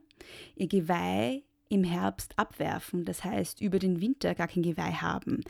ihr 0.55 0.67
Geweih 0.67 1.41
im 1.67 1.83
Herbst 1.83 2.37
abwerfen, 2.39 3.03
das 3.03 3.25
heißt 3.25 3.59
über 3.59 3.79
den 3.79 3.99
Winter 3.99 4.35
gar 4.35 4.47
kein 4.47 4.63
Geweih 4.63 4.93
haben? 4.93 5.41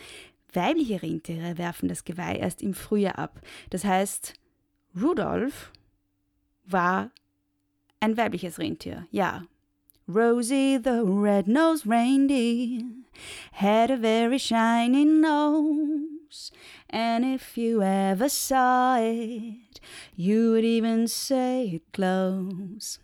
Weibliche 0.52 1.04
Rentiere 1.04 1.58
werfen 1.58 1.90
das 1.90 2.06
Geweih 2.06 2.38
erst 2.38 2.64
im 2.64 2.74
Frühjahr 2.74 3.20
ab. 3.20 3.42
Das 3.70 3.86
heißt, 3.86 4.34
Rudolf 4.96 5.72
war 6.66 7.12
ein 8.00 8.16
weibliches 8.16 8.60
Rentier, 8.60 9.08
ja. 9.12 9.44
Rosie 10.08 10.78
the 10.78 11.04
red-nosed 11.06 11.86
reindeer 11.88 12.82
had 13.54 13.90
a 13.90 13.98
very 13.98 14.38
shiny 14.38 15.06
nose, 15.06 16.52
and 16.90 17.24
if 17.24 17.58
you 17.58 17.82
ever 17.82 18.28
saw 18.28 18.98
it, 19.00 19.80
you 20.16 20.52
would 20.52 20.66
even 20.66 21.08
say 21.08 21.76
it 21.76 21.92
glows. 21.94 23.00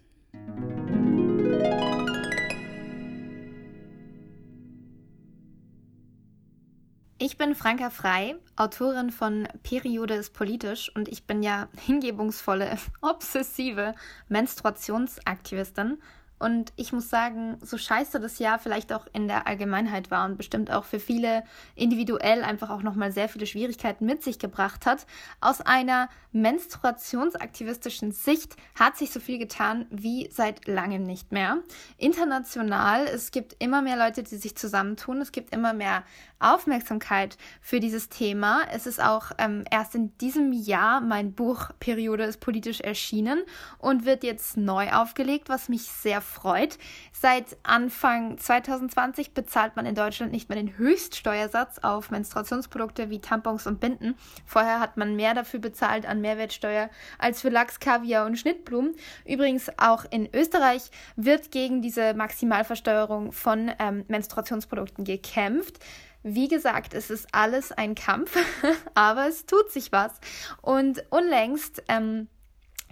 Ich 7.30 7.38
bin 7.38 7.54
Franka 7.54 7.92
Frei, 7.92 8.38
Autorin 8.56 9.12
von 9.12 9.48
Periode 9.62 10.16
ist 10.16 10.34
politisch 10.34 10.92
und 10.96 11.08
ich 11.08 11.26
bin 11.26 11.44
ja 11.44 11.68
hingebungsvolle, 11.86 12.76
obsessive 13.02 13.94
Menstruationsaktivistin 14.30 16.00
und 16.40 16.72
ich 16.78 16.94
muss 16.94 17.10
sagen, 17.10 17.58
so 17.62 17.78
scheiße 17.78 18.20
das 18.22 18.40
Jahr 18.40 18.60
vielleicht 18.60 18.94
auch 18.94 19.06
in 19.12 19.28
der 19.28 19.46
Allgemeinheit 19.46 20.10
war 20.10 20.26
und 20.26 20.38
bestimmt 20.38 20.72
auch 20.72 20.86
für 20.86 21.00
viele 21.00 21.44
individuell 21.76 22.44
einfach 22.44 22.70
auch 22.70 22.82
nochmal 22.82 23.12
sehr 23.12 23.28
viele 23.28 23.46
Schwierigkeiten 23.46 24.06
mit 24.06 24.24
sich 24.24 24.40
gebracht 24.40 24.86
hat, 24.86 25.06
aus 25.42 25.60
einer 25.60 26.08
menstruationsaktivistischen 26.32 28.14
Sicht 28.14 28.56
hat 28.76 28.98
sich 28.98 29.12
so 29.12 29.20
viel 29.20 29.38
getan 29.38 29.86
wie 29.90 30.30
seit 30.32 30.66
langem 30.66 31.04
nicht 31.04 31.34
mehr. 31.34 31.58
International, 31.98 33.06
es 33.06 33.32
gibt 33.32 33.58
immer 33.60 33.82
mehr 33.82 33.98
Leute, 33.98 34.24
die 34.24 34.38
sich 34.38 34.56
zusammentun, 34.56 35.20
es 35.20 35.34
gibt 35.34 35.54
immer 35.54 35.74
mehr 35.74 36.04
Aufmerksamkeit 36.40 37.38
für 37.62 37.80
dieses 37.80 38.10
Thema. 38.10 38.62
Es 38.72 38.86
ist 38.86 39.02
auch 39.02 39.32
ähm, 39.38 39.66
erst 39.70 39.96
in 39.96 40.18
diesem 40.18 40.54
Jahr 40.54 41.02
mein 41.02 41.34
Buch 41.34 41.70
Periode 41.80 42.24
ist 42.24 42.40
politisch 42.40 42.82
erschienen 42.82 43.44
und 43.78 44.06
wird 44.06 44.24
jetzt 44.24 44.58
neu 44.58 44.92
aufgelegt, 44.92 45.50
was 45.50 45.70
mich 45.70 45.84
sehr 45.84 46.22
freut. 46.22 46.78
Seit 47.12 47.58
Anfang 47.64 48.38
2020 48.38 49.34
bezahlt 49.34 49.76
man 49.76 49.86
in 49.86 49.96
Deutschland 49.96 50.32
nicht 50.32 50.50
mehr 50.50 50.58
den 50.58 50.78
Höchststeuersatz 50.78 51.80
auf 51.80 52.12
Menstruationsprodukte 52.12 53.10
wie 53.10 53.20
Tampons 53.20 53.68
und 53.68 53.80
Binden. 53.80 54.16
Vorher 54.46 54.80
hat 54.80 54.98
man 54.98 55.16
mehr 55.16 55.34
dafür 55.34 55.60
bezahlt 55.60 56.06
an 56.06 56.22
Mehrwertsteuer 56.22 56.90
als 57.18 57.42
für 57.42 57.50
Lachs, 57.50 57.80
Kaviar 57.80 58.26
und 58.26 58.38
Schnittblumen. 58.38 58.96
Übrigens 59.26 59.70
auch 59.78 60.06
in 60.10 60.30
Österreich 60.34 60.90
wird 61.16 61.52
gegen 61.52 61.82
diese 61.82 62.14
Maximalversteuerung 62.14 63.32
von 63.32 63.72
ähm, 63.80 64.06
Menstruationsprodukten 64.08 65.04
gekämpft. 65.04 65.80
Wie 66.24 66.48
gesagt, 66.48 66.94
es 66.94 67.10
ist 67.10 67.28
alles 67.32 67.72
ein 67.72 67.96
Kampf, 67.96 68.38
aber 68.94 69.28
es 69.28 69.46
tut 69.46 69.72
sich 69.72 69.92
was. 69.92 70.12
Und 70.62 71.04
unlängst 71.10 71.84
ähm, 71.88 72.28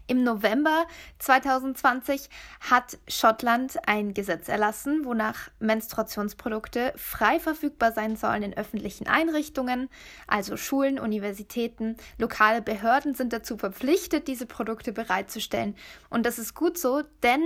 im 0.10 0.24
November 0.24 0.86
2020 1.20 2.30
hat 2.62 2.98
Schottland 3.10 3.78
ein 3.88 4.14
Gesetz 4.14 4.48
erlassen, 4.48 5.04
wonach 5.04 5.50
Menstruationsprodukte 5.60 6.94
frei 6.96 7.42
verfügbar 7.42 7.92
sein 7.92 8.16
sollen 8.16 8.44
in 8.44 8.56
öffentlichen 8.56 9.08
Einrichtungen, 9.08 9.90
also 10.26 10.56
Schulen, 10.56 10.98
Universitäten, 10.98 11.98
lokale 12.18 12.62
Behörden 12.62 13.16
sind 13.16 13.34
dazu 13.34 13.58
verpflichtet, 13.58 14.30
diese 14.30 14.46
Produkte 14.46 14.94
bereitzustellen. 14.94 15.76
Und 16.10 16.26
das 16.26 16.40
ist 16.40 16.56
gut 16.56 16.78
so, 16.78 17.04
denn 17.22 17.44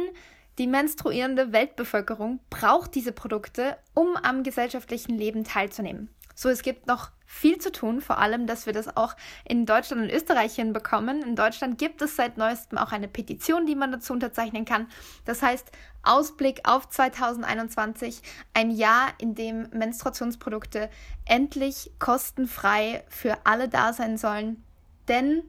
die 0.58 0.68
menstruierende 0.68 1.54
Weltbevölkerung 1.54 2.40
braucht 2.50 2.96
diese 2.96 3.12
Produkte, 3.12 3.78
um 3.94 4.16
am 4.18 4.44
gesellschaftlichen 4.44 5.18
Leben 5.18 5.44
teilzunehmen. 5.44 6.10
So, 6.36 6.50
es 6.50 6.62
gibt 6.64 6.88
noch 6.88 7.12
viel 7.26 7.60
zu 7.60 7.72
tun, 7.72 8.02
vor 8.02 8.18
allem, 8.18 8.46
dass 8.46 8.66
wir 8.66 8.74
das 8.74 8.98
auch 8.98 9.16
in 9.48 9.66
Deutschland 9.66 10.02
und 10.02 10.10
Österreich 10.10 10.56
hinbekommen. 10.56 11.22
In 11.22 11.36
Deutschland 11.36 11.78
gibt 11.78 12.02
es 12.02 12.16
seit 12.16 12.38
neuestem 12.38 12.78
auch 12.78 12.92
eine 12.92 13.08
Petition, 13.08 13.66
die 13.66 13.76
man 13.76 13.92
dazu 13.92 14.12
unterzeichnen 14.12 14.66
kann. 14.66 14.88
Das 15.26 15.42
heißt, 15.42 15.72
Ausblick 16.04 16.68
auf 16.68 16.90
2021, 16.90 18.22
ein 18.54 18.72
Jahr, 18.72 19.14
in 19.20 19.36
dem 19.36 19.70
Menstruationsprodukte 19.72 20.90
endlich 21.26 21.92
kostenfrei 22.00 23.06
für 23.08 23.38
alle 23.46 23.70
da 23.70 23.94
sein 23.94 24.18
sollen. 24.18 24.64
Denn, 25.08 25.44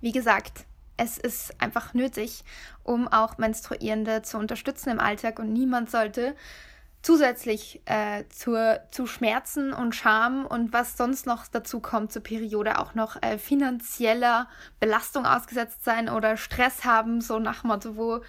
wie 0.00 0.12
gesagt, 0.12 0.66
es 0.98 1.16
ist 1.16 1.54
einfach 1.60 1.94
nötig, 1.94 2.44
um 2.82 3.08
auch 3.08 3.38
Menstruierende 3.38 4.22
zu 4.22 4.36
unterstützen 4.36 4.90
im 4.90 5.00
Alltag 5.00 5.38
und 5.38 5.52
niemand 5.52 5.90
sollte 5.90 6.34
zusätzlich 7.00 7.80
äh, 7.86 8.24
zur, 8.28 8.80
zu 8.90 9.06
Schmerzen 9.06 9.72
und 9.72 9.94
Scham 9.94 10.44
und 10.44 10.72
was 10.72 10.96
sonst 10.96 11.26
noch 11.26 11.46
dazu 11.46 11.80
kommt 11.80 12.12
zur 12.12 12.22
Periode 12.22 12.78
auch 12.78 12.94
noch 12.94 13.22
äh, 13.22 13.38
finanzieller 13.38 14.48
Belastung 14.80 15.24
ausgesetzt 15.24 15.84
sein 15.84 16.08
oder 16.08 16.36
Stress 16.36 16.84
haben, 16.84 17.20
so 17.20 17.38
nach 17.38 17.62
Motto, 17.62 17.96
wo 17.96 18.20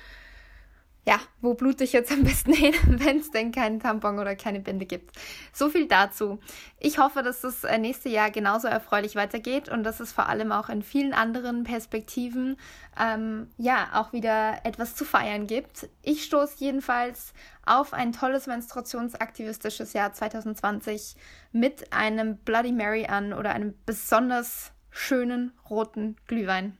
ja, 1.10 1.20
wo 1.42 1.56
blute 1.56 1.86
ich 1.86 1.94
jetzt 1.94 2.12
am 2.12 2.24
besten 2.24 2.54
hin, 2.54 2.76
wenn 2.86 3.18
es 3.18 3.32
denn 3.32 3.52
keinen 3.52 3.80
Tampon 3.80 4.20
oder 4.20 4.36
keine 4.36 4.60
Binde 4.60 4.86
gibt. 4.86 5.18
So 5.52 5.68
viel 5.70 5.88
dazu. 5.88 6.40
Ich 6.80 7.00
hoffe, 7.00 7.24
dass 7.24 7.42
das 7.42 7.64
äh, 7.64 7.80
nächste 7.80 8.10
Jahr 8.10 8.30
genauso 8.30 8.68
erfreulich 8.68 9.16
weitergeht 9.16 9.70
und 9.70 9.84
dass 9.84 10.00
es 10.00 10.12
vor 10.12 10.30
allem 10.30 10.52
auch 10.52 10.70
in 10.70 10.84
vielen 10.84 11.14
anderen 11.14 11.64
Perspektiven 11.64 12.58
ähm, 13.00 13.48
ja 13.58 13.90
auch 13.94 14.14
wieder 14.14 14.60
etwas 14.66 14.96
zu 14.96 15.04
feiern 15.04 15.48
gibt. 15.48 15.90
Ich 16.04 16.24
stoße 16.26 16.58
jedenfalls 16.60 17.34
auf 17.66 17.94
ein 17.94 18.12
tolles 18.12 18.46
menstruationsaktivistisches 18.46 19.94
Jahr 19.94 20.14
2020 20.14 21.16
mit 21.52 21.92
einem 21.92 22.38
Bloody 22.38 22.72
Mary 22.72 23.08
an 23.08 23.34
oder 23.34 23.50
einem 23.50 23.74
besonders 23.88 24.74
schönen 24.92 25.54
roten 25.68 26.18
Glühwein. 26.28 26.78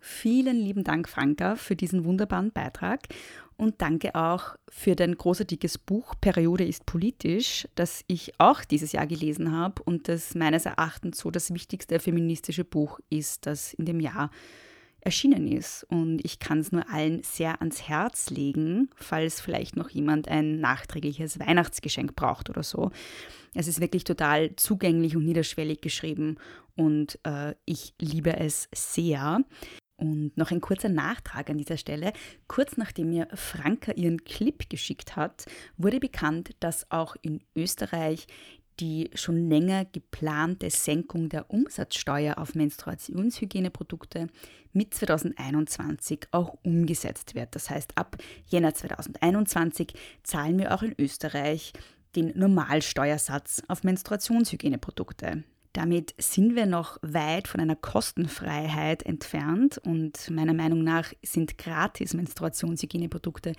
Vielen 0.00 0.56
lieben 0.56 0.84
Dank, 0.84 1.08
Franka, 1.08 1.56
für 1.56 1.76
diesen 1.76 2.04
wunderbaren 2.04 2.52
Beitrag 2.52 3.08
und 3.56 3.82
danke 3.82 4.14
auch 4.14 4.54
für 4.68 4.94
dein 4.94 5.16
großartiges 5.16 5.78
Buch 5.78 6.14
Periode 6.20 6.64
ist 6.64 6.86
politisch, 6.86 7.66
das 7.74 8.04
ich 8.06 8.38
auch 8.38 8.64
dieses 8.64 8.92
Jahr 8.92 9.08
gelesen 9.08 9.52
habe 9.52 9.82
und 9.82 10.06
das 10.06 10.36
meines 10.36 10.64
Erachtens 10.64 11.18
so 11.18 11.32
das 11.32 11.52
wichtigste 11.52 11.98
feministische 11.98 12.64
Buch 12.64 13.00
ist, 13.10 13.46
das 13.46 13.74
in 13.74 13.84
dem 13.84 13.98
Jahr 13.98 14.30
erschienen 15.00 15.48
ist. 15.48 15.84
Und 15.88 16.24
ich 16.24 16.38
kann 16.38 16.60
es 16.60 16.70
nur 16.70 16.88
allen 16.88 17.22
sehr 17.24 17.60
ans 17.60 17.88
Herz 17.88 18.30
legen, 18.30 18.90
falls 18.94 19.40
vielleicht 19.40 19.76
noch 19.76 19.90
jemand 19.90 20.28
ein 20.28 20.60
nachträgliches 20.60 21.40
Weihnachtsgeschenk 21.40 22.14
braucht 22.14 22.50
oder 22.50 22.62
so. 22.62 22.92
Es 23.54 23.66
ist 23.66 23.80
wirklich 23.80 24.04
total 24.04 24.54
zugänglich 24.54 25.16
und 25.16 25.24
niederschwellig 25.24 25.80
geschrieben 25.80 26.36
und 26.76 27.18
äh, 27.24 27.54
ich 27.64 27.94
liebe 27.98 28.36
es 28.36 28.68
sehr. 28.72 29.40
Und 29.98 30.36
noch 30.36 30.52
ein 30.52 30.60
kurzer 30.60 30.88
Nachtrag 30.88 31.50
an 31.50 31.58
dieser 31.58 31.76
Stelle. 31.76 32.12
Kurz 32.46 32.76
nachdem 32.76 33.10
mir 33.10 33.26
Franka 33.34 33.92
ihren 33.92 34.24
Clip 34.24 34.70
geschickt 34.70 35.16
hat, 35.16 35.46
wurde 35.76 35.98
bekannt, 35.98 36.50
dass 36.60 36.88
auch 36.90 37.16
in 37.20 37.42
Österreich 37.56 38.28
die 38.80 39.10
schon 39.14 39.48
länger 39.48 39.84
geplante 39.84 40.70
Senkung 40.70 41.28
der 41.28 41.50
Umsatzsteuer 41.50 42.38
auf 42.38 42.54
Menstruationshygieneprodukte 42.54 44.28
mit 44.72 44.94
2021 44.94 46.28
auch 46.30 46.56
umgesetzt 46.62 47.34
wird. 47.34 47.54
Das 47.54 47.70
heißt, 47.70 47.98
ab 47.98 48.16
Jänner 48.46 48.74
2021 48.74 49.94
zahlen 50.22 50.58
wir 50.58 50.74
auch 50.74 50.82
in 50.82 50.94
Österreich 50.96 51.72
den 52.14 52.38
Normalsteuersatz 52.38 53.62
auf 53.68 53.82
Menstruationshygieneprodukte. 53.82 55.44
Damit 55.72 56.14
sind 56.18 56.56
wir 56.56 56.66
noch 56.66 56.98
weit 57.02 57.48
von 57.48 57.60
einer 57.60 57.76
Kostenfreiheit 57.76 59.04
entfernt 59.04 59.78
und 59.78 60.30
meiner 60.30 60.54
Meinung 60.54 60.82
nach 60.82 61.12
sind 61.22 61.58
gratis 61.58 62.14
Menstruationshygieneprodukte 62.14 63.52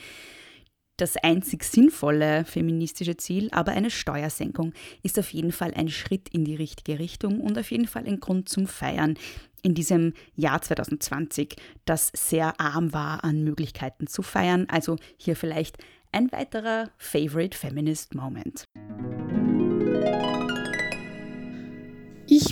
das 1.00 1.18
einzig 1.18 1.64
sinnvolle 1.64 2.46
feministische 2.46 3.18
Ziel, 3.18 3.50
aber 3.52 3.72
eine 3.72 3.90
Steuersenkung 3.90 4.74
ist 5.02 5.18
auf 5.18 5.32
jeden 5.32 5.52
Fall 5.52 5.74
ein 5.74 5.90
Schritt 5.90 6.30
in 6.30 6.44
die 6.44 6.56
richtige 6.56 7.00
Richtung 7.00 7.40
und 7.40 7.58
auf 7.58 7.72
jeden 7.72 7.88
Fall 7.88 8.06
ein 8.06 8.20
Grund 8.20 8.50
zum 8.50 8.68
Feiern 8.68 9.18
in 9.62 9.74
diesem 9.74 10.14
Jahr 10.36 10.62
2020, 10.62 11.56
das 11.86 12.12
sehr 12.16 12.60
arm 12.60 12.94
war 12.94 13.24
an 13.24 13.44
Möglichkeiten 13.44 14.08
zu 14.08 14.22
feiern. 14.22 14.68
Also 14.70 14.98
hier 15.18 15.36
vielleicht 15.36 15.78
ein 16.12 16.32
weiterer 16.32 16.90
Favorite 16.98 17.58
Feminist 17.58 18.16
Moment. 18.16 18.66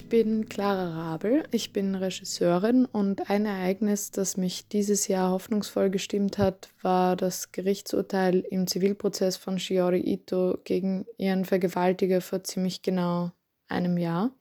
Ich 0.07 0.23
bin 0.23 0.47
Clara 0.47 1.11
Rabel, 1.11 1.43
ich 1.51 1.73
bin 1.73 1.93
Regisseurin 1.93 2.85
und 2.85 3.29
ein 3.29 3.45
Ereignis, 3.45 4.09
das 4.09 4.37
mich 4.37 4.69
dieses 4.69 5.09
Jahr 5.09 5.31
hoffnungsvoll 5.31 5.89
gestimmt 5.89 6.37
hat, 6.37 6.69
war 6.81 7.17
das 7.17 7.51
Gerichtsurteil 7.51 8.39
im 8.39 8.67
Zivilprozess 8.67 9.35
von 9.35 9.59
Shiori 9.59 9.99
Ito 9.99 10.59
gegen 10.63 11.05
ihren 11.17 11.43
Vergewaltiger 11.43 12.21
vor 12.21 12.41
ziemlich 12.45 12.81
genau 12.83 13.33
einem 13.67 13.97
Jahr. 13.97 14.31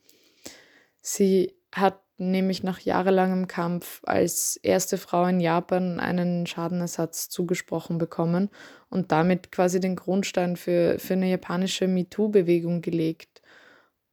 Sie 1.00 1.56
hat 1.74 2.00
nämlich 2.16 2.62
nach 2.62 2.78
jahrelangem 2.78 3.48
Kampf 3.48 4.02
als 4.04 4.60
erste 4.62 4.98
Frau 4.98 5.26
in 5.26 5.40
Japan 5.40 5.98
einen 5.98 6.46
Schadenersatz 6.46 7.28
zugesprochen 7.28 7.98
bekommen 7.98 8.50
und 8.88 9.10
damit 9.10 9.50
quasi 9.50 9.80
den 9.80 9.96
Grundstein 9.96 10.54
für, 10.54 11.00
für 11.00 11.14
eine 11.14 11.28
japanische 11.28 11.88
MeToo-Bewegung 11.88 12.82
gelegt. 12.82 13.42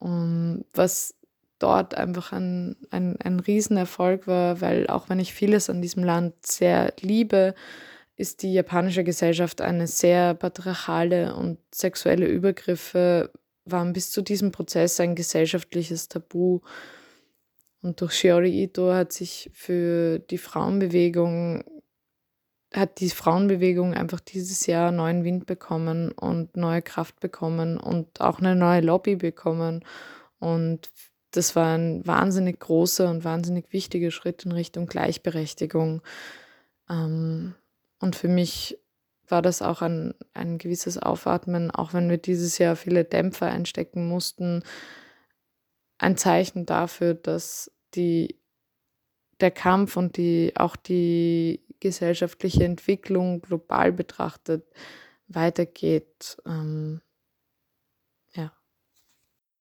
Um, 0.00 0.64
was 0.74 1.14
dort 1.64 1.94
einfach 1.94 2.32
ein, 2.32 2.76
ein, 2.90 3.16
ein 3.22 3.40
Riesenerfolg 3.40 4.26
war, 4.26 4.60
weil 4.60 4.86
auch 4.88 5.08
wenn 5.08 5.18
ich 5.18 5.32
vieles 5.32 5.70
an 5.70 5.80
diesem 5.80 6.04
Land 6.04 6.34
sehr 6.44 6.92
liebe, 7.00 7.54
ist 8.16 8.42
die 8.42 8.52
japanische 8.52 9.02
Gesellschaft 9.02 9.62
eine 9.62 9.86
sehr 9.86 10.34
patriarchale 10.34 11.34
und 11.34 11.58
sexuelle 11.74 12.26
Übergriffe 12.26 13.30
waren 13.64 13.94
bis 13.94 14.10
zu 14.10 14.20
diesem 14.20 14.52
Prozess 14.52 15.00
ein 15.00 15.14
gesellschaftliches 15.14 16.08
Tabu. 16.08 16.60
Und 17.80 18.02
durch 18.02 18.12
Shiori 18.12 18.62
Ito 18.62 18.92
hat 18.92 19.14
sich 19.14 19.50
für 19.54 20.18
die 20.18 20.36
Frauenbewegung, 20.36 21.64
hat 22.74 23.00
die 23.00 23.08
Frauenbewegung 23.08 23.94
einfach 23.94 24.20
dieses 24.20 24.66
Jahr 24.66 24.92
neuen 24.92 25.24
Wind 25.24 25.46
bekommen 25.46 26.12
und 26.12 26.58
neue 26.58 26.82
Kraft 26.82 27.20
bekommen 27.20 27.78
und 27.78 28.20
auch 28.20 28.38
eine 28.38 28.54
neue 28.54 28.82
Lobby 28.82 29.16
bekommen. 29.16 29.82
Und 30.38 30.90
das 31.36 31.56
war 31.56 31.76
ein 31.76 32.06
wahnsinnig 32.06 32.60
großer 32.60 33.10
und 33.10 33.24
wahnsinnig 33.24 33.72
wichtiger 33.72 34.10
Schritt 34.10 34.44
in 34.44 34.52
Richtung 34.52 34.86
Gleichberechtigung. 34.86 36.02
Ähm, 36.88 37.54
und 38.00 38.16
für 38.16 38.28
mich 38.28 38.78
war 39.28 39.42
das 39.42 39.62
auch 39.62 39.82
ein, 39.82 40.14
ein 40.34 40.58
gewisses 40.58 40.98
Aufatmen, 40.98 41.70
auch 41.70 41.92
wenn 41.92 42.08
wir 42.08 42.18
dieses 42.18 42.58
Jahr 42.58 42.76
viele 42.76 43.04
Dämpfer 43.04 43.46
einstecken 43.46 44.06
mussten, 44.06 44.62
ein 45.98 46.16
Zeichen 46.16 46.66
dafür, 46.66 47.14
dass 47.14 47.70
die, 47.94 48.38
der 49.40 49.50
Kampf 49.50 49.96
und 49.96 50.16
die, 50.16 50.52
auch 50.56 50.76
die 50.76 51.64
gesellschaftliche 51.80 52.64
Entwicklung 52.64 53.40
global 53.40 53.92
betrachtet 53.92 54.64
weitergeht. 55.28 56.36
Ähm, 56.46 57.00
ja. 58.34 58.52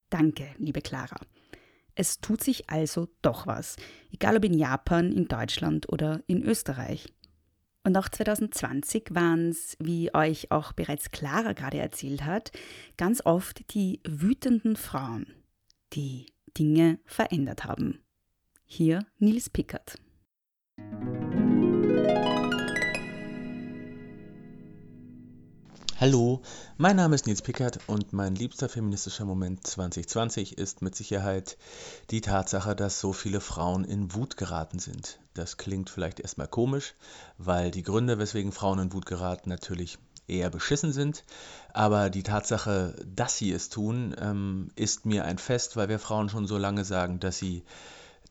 Danke, 0.09 0.53
liebe 0.57 0.82
Clara. 0.82 1.17
Es 1.96 2.20
tut 2.20 2.44
sich 2.44 2.70
also 2.70 3.08
doch 3.22 3.46
was, 3.46 3.76
egal 4.12 4.38
ob 4.38 4.46
in 4.46 4.58
Japan, 4.58 5.12
in 5.12 5.28
Deutschland 5.28 5.91
oder 5.91 6.22
in 6.28 6.44
Österreich. 6.44 7.14
Und 7.84 7.98
auch 7.98 8.08
2020 8.08 9.10
waren 9.12 9.50
es, 9.50 9.76
wie 9.80 10.14
euch 10.16 10.52
auch 10.52 10.72
bereits 10.72 11.12
Clara 11.12 11.52
gerade 11.52 11.78
erzählt 11.80 12.24
hat, 12.24 12.52
ganz 12.98 13.26
oft 13.26 13.74
die 13.74 14.00
wütenden 14.08 14.78
Frauen, 14.78 15.28
die 15.91 16.28
Dinge 16.58 17.00
verändert 17.06 17.66
haben. 17.66 18.00
Hier 18.66 19.06
Nils 19.20 19.50
Pickert. 19.50 19.98
Hallo, 26.06 26.41
mein 26.76 26.97
Name 26.97 27.16
ist 27.16 27.28
Nils 27.28 27.41
Pickert 27.41 27.80
und 27.88 28.12
mein 28.12 28.36
liebster 28.36 28.68
feministischer 28.68 29.24
Moment 29.24 29.66
2020 29.66 30.58
ist 30.58 30.82
mit 30.82 30.95
Sicherheit 30.95 31.56
die 32.10 32.20
Tatsache, 32.20 32.76
dass 32.76 32.99
so 32.99 33.14
viele 33.14 33.39
Frauen 33.39 33.86
in 33.86 34.14
Wut 34.14 34.36
geraten 34.36 34.80
sind. 34.80 35.18
Das 35.34 35.56
klingt 35.56 35.89
vielleicht 35.89 36.20
erstmal 36.20 36.49
komisch, 36.49 36.93
weil 37.38 37.72
die 37.72 37.84
Gründe, 37.84 38.20
weswegen 38.20 38.51
Frauen 38.51 38.80
in 38.80 38.91
Wut 38.91 39.06
geraten, 39.06 39.47
natürlich 39.47 39.97
eher 40.28 40.49
beschissen 40.49 40.91
sind. 40.91 41.24
Aber 41.72 42.10
die 42.10 42.24
Tatsache, 42.24 42.95
dass 43.06 43.38
sie 43.38 43.54
es 43.54 43.70
tun, 43.70 44.14
ähm, 44.20 44.72
ist 44.76 45.06
mir 45.06 45.24
ein 45.24 45.38
Fest, 45.38 45.78
weil 45.78 45.88
wir 45.88 45.99
Frauen 45.99 46.28
schon 46.28 46.47
so 46.47 46.58
lange 46.58 46.84
sagen, 46.84 47.22
dass 47.22 47.38
sie 47.38 47.64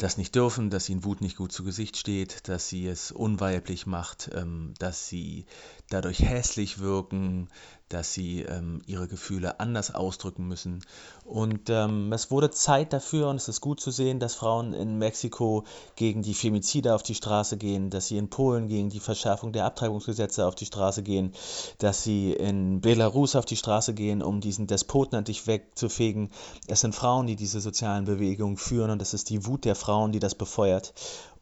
das 0.02 0.16
nicht 0.16 0.34
dürfen, 0.34 0.68
dass 0.68 0.88
ihnen 0.88 1.04
Wut 1.04 1.20
nicht 1.20 1.36
gut 1.36 1.52
zu 1.52 1.62
Gesicht 1.62 1.96
steht, 1.96 2.48
dass 2.48 2.68
sie 2.68 2.86
es 2.86 3.12
unweiblich 3.12 3.86
macht, 3.86 4.30
ähm, 4.34 4.74
dass 4.78 5.08
sie 5.08 5.46
dadurch 5.90 6.20
hässlich 6.20 6.80
wirken, 6.80 7.48
dass 7.92 8.12
sie 8.12 8.42
ähm, 8.42 8.82
ihre 8.86 9.08
Gefühle 9.08 9.60
anders 9.60 9.94
ausdrücken 9.94 10.48
müssen. 10.48 10.84
Und 11.24 11.68
ähm, 11.68 12.12
es 12.12 12.30
wurde 12.30 12.50
Zeit 12.50 12.92
dafür 12.92 13.28
und 13.28 13.36
es 13.36 13.48
ist 13.48 13.60
gut 13.60 13.80
zu 13.80 13.90
sehen, 13.90 14.18
dass 14.18 14.34
Frauen 14.34 14.72
in 14.72 14.98
Mexiko 14.98 15.64
gegen 15.96 16.22
die 16.22 16.34
Femizide 16.34 16.94
auf 16.94 17.02
die 17.02 17.14
Straße 17.14 17.56
gehen, 17.56 17.90
dass 17.90 18.08
sie 18.08 18.18
in 18.18 18.30
Polen 18.30 18.68
gegen 18.68 18.90
die 18.90 19.00
Verschärfung 19.00 19.52
der 19.52 19.64
Abtreibungsgesetze 19.66 20.46
auf 20.46 20.54
die 20.54 20.66
Straße 20.66 21.02
gehen, 21.02 21.32
dass 21.78 22.02
sie 22.02 22.32
in 22.32 22.80
Belarus 22.80 23.36
auf 23.36 23.44
die 23.44 23.56
Straße 23.56 23.94
gehen, 23.94 24.22
um 24.22 24.40
diesen 24.40 24.66
Despoten 24.66 25.18
endlich 25.18 25.46
wegzufegen. 25.46 26.30
Es 26.66 26.80
sind 26.80 26.94
Frauen, 26.94 27.26
die 27.26 27.36
diese 27.36 27.60
sozialen 27.60 28.04
Bewegungen 28.04 28.56
führen 28.56 28.90
und 28.90 29.02
es 29.02 29.14
ist 29.14 29.30
die 29.30 29.46
Wut 29.46 29.64
der 29.64 29.74
Frauen, 29.74 30.12
die 30.12 30.20
das 30.20 30.34
befeuert. 30.34 30.94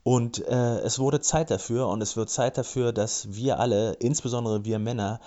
Und 0.02 0.46
äh, 0.46 0.78
es 0.80 0.98
wurde 0.98 1.20
Zeit 1.20 1.50
dafür 1.50 1.88
und 1.88 2.00
es 2.00 2.16
wird 2.16 2.30
Zeit 2.30 2.56
dafür, 2.56 2.92
dass 2.92 3.34
wir 3.34 3.60
alle, 3.60 3.92
insbesondere 3.94 4.64
wir 4.64 4.78
Männer, 4.78 5.20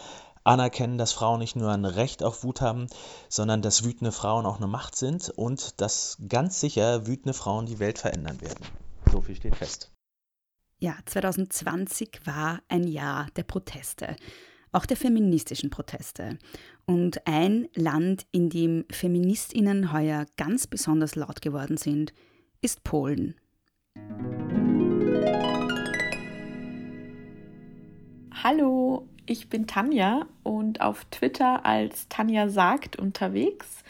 anerkennen, 0.44 0.98
dass 0.98 1.14
Frauen 1.14 1.40
nicht 1.40 1.56
nur 1.56 1.72
ein 1.72 1.86
Recht 1.86 2.24
auf 2.24 2.44
Wut 2.44 2.62
haben, 2.62 2.88
sondern 3.30 3.62
dass 3.62 3.84
wütende 3.84 4.12
Frauen 4.12 4.46
auch 4.46 4.58
eine 4.58 4.68
Macht 4.68 4.96
sind 4.96 5.30
und 5.30 5.80
dass 5.82 6.18
ganz 6.28 6.60
sicher 6.60 7.08
wütende 7.08 7.34
Frauen 7.34 7.66
die 7.66 7.80
Welt 7.80 8.00
verändern 8.00 8.42
werden. 8.42 8.66
So 9.12 9.22
viel 9.22 9.36
steht 9.36 9.56
fest. 9.56 9.92
Ja, 10.80 10.98
2020 11.06 12.22
war 12.26 12.60
ein 12.68 12.88
Jahr 12.88 13.28
der 13.38 13.44
Proteste, 13.44 14.18
auch 14.74 14.86
der 14.86 14.98
feministischen 14.98 15.70
Proteste. 15.70 16.38
Und 16.86 17.26
ein 17.26 17.70
Land, 17.76 18.26
in 18.32 18.50
dem 18.50 18.86
Feministinnen 18.92 19.94
heuer 19.94 20.26
ganz 20.36 20.68
besonders 20.68 21.16
laut 21.16 21.42
geworden 21.42 21.78
sind, 21.78 22.14
ist 22.62 22.84
Polen. 22.84 23.36
Hallo, 28.44 29.08
ich 29.26 29.50
bin 29.50 29.68
Tanja 29.68 30.26
und 30.44 30.82
auf 30.82 31.06
Twitter 31.06 31.66
als 31.66 32.08
Tanja 32.10 32.50
sagt 32.50 32.98
unterwegs. 32.98 33.84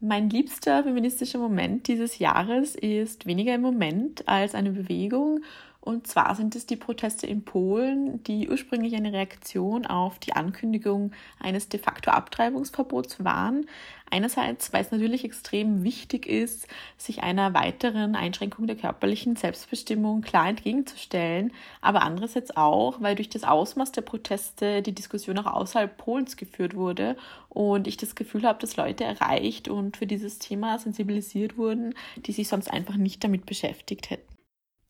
Mein 0.00 0.28
liebster 0.28 0.82
feministischer 0.82 1.38
Moment 1.38 1.88
dieses 1.88 2.18
Jahres 2.18 2.74
ist 2.74 3.26
weniger 3.26 3.54
im 3.54 3.62
Moment 3.62 4.28
als 4.28 4.54
eine 4.54 4.70
Bewegung 4.70 5.40
und 5.84 6.06
zwar 6.06 6.34
sind 6.34 6.56
es 6.56 6.64
die 6.64 6.76
Proteste 6.76 7.26
in 7.26 7.44
Polen, 7.44 8.22
die 8.24 8.48
ursprünglich 8.48 8.96
eine 8.96 9.12
Reaktion 9.12 9.84
auf 9.84 10.18
die 10.18 10.32
Ankündigung 10.32 11.12
eines 11.38 11.68
de 11.68 11.78
facto 11.78 12.10
Abtreibungsverbots 12.10 13.22
waren. 13.22 13.66
Einerseits, 14.10 14.72
weil 14.72 14.80
es 14.80 14.92
natürlich 14.92 15.26
extrem 15.26 15.84
wichtig 15.84 16.24
ist, 16.26 16.68
sich 16.96 17.22
einer 17.22 17.52
weiteren 17.52 18.16
Einschränkung 18.16 18.66
der 18.66 18.76
körperlichen 18.76 19.36
Selbstbestimmung 19.36 20.22
klar 20.22 20.48
entgegenzustellen, 20.48 21.52
aber 21.82 22.00
andererseits 22.00 22.56
auch, 22.56 23.02
weil 23.02 23.14
durch 23.14 23.28
das 23.28 23.44
Ausmaß 23.44 23.92
der 23.92 24.02
Proteste 24.02 24.80
die 24.80 24.94
Diskussion 24.94 25.36
auch 25.36 25.52
außerhalb 25.52 25.98
Polens 25.98 26.38
geführt 26.38 26.74
wurde 26.76 27.14
und 27.50 27.86
ich 27.86 27.98
das 27.98 28.14
Gefühl 28.14 28.44
habe, 28.44 28.58
dass 28.58 28.78
Leute 28.78 29.04
erreicht 29.04 29.68
und 29.68 29.98
für 29.98 30.06
dieses 30.06 30.38
Thema 30.38 30.78
sensibilisiert 30.78 31.58
wurden, 31.58 31.94
die 32.16 32.32
sich 32.32 32.48
sonst 32.48 32.70
einfach 32.70 32.96
nicht 32.96 33.22
damit 33.22 33.44
beschäftigt 33.44 34.08
hätten. 34.08 34.33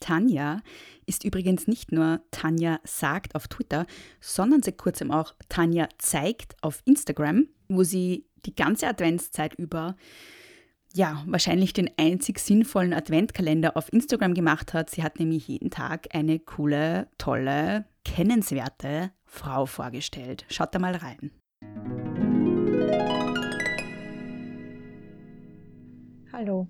Tanja 0.04 0.60
ist 1.06 1.24
übrigens 1.24 1.66
nicht 1.66 1.90
nur 1.90 2.20
Tanja 2.30 2.78
sagt 2.84 3.34
auf 3.34 3.48
Twitter, 3.48 3.86
sondern 4.20 4.62
seit 4.62 4.76
kurzem 4.76 5.10
auch 5.10 5.34
Tanja 5.48 5.88
zeigt 5.96 6.62
auf 6.62 6.82
Instagram, 6.84 7.48
wo 7.68 7.84
sie 7.84 8.26
die 8.44 8.54
ganze 8.54 8.86
Adventszeit 8.86 9.54
über 9.54 9.96
ja, 10.92 11.24
wahrscheinlich 11.26 11.72
den 11.72 11.90
einzig 11.96 12.38
sinnvollen 12.38 12.92
Adventkalender 12.92 13.78
auf 13.78 13.90
Instagram 13.94 14.34
gemacht 14.34 14.74
hat. 14.74 14.90
Sie 14.90 15.02
hat 15.02 15.18
nämlich 15.18 15.48
jeden 15.48 15.70
Tag 15.70 16.08
eine 16.14 16.38
coole, 16.38 17.08
tolle, 17.16 17.86
kennenswerte 18.04 19.10
Frau 19.24 19.64
vorgestellt. 19.64 20.44
Schaut 20.50 20.74
da 20.74 20.78
mal 20.78 20.96
rein. 20.96 21.30
Hallo, 26.30 26.68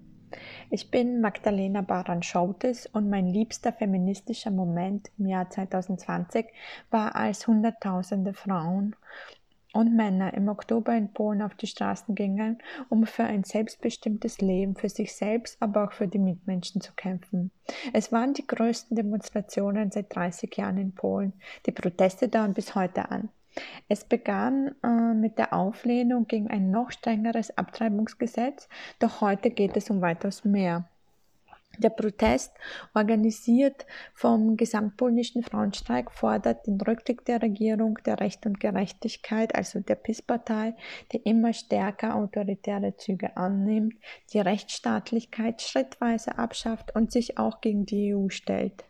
Ich 0.70 0.90
bin 0.90 1.20
Magdalena 1.20 1.82
Baran-Schautis 1.82 2.86
und 2.86 3.10
mein 3.10 3.26
liebster 3.26 3.72
feministischer 3.72 4.50
Moment 4.50 5.10
im 5.18 5.26
Jahr 5.26 5.50
2020 5.50 6.46
war, 6.90 7.14
als 7.14 7.46
Hunderttausende 7.46 8.32
Frauen 8.32 8.96
und 9.74 9.94
Männer 9.94 10.32
im 10.34 10.48
Oktober 10.48 10.96
in 10.96 11.12
Polen 11.12 11.42
auf 11.42 11.54
die 11.54 11.66
Straßen 11.66 12.14
gingen, 12.14 12.58
um 12.88 13.06
für 13.06 13.24
ein 13.24 13.44
selbstbestimmtes 13.44 14.40
Leben 14.40 14.76
für 14.76 14.88
sich 14.88 15.14
selbst, 15.14 15.60
aber 15.60 15.84
auch 15.84 15.92
für 15.92 16.08
die 16.08 16.18
Mitmenschen 16.18 16.80
zu 16.80 16.92
kämpfen. 16.94 17.50
Es 17.92 18.12
waren 18.12 18.32
die 18.32 18.46
größten 18.46 18.96
Demonstrationen 18.96 19.90
seit 19.90 20.14
30 20.14 20.56
Jahren 20.56 20.78
in 20.78 20.94
Polen. 20.94 21.34
Die 21.66 21.72
Proteste 21.72 22.28
dauern 22.28 22.54
bis 22.54 22.74
heute 22.74 23.10
an. 23.10 23.28
Es 23.88 24.04
begann 24.04 24.74
äh, 24.82 25.14
mit 25.14 25.38
der 25.38 25.52
Auflehnung 25.52 26.26
gegen 26.26 26.48
ein 26.48 26.70
noch 26.70 26.90
strengeres 26.90 27.56
Abtreibungsgesetz, 27.56 28.68
doch 28.98 29.20
heute 29.20 29.50
geht 29.50 29.76
es 29.76 29.90
um 29.90 30.00
weitaus 30.00 30.44
mehr. 30.44 30.88
Der 31.78 31.90
Protest, 31.90 32.52
organisiert 32.94 33.86
vom 34.12 34.56
gesamtpolnischen 34.56 35.42
Frauenstreik, 35.42 36.12
fordert 36.12 36.66
den 36.66 36.80
Rücktritt 36.80 37.26
der 37.26 37.42
Regierung 37.42 37.98
der 38.06 38.20
Recht 38.20 38.46
und 38.46 38.60
Gerechtigkeit, 38.60 39.54
also 39.54 39.80
der 39.80 39.96
PIS-Partei, 39.96 40.74
die 41.12 41.18
immer 41.18 41.52
stärker 41.52 42.14
autoritäre 42.14 42.96
Züge 42.96 43.36
annimmt, 43.36 43.94
die 44.32 44.40
Rechtsstaatlichkeit 44.40 45.62
schrittweise 45.62 46.38
abschafft 46.38 46.94
und 46.94 47.10
sich 47.10 47.38
auch 47.38 47.60
gegen 47.60 47.86
die 47.86 48.14
EU 48.14 48.28
stellt. 48.28 48.84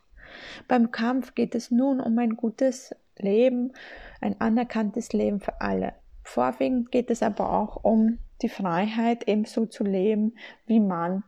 Beim 0.69 0.91
Kampf 0.91 1.35
geht 1.35 1.55
es 1.55 1.71
nun 1.71 2.01
um 2.01 2.19
ein 2.19 2.37
gutes 2.37 2.95
Leben, 3.19 3.73
ein 4.21 4.41
anerkanntes 4.41 5.13
Leben 5.13 5.41
für 5.41 5.61
alle. 5.61 5.95
Vorwiegend 6.23 6.91
geht 6.91 7.11
es 7.11 7.23
aber 7.23 7.53
auch 7.53 7.85
um 7.85 8.19
die 8.43 8.49
Freiheit, 8.49 9.29
ebenso 9.29 9.67
zu 9.67 9.85
leben, 9.85 10.37
wie 10.67 10.81
man 10.81 11.25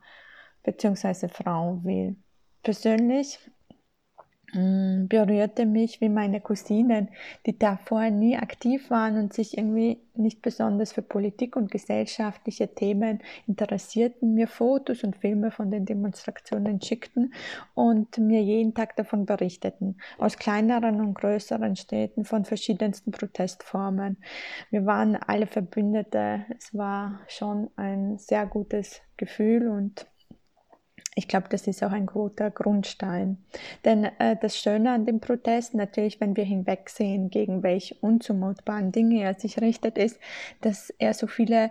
bzw. 0.62 1.28
Frau 1.28 1.80
will. 1.84 2.16
Persönlich 2.62 3.38
berührte 4.52 5.66
mich 5.66 6.00
wie 6.00 6.08
meine 6.08 6.40
Cousinen, 6.40 7.08
die 7.46 7.58
davor 7.58 8.10
nie 8.10 8.36
aktiv 8.36 8.90
waren 8.90 9.18
und 9.18 9.32
sich 9.32 9.58
irgendwie 9.58 9.98
nicht 10.14 10.40
besonders 10.40 10.92
für 10.92 11.02
Politik 11.02 11.56
und 11.56 11.70
gesellschaftliche 11.70 12.68
Themen 12.68 13.20
interessierten, 13.46 14.34
mir 14.34 14.48
Fotos 14.48 15.02
und 15.02 15.16
Filme 15.16 15.50
von 15.50 15.70
den 15.70 15.84
Demonstrationen 15.84 16.80
schickten 16.80 17.34
und 17.74 18.18
mir 18.18 18.40
jeden 18.42 18.72
Tag 18.72 18.96
davon 18.96 19.26
berichteten, 19.26 19.98
aus 20.18 20.38
kleineren 20.38 21.00
und 21.00 21.14
größeren 21.14 21.76
Städten 21.76 22.24
von 22.24 22.44
verschiedensten 22.44 23.10
Protestformen. 23.10 24.16
Wir 24.70 24.86
waren 24.86 25.16
alle 25.16 25.46
Verbündete. 25.46 26.46
Es 26.56 26.74
war 26.74 27.20
schon 27.28 27.70
ein 27.76 28.18
sehr 28.18 28.46
gutes 28.46 29.02
Gefühl 29.16 29.68
und 29.68 30.06
ich 31.18 31.28
glaube, 31.28 31.46
das 31.48 31.66
ist 31.66 31.82
auch 31.82 31.92
ein 31.92 32.04
guter 32.04 32.50
Grundstein. 32.50 33.38
Denn 33.86 34.04
äh, 34.04 34.36
das 34.38 34.58
Schöne 34.58 34.92
an 34.92 35.06
dem 35.06 35.18
Protest, 35.18 35.74
natürlich, 35.74 36.20
wenn 36.20 36.36
wir 36.36 36.44
hinwegsehen, 36.44 37.30
gegen 37.30 37.62
welche 37.62 37.94
unzumutbaren 38.02 38.92
Dinge 38.92 39.22
er 39.22 39.32
sich 39.32 39.58
richtet, 39.62 39.96
ist, 39.96 40.20
dass 40.60 40.90
er 40.98 41.14
so 41.14 41.26
viele, 41.26 41.70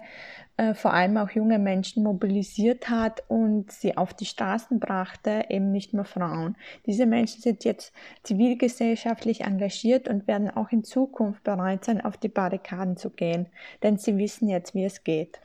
äh, 0.57 0.73
vor 0.73 0.95
allem 0.95 1.17
auch 1.17 1.29
junge 1.29 1.59
Menschen 1.59 2.01
mobilisiert 2.01 2.89
hat 2.89 3.21
und 3.27 3.71
sie 3.71 3.95
auf 3.95 4.15
die 4.15 4.25
Straßen 4.25 4.79
brachte, 4.79 5.45
eben 5.49 5.71
nicht 5.71 5.93
nur 5.93 6.05
Frauen. 6.05 6.55
Diese 6.87 7.05
Menschen 7.05 7.39
sind 7.43 7.65
jetzt 7.65 7.93
zivilgesellschaftlich 8.23 9.41
engagiert 9.41 10.07
und 10.07 10.27
werden 10.27 10.49
auch 10.49 10.71
in 10.71 10.83
Zukunft 10.83 11.43
bereit 11.43 11.85
sein, 11.85 12.01
auf 12.01 12.17
die 12.17 12.29
Barrikaden 12.29 12.97
zu 12.97 13.11
gehen, 13.11 13.45
denn 13.83 13.99
sie 13.99 14.17
wissen 14.17 14.49
jetzt, 14.49 14.73
wie 14.73 14.85
es 14.85 15.03
geht. 15.03 15.39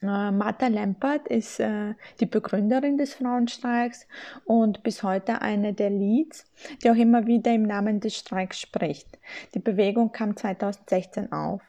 Äh, 0.00 0.30
Martha 0.30 0.68
Lempert 0.68 1.28
ist 1.28 1.58
äh, 1.60 1.94
die 2.20 2.26
Begründerin 2.26 2.98
des 2.98 3.14
Frauenstreiks 3.14 4.06
und 4.44 4.82
bis 4.82 5.02
heute 5.02 5.42
eine 5.42 5.74
der 5.74 5.90
Leads, 5.90 6.44
die 6.82 6.90
auch 6.90 6.96
immer 6.96 7.26
wieder 7.26 7.52
im 7.52 7.64
Namen 7.64 8.00
des 8.00 8.16
Streiks 8.16 8.60
spricht. 8.60 9.18
Die 9.54 9.58
Bewegung 9.58 10.12
kam 10.12 10.36
2016 10.36 11.32
auf. 11.32 11.62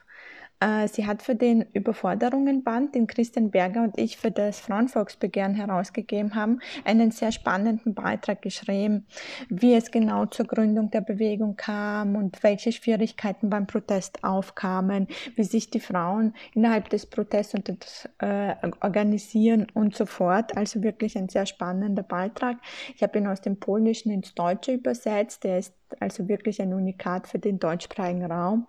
Äh, 0.60 0.88
sie 0.88 1.06
hat 1.06 1.22
für 1.22 1.34
den 1.34 1.64
Überforderungenband, 1.72 2.94
den 2.94 3.06
Christian 3.06 3.50
Berger 3.50 3.82
und 3.82 3.98
ich 3.98 4.18
für 4.18 4.30
das 4.30 4.60
Frauenvolksbegehren 4.60 5.54
herausgegeben 5.54 6.34
haben, 6.34 6.60
einen 6.84 7.10
sehr 7.10 7.32
spannenden 7.32 7.94
Beitrag 7.94 8.42
geschrieben, 8.42 9.06
wie 9.48 9.74
es 9.74 9.90
genau 9.90 10.26
zur 10.26 10.46
Gründung 10.46 10.90
der 10.90 11.00
Bewegung 11.00 11.56
kam 11.56 12.14
und 12.14 12.42
welche 12.42 12.72
Schwierigkeiten 12.72 13.48
beim 13.48 13.66
Protest 13.66 14.22
aufkamen, 14.22 15.08
wie 15.34 15.44
sich 15.44 15.70
die 15.70 15.80
Frauen 15.80 16.34
innerhalb 16.54 16.90
des 16.90 17.06
Protests 17.06 17.54
und 17.54 17.68
des, 17.68 18.08
äh, 18.18 18.54
organisieren 18.82 19.66
und 19.72 19.96
so 19.96 20.04
fort. 20.04 20.56
Also 20.56 20.82
wirklich 20.82 21.16
ein 21.16 21.30
sehr 21.30 21.46
spannender 21.46 22.02
Beitrag. 22.02 22.58
Ich 22.94 23.02
habe 23.02 23.18
ihn 23.18 23.26
aus 23.26 23.40
dem 23.40 23.58
Polnischen 23.58 24.10
ins 24.10 24.34
Deutsche 24.34 24.72
übersetzt. 24.72 25.44
Der 25.44 25.58
ist 25.58 25.79
also 26.00 26.28
wirklich 26.28 26.60
ein 26.60 26.74
Unikat 26.74 27.26
für 27.26 27.38
den 27.38 27.58
deutschsprachigen 27.58 28.30
Raum. 28.30 28.68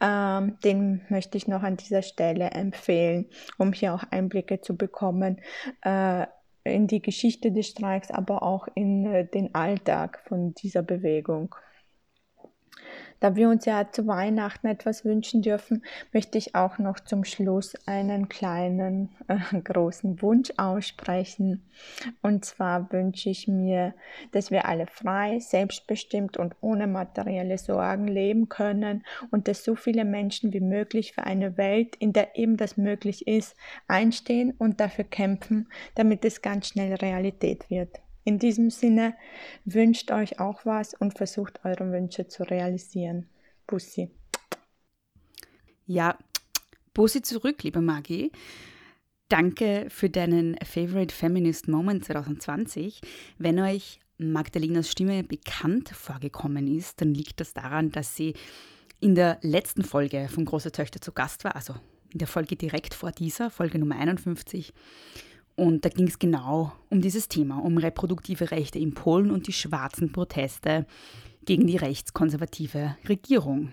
Ähm, 0.00 0.58
den 0.64 1.02
möchte 1.08 1.38
ich 1.38 1.48
noch 1.48 1.62
an 1.62 1.76
dieser 1.76 2.02
Stelle 2.02 2.50
empfehlen, 2.50 3.26
um 3.56 3.72
hier 3.72 3.94
auch 3.94 4.04
Einblicke 4.10 4.60
zu 4.60 4.76
bekommen 4.76 5.40
äh, 5.82 6.26
in 6.64 6.86
die 6.86 7.00
Geschichte 7.00 7.52
des 7.52 7.68
Streiks, 7.68 8.10
aber 8.10 8.42
auch 8.42 8.68
in 8.74 9.06
äh, 9.06 9.26
den 9.26 9.54
Alltag 9.54 10.22
von 10.26 10.54
dieser 10.54 10.82
Bewegung. 10.82 11.54
Da 13.20 13.34
wir 13.34 13.48
uns 13.48 13.64
ja 13.64 13.90
zu 13.90 14.06
Weihnachten 14.06 14.68
etwas 14.68 15.04
wünschen 15.04 15.42
dürfen, 15.42 15.82
möchte 16.12 16.38
ich 16.38 16.54
auch 16.54 16.78
noch 16.78 17.00
zum 17.00 17.24
Schluss 17.24 17.74
einen 17.86 18.28
kleinen 18.28 19.08
äh, 19.26 19.38
großen 19.60 20.22
Wunsch 20.22 20.52
aussprechen. 20.56 21.64
Und 22.22 22.44
zwar 22.44 22.92
wünsche 22.92 23.30
ich 23.30 23.48
mir, 23.48 23.94
dass 24.32 24.50
wir 24.50 24.66
alle 24.66 24.86
frei, 24.86 25.40
selbstbestimmt 25.40 26.36
und 26.36 26.54
ohne 26.60 26.86
materielle 26.86 27.58
Sorgen 27.58 28.06
leben 28.06 28.48
können 28.48 29.04
und 29.30 29.48
dass 29.48 29.64
so 29.64 29.74
viele 29.74 30.04
Menschen 30.04 30.52
wie 30.52 30.60
möglich 30.60 31.12
für 31.12 31.24
eine 31.24 31.56
Welt, 31.56 31.96
in 31.96 32.12
der 32.12 32.36
eben 32.36 32.56
das 32.56 32.76
möglich 32.76 33.26
ist, 33.26 33.56
einstehen 33.88 34.54
und 34.58 34.80
dafür 34.80 35.04
kämpfen, 35.04 35.68
damit 35.94 36.24
es 36.24 36.42
ganz 36.42 36.68
schnell 36.68 36.94
Realität 36.94 37.68
wird. 37.70 38.00
In 38.28 38.38
diesem 38.38 38.68
Sinne 38.68 39.14
wünscht 39.64 40.10
euch 40.10 40.38
auch 40.38 40.66
was 40.66 40.92
und 40.92 41.16
versucht 41.16 41.64
eure 41.64 41.90
Wünsche 41.90 42.28
zu 42.28 42.42
realisieren. 42.42 43.26
Bussi. 43.66 44.10
Ja, 45.86 46.18
Bussi 46.92 47.22
zurück, 47.22 47.62
liebe 47.62 47.80
Maggie. 47.80 48.30
Danke 49.30 49.86
für 49.88 50.10
deinen 50.10 50.58
Favorite 50.62 51.14
Feminist 51.14 51.68
Moment 51.68 52.04
2020. 52.04 53.00
Wenn 53.38 53.58
euch 53.60 53.98
Magdalenas 54.18 54.90
Stimme 54.90 55.24
bekannt 55.24 55.88
vorgekommen 55.88 56.68
ist, 56.76 57.00
dann 57.00 57.14
liegt 57.14 57.40
das 57.40 57.54
daran, 57.54 57.92
dass 57.92 58.14
sie 58.14 58.34
in 59.00 59.14
der 59.14 59.38
letzten 59.40 59.84
Folge 59.84 60.28
von 60.28 60.44
Große 60.44 60.70
Töchter 60.70 61.00
zu 61.00 61.12
Gast 61.12 61.44
war, 61.44 61.56
also 61.56 61.76
in 62.12 62.18
der 62.18 62.28
Folge 62.28 62.56
direkt 62.56 62.92
vor 62.92 63.10
dieser, 63.10 63.48
Folge 63.48 63.78
Nummer 63.78 63.96
51. 63.96 64.74
Und 65.58 65.84
da 65.84 65.88
ging 65.88 66.06
es 66.06 66.20
genau 66.20 66.72
um 66.88 67.00
dieses 67.00 67.26
Thema, 67.26 67.58
um 67.58 67.78
reproduktive 67.78 68.52
Rechte 68.52 68.78
in 68.78 68.94
Polen 68.94 69.32
und 69.32 69.48
die 69.48 69.52
schwarzen 69.52 70.12
Proteste 70.12 70.86
gegen 71.46 71.66
die 71.66 71.76
rechtskonservative 71.76 72.96
Regierung. 73.08 73.72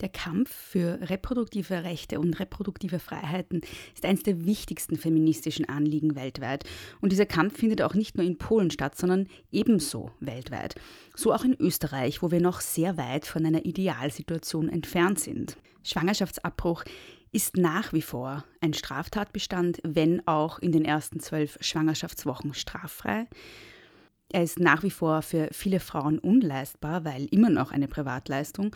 Der 0.00 0.08
Kampf 0.08 0.50
für 0.50 0.98
reproduktive 1.02 1.84
Rechte 1.84 2.18
und 2.18 2.40
reproduktive 2.40 2.98
Freiheiten 2.98 3.60
ist 3.94 4.06
eines 4.06 4.22
der 4.22 4.46
wichtigsten 4.46 4.96
feministischen 4.96 5.68
Anliegen 5.68 6.16
weltweit. 6.16 6.64
Und 7.02 7.12
dieser 7.12 7.26
Kampf 7.26 7.58
findet 7.58 7.82
auch 7.82 7.92
nicht 7.92 8.16
nur 8.16 8.24
in 8.24 8.38
Polen 8.38 8.70
statt, 8.70 8.96
sondern 8.96 9.28
ebenso 9.50 10.12
weltweit. 10.20 10.76
So 11.14 11.34
auch 11.34 11.44
in 11.44 11.60
Österreich, 11.60 12.22
wo 12.22 12.30
wir 12.30 12.40
noch 12.40 12.62
sehr 12.62 12.96
weit 12.96 13.26
von 13.26 13.44
einer 13.44 13.66
Idealsituation 13.66 14.70
entfernt 14.70 15.20
sind. 15.20 15.58
Schwangerschaftsabbruch 15.82 16.84
ist 17.32 17.56
nach 17.56 17.92
wie 17.92 18.02
vor 18.02 18.44
ein 18.60 18.74
Straftatbestand, 18.74 19.80
wenn 19.82 20.26
auch 20.26 20.58
in 20.58 20.70
den 20.70 20.84
ersten 20.84 21.18
zwölf 21.18 21.58
Schwangerschaftswochen 21.60 22.54
straffrei. 22.54 23.26
Er 24.30 24.42
ist 24.42 24.60
nach 24.60 24.82
wie 24.82 24.90
vor 24.90 25.22
für 25.22 25.48
viele 25.52 25.80
Frauen 25.80 26.18
unleistbar, 26.18 27.04
weil 27.04 27.26
immer 27.26 27.50
noch 27.50 27.72
eine 27.72 27.88
Privatleistung, 27.88 28.74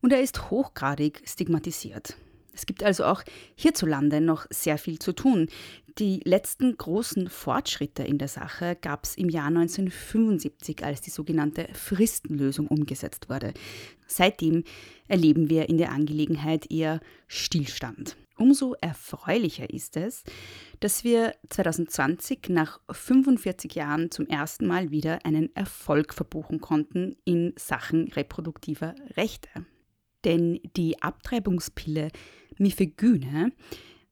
und 0.00 0.12
er 0.12 0.20
ist 0.20 0.50
hochgradig 0.50 1.22
stigmatisiert. 1.24 2.16
Es 2.52 2.66
gibt 2.66 2.82
also 2.82 3.04
auch 3.04 3.22
hierzulande 3.56 4.20
noch 4.20 4.46
sehr 4.50 4.78
viel 4.78 4.98
zu 4.98 5.12
tun. 5.12 5.48
Die 5.98 6.20
letzten 6.24 6.76
großen 6.76 7.28
Fortschritte 7.28 8.02
in 8.02 8.18
der 8.18 8.28
Sache 8.28 8.76
gab 8.80 9.04
es 9.04 9.16
im 9.16 9.28
Jahr 9.28 9.46
1975, 9.46 10.84
als 10.84 11.00
die 11.00 11.10
sogenannte 11.10 11.68
Fristenlösung 11.72 12.66
umgesetzt 12.68 13.28
wurde. 13.28 13.54
Seitdem 14.14 14.62
erleben 15.08 15.50
wir 15.50 15.68
in 15.68 15.76
der 15.76 15.90
Angelegenheit 15.90 16.70
eher 16.70 17.00
Stillstand. 17.26 18.16
Umso 18.36 18.74
erfreulicher 18.80 19.70
ist 19.70 19.96
es, 19.96 20.22
dass 20.78 21.02
wir 21.02 21.34
2020 21.50 22.48
nach 22.48 22.80
45 22.90 23.74
Jahren 23.74 24.12
zum 24.12 24.28
ersten 24.28 24.66
Mal 24.66 24.92
wieder 24.92 25.24
einen 25.24 25.54
Erfolg 25.56 26.14
verbuchen 26.14 26.60
konnten 26.60 27.16
in 27.24 27.54
Sachen 27.56 28.08
reproduktiver 28.08 28.94
Rechte. 29.16 29.48
Denn 30.24 30.60
die 30.76 31.02
Abtreibungspille 31.02 32.08
Mifegyne 32.56 33.50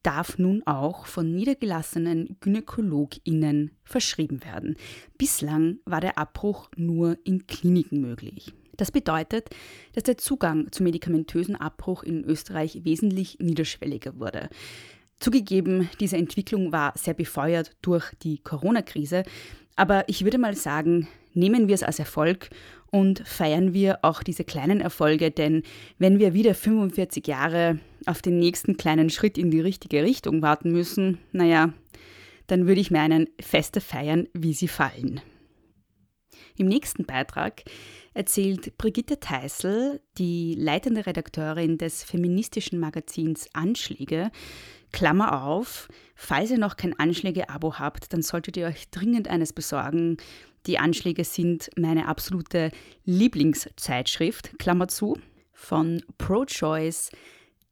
darf 0.03 0.37
nun 0.37 0.65
auch 0.67 1.07
von 1.07 1.33
niedergelassenen 1.33 2.39
GynäkologInnen 2.41 3.71
verschrieben 3.85 4.45
werden. 4.45 4.77
Bislang 5.17 5.79
war 5.85 6.01
der 6.01 6.19
Abbruch 6.19 6.71
nur 6.77 7.19
in 7.23 7.47
Kliniken 7.47 8.01
möglich. 8.01 8.53
Das 8.77 8.91
bedeutet, 8.91 9.51
dass 9.93 10.05
der 10.05 10.19
Zugang 10.19 10.71
zum 10.73 10.85
medikamentösen 10.85 11.57
Abbruch 11.57 12.03
in 12.03 12.25
Österreich 12.25 12.81
wesentlich 12.85 13.39
niederschwelliger 13.39 14.19
wurde. 14.19 14.49
Zugegeben, 15.21 15.89
diese 16.01 16.17
Entwicklung 16.17 16.73
war 16.73 16.95
sehr 16.97 17.15
befeuert 17.15 17.77
durch 17.83 18.13
die 18.23 18.39
Corona-Krise, 18.39 19.23
aber 19.77 20.09
ich 20.09 20.25
würde 20.25 20.39
mal 20.39 20.57
sagen, 20.57 21.09
nehmen 21.35 21.69
wir 21.69 21.75
es 21.75 21.83
als 21.83 21.99
Erfolg 21.99 22.51
und 22.91 23.27
feiern 23.27 23.73
wir 23.73 24.01
auch 24.03 24.23
diese 24.23 24.45
kleinen 24.45 24.81
Erfolge, 24.81 25.31
denn 25.31 25.63
wenn 25.99 26.19
wir 26.19 26.35
wieder 26.35 26.55
45 26.55 27.27
Jahre 27.27 27.79
auf 28.07 28.21
den 28.21 28.39
nächsten 28.39 28.77
kleinen 28.77 29.11
Schritt 29.11 29.39
in 29.39 29.51
die 29.51 29.61
richtige 29.61 30.03
Richtung 30.03 30.43
warten 30.43 30.73
müssen, 30.73 31.19
naja, 31.33 31.73
dann 32.49 32.67
würde 32.67 32.81
ich 32.81 32.91
meinen, 32.91 33.29
Feste 33.41 33.81
feiern, 33.81 34.29
wie 34.35 34.53
sie 34.53 34.69
fallen. 34.69 35.21
Im 36.57 36.67
nächsten 36.67 37.05
Beitrag 37.05 37.63
erzählt 38.15 38.77
Brigitte 38.77 39.21
Teisel, 39.21 40.01
die 40.19 40.55
leitende 40.55 41.07
Redakteurin 41.07 41.79
des 41.79 42.05
feministischen 42.05 42.79
Magazins 42.79 43.49
Anschläge, 43.53 44.31
Klammer 44.93 45.45
auf, 45.45 45.89
falls 46.15 46.51
ihr 46.51 46.59
noch 46.59 46.77
kein 46.77 46.99
Anschläge-Abo 46.99 47.79
habt, 47.79 48.13
dann 48.13 48.23
solltet 48.23 48.57
ihr 48.59 48.67
euch 48.67 48.91
dringend 48.91 49.29
eines 49.29 49.53
besorgen. 49.55 50.19
Die 50.67 50.79
Anschläge 50.79 51.25
sind 51.25 51.71
meine 51.77 52.07
absolute 52.07 52.71
Lieblingszeitschrift, 53.05 54.59
Klammer 54.59 54.89
zu, 54.89 55.19
von 55.53 56.03
Pro-Choice 56.19 57.11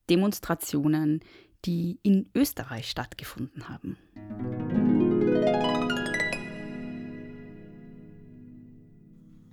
Demonstrationen, 0.09 1.20
die 1.66 1.99
in 2.03 2.31
Österreich 2.35 2.89
stattgefunden 2.89 3.68
haben. 3.68 4.80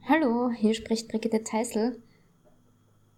Hallo, 0.09 0.49
hier 0.49 0.73
spricht 0.73 1.09
Brigitte 1.09 1.43
Teisel. 1.43 2.01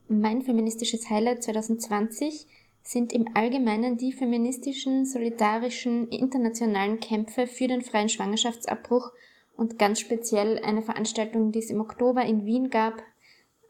Mein 0.08 0.42
feministisches 0.42 1.08
Highlight 1.08 1.44
2020 1.44 2.48
sind 2.82 3.14
im 3.14 3.28
Allgemeinen 3.36 3.98
die 3.98 4.12
feministischen, 4.12 5.06
solidarischen, 5.06 6.08
internationalen 6.08 7.00
Kämpfe 7.00 7.46
für 7.46 7.68
den 7.68 7.84
freien 7.84 8.10
Schwangerschaftsabbruch 8.10 9.12
und 9.56 9.78
ganz 9.78 10.00
speziell 10.00 10.58
eine 10.64 10.82
Veranstaltung, 10.82 11.52
die 11.52 11.60
es 11.60 11.70
im 11.70 11.80
Oktober 11.80 12.24
in 12.24 12.48
Wien 12.48 12.72
gab, 12.72 13.04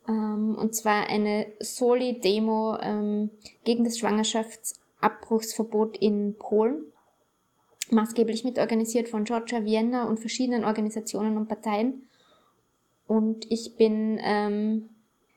ähm, 0.08 0.56
und 0.58 0.74
zwar 0.74 1.10
eine 1.10 1.48
Soli-Demo 1.60 2.78
ähm, 2.80 3.32
gegen 3.66 3.84
das 3.84 4.00
Schwangerschaftsabbruchsverbot 4.00 5.98
in 5.98 6.38
Polen, 6.40 6.86
maßgeblich 7.92 8.46
mitorganisiert 8.46 9.10
von 9.10 9.26
Georgia 9.26 9.66
Vienna 9.66 10.08
und 10.08 10.22
verschiedenen 10.22 10.64
Organisationen 10.64 11.36
und 11.36 11.50
Parteien. 11.50 12.06
Und 13.10 13.52
ich 13.52 13.76
bin 13.76 14.20
ähm, 14.22 14.88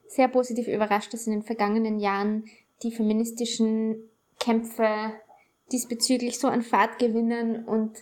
sehr 0.07 0.29
positiv 0.29 0.69
überrascht, 0.69 1.15
dass 1.15 1.27
in 1.27 1.33
den 1.33 1.43
vergangenen 1.43 2.01
Jahren 2.01 2.45
die 2.83 2.93
feministischen 2.93 4.11
Kämpfe 4.39 5.15
diesbezüglich 5.73 6.39
so 6.39 6.49
an 6.49 6.61
Fahrt 6.61 6.99
gewinnen 6.99 7.65
und 7.65 7.93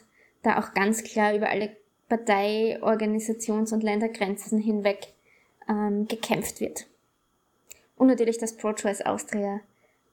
da 0.42 0.58
auch 0.58 0.74
ganz 0.74 1.04
klar 1.04 1.36
über 1.36 1.50
alle 1.50 1.76
Partei-, 2.08 2.82
Organisations- 2.82 3.72
und 3.72 3.84
Ländergrenzen 3.84 4.58
hinweg 4.58 5.12
ähm, 5.68 6.08
gekämpft 6.08 6.60
wird. 6.60 6.88
Und 7.96 8.08
natürlich, 8.08 8.38
dass 8.38 8.56
Pro-Choice 8.56 9.02
Austria 9.02 9.60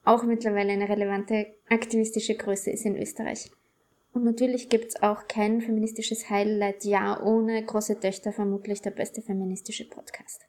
auch 0.04 0.22
mittlerweile 0.22 0.72
eine 0.72 0.88
relevante 0.88 1.48
aktivistische 1.68 2.36
Größe 2.36 2.70
ist 2.70 2.86
in 2.86 2.96
Österreich. 2.96 3.50
Und 4.12 4.24
natürlich 4.24 4.68
gibt 4.68 4.86
es 4.86 5.02
auch 5.02 5.28
kein 5.28 5.60
feministisches 5.60 6.28
Highlight-Jahr 6.28 7.24
ohne 7.24 7.64
große 7.64 8.00
Töchter, 8.00 8.32
vermutlich 8.32 8.80
der 8.80 8.90
beste 8.90 9.22
feministische 9.22 9.88
Podcast. 9.88 10.42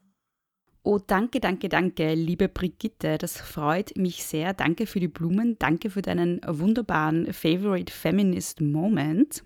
Oh, 0.81 0.97
danke, 0.97 1.39
danke, 1.39 1.67
danke, 1.67 2.13
liebe 2.13 2.47
Brigitte. 2.47 3.17
Das 3.17 3.37
freut 3.37 3.95
mich 3.97 4.23
sehr. 4.23 4.53
Danke 4.53 4.87
für 4.87 4.99
die 4.99 5.09
Blumen. 5.09 5.57
Danke 5.59 5.89
für 5.89 6.01
deinen 6.01 6.39
wunderbaren 6.47 7.31
Favorite 7.33 7.91
Feminist 7.91 8.61
Moment. 8.61 9.43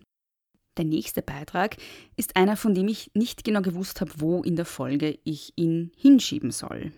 Der 0.78 0.86
nächste 0.86 1.22
Beitrag 1.22 1.78
ist 2.16 2.36
einer, 2.36 2.56
von 2.56 2.74
dem 2.74 2.88
ich 2.88 3.12
nicht 3.14 3.44
genau 3.44 3.62
gewusst 3.62 4.00
habe, 4.00 4.12
wo 4.18 4.42
in 4.42 4.56
der 4.56 4.66
Folge 4.66 5.20
ich 5.24 5.54
ihn 5.56 5.92
hinschieben 5.98 6.52
soll. 6.52 6.92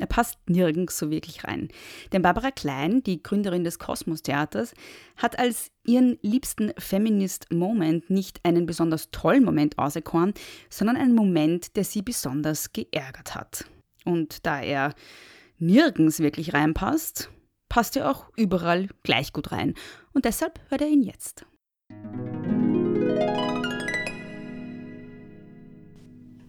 Er 0.00 0.06
passt 0.06 0.38
nirgends 0.48 0.98
so 0.98 1.10
wirklich 1.10 1.44
rein. 1.44 1.68
Denn 2.12 2.22
Barbara 2.22 2.50
Klein, 2.50 3.02
die 3.02 3.22
Gründerin 3.22 3.64
des 3.64 3.78
Kosmos 3.78 4.22
Theaters, 4.22 4.74
hat 5.16 5.38
als 5.38 5.70
ihren 5.86 6.18
liebsten 6.22 6.72
Feminist 6.78 7.52
Moment 7.52 8.10
nicht 8.10 8.40
einen 8.44 8.66
besonders 8.66 9.10
tollen 9.10 9.44
Moment 9.44 9.78
auserkoren, 9.78 10.32
sondern 10.68 10.96
einen 10.96 11.14
Moment, 11.14 11.76
der 11.76 11.84
sie 11.84 12.02
besonders 12.02 12.72
geärgert 12.72 13.34
hat. 13.34 13.66
Und 14.04 14.46
da 14.46 14.60
er 14.60 14.94
nirgends 15.58 16.20
wirklich 16.20 16.54
reinpasst, 16.54 17.30
passt 17.68 17.96
er 17.96 18.10
auch 18.10 18.30
überall 18.36 18.88
gleich 19.02 19.32
gut 19.32 19.52
rein. 19.52 19.74
Und 20.12 20.24
deshalb 20.24 20.60
hört 20.70 20.80
er 20.80 20.88
ihn 20.88 21.02
jetzt. 21.02 21.44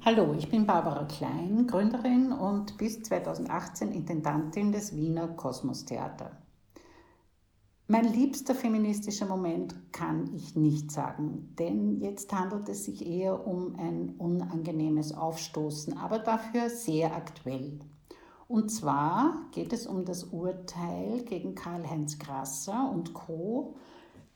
Hallo, 0.04 0.34
ich 0.36 0.50
bin 0.50 0.66
Barbara 0.66 1.04
Klein, 1.04 1.68
Gründerin 1.68 2.32
und 2.32 2.76
bis 2.80 3.04
2018 3.04 3.92
Intendantin 3.92 4.72
des 4.72 4.96
Wiener 4.96 5.28
Kosmos 5.28 5.86
Theater. 5.86 6.32
Mein 7.86 8.12
liebster 8.12 8.56
feministischer 8.56 9.28
Moment 9.28 9.76
kann 9.94 10.34
ich 10.34 10.56
nicht 10.56 10.90
sagen, 10.90 11.54
denn 11.60 12.00
jetzt 12.00 12.34
handelt 12.34 12.68
es 12.68 12.86
sich 12.86 13.06
eher 13.06 13.46
um 13.46 13.76
ein 13.76 14.16
unangenehmes 14.18 15.14
Aufstoßen, 15.14 15.96
aber 16.00 16.18
dafür 16.18 16.72
sehr 16.72 17.16
aktuell. 17.16 17.78
Und 18.48 18.72
zwar 18.72 19.50
geht 19.52 19.72
es 19.72 19.86
um 19.86 20.04
das 20.04 20.24
Urteil 20.24 21.22
gegen 21.26 21.54
Karl-Heinz 21.54 22.18
Grasser 22.18 22.90
und 22.92 23.14
Co 23.14 23.76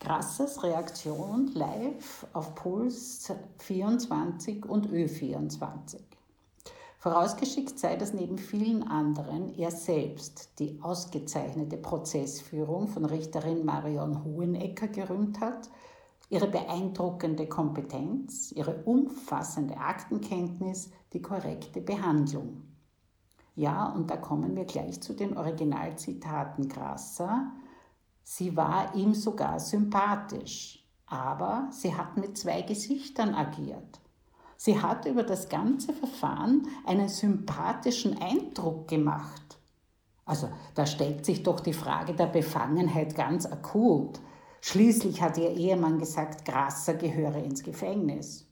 Krasses 0.06 0.62
Reaktion 0.62 1.48
live 1.56 2.28
auf 2.34 2.54
Puls 2.54 3.34
24 3.58 4.64
und 4.64 4.88
Ö24. 4.92 5.98
Vorausgeschickt 7.00 7.80
sei, 7.80 7.96
dass 7.96 8.14
neben 8.14 8.38
vielen 8.38 8.84
anderen 8.84 9.58
er 9.58 9.72
selbst 9.72 10.60
die 10.60 10.78
ausgezeichnete 10.80 11.78
Prozessführung 11.78 12.88
von 12.88 13.06
Richterin 13.06 13.66
Marion 13.66 14.24
Hohenecker 14.24 14.90
gerühmt 14.90 15.40
hat, 15.40 15.72
ihre 16.30 16.50
beeindruckende 16.50 17.48
Kompetenz, 17.48 18.52
ihre 18.52 18.84
umfassende 18.84 19.76
Aktenkenntnis, 19.78 20.92
die 21.14 21.22
korrekte 21.24 21.82
Behandlung. 21.82 22.62
Ja, 23.56 23.92
und 23.92 24.12
da 24.12 24.18
kommen 24.18 24.56
wir 24.56 24.66
gleich 24.66 25.02
zu 25.02 25.14
den 25.14 25.36
Originalzitaten 25.36 26.70
Grasser, 26.70 27.54
Sie 28.28 28.58
war 28.58 28.96
ihm 28.96 29.14
sogar 29.14 29.60
sympathisch, 29.60 30.84
aber 31.06 31.68
sie 31.70 31.96
hat 31.96 32.18
mit 32.18 32.36
zwei 32.40 32.64
Gesichtern 32.64 33.36
agiert. 33.36 34.02
Sie 34.58 34.82
hat 34.82 35.06
über 35.06 35.22
das 35.22 35.48
ganze 35.48 35.94
Verfahren 35.94 36.68
einen 36.88 37.08
sympathischen 37.08 38.20
Eindruck 38.20 38.88
gemacht. 38.88 39.60
Also 40.26 40.50
da 40.74 40.88
stellt 40.88 41.24
sich 41.24 41.44
doch 41.44 41.60
die 41.60 41.74
Frage 41.74 42.16
der 42.16 42.26
Befangenheit 42.26 43.16
ganz 43.16 43.46
akut. 43.46 44.20
Schließlich 44.60 45.22
hat 45.22 45.38
ihr 45.38 45.52
Ehemann 45.52 46.00
gesagt, 46.00 46.46
Grasser 46.46 46.96
gehöre 46.96 47.44
ins 47.44 47.62
Gefängnis. 47.62 48.48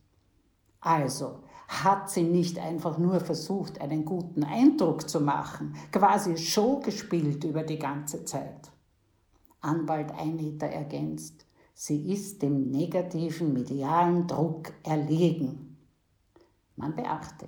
Also 0.82 1.40
hat 1.68 2.12
sie 2.12 2.24
nicht 2.24 2.60
einfach 2.60 3.00
nur 3.00 3.20
versucht, 3.22 3.82
einen 3.82 4.06
guten 4.06 4.44
Eindruck 4.44 5.10
zu 5.10 5.20
machen, 5.20 5.76
quasi 5.92 6.38
Show 6.38 6.80
gespielt 6.80 7.44
über 7.44 7.64
die 7.64 7.80
ganze 7.80 8.24
Zeit. 8.24 8.70
Anwalt 9.64 10.11
Einheter 10.11 10.68
ergänzt, 10.68 11.45
sie 11.74 12.11
ist 12.11 12.41
dem 12.41 12.70
negativen 12.70 13.53
medialen 13.53 14.28
Druck 14.28 14.74
erlegen. 14.84 15.78
Man 16.76 16.95
beachte, 16.95 17.47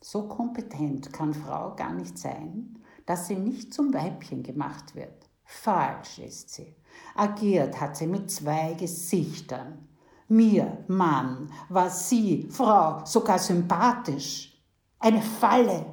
so 0.00 0.26
kompetent 0.26 1.12
kann 1.12 1.34
Frau 1.34 1.76
gar 1.76 1.92
nicht 1.92 2.18
sein, 2.18 2.78
dass 3.06 3.26
sie 3.26 3.36
nicht 3.36 3.74
zum 3.74 3.92
Weibchen 3.92 4.42
gemacht 4.42 4.94
wird. 4.94 5.28
Falsch 5.44 6.18
ist 6.18 6.50
sie. 6.50 6.76
Agiert 7.14 7.80
hat 7.80 7.96
sie 7.96 8.06
mit 8.06 8.30
zwei 8.30 8.74
Gesichtern. 8.74 9.88
Mir, 10.28 10.84
Mann, 10.86 11.50
war 11.68 11.90
sie, 11.90 12.48
Frau, 12.50 13.04
sogar 13.04 13.38
sympathisch. 13.38 14.56
Eine 14.98 15.20
Falle, 15.20 15.86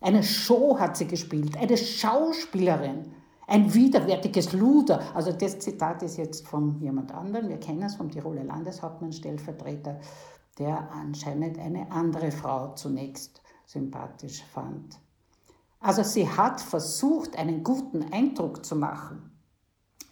eine 0.00 0.22
Show 0.22 0.78
hat 0.78 0.96
sie 0.96 1.06
gespielt, 1.06 1.56
eine 1.56 1.76
Schauspielerin. 1.76 3.11
Ein 3.46 3.74
widerwärtiges 3.74 4.52
Luder. 4.52 5.02
Also 5.14 5.32
das 5.32 5.58
Zitat 5.58 6.02
ist 6.02 6.16
jetzt 6.16 6.46
von 6.46 6.80
jemand 6.80 7.12
anderem. 7.12 7.48
Wir 7.48 7.58
kennen 7.58 7.82
es 7.82 7.96
vom 7.96 8.10
Tiroler 8.10 8.44
Landeshauptmann, 8.44 9.12
Stellvertreter, 9.12 9.98
der 10.58 10.90
anscheinend 10.92 11.58
eine 11.58 11.90
andere 11.90 12.30
Frau 12.30 12.74
zunächst 12.74 13.42
sympathisch 13.66 14.44
fand. 14.44 14.98
Also 15.80 16.04
sie 16.04 16.28
hat 16.28 16.60
versucht, 16.60 17.36
einen 17.36 17.64
guten 17.64 18.12
Eindruck 18.12 18.64
zu 18.64 18.76
machen. 18.76 19.32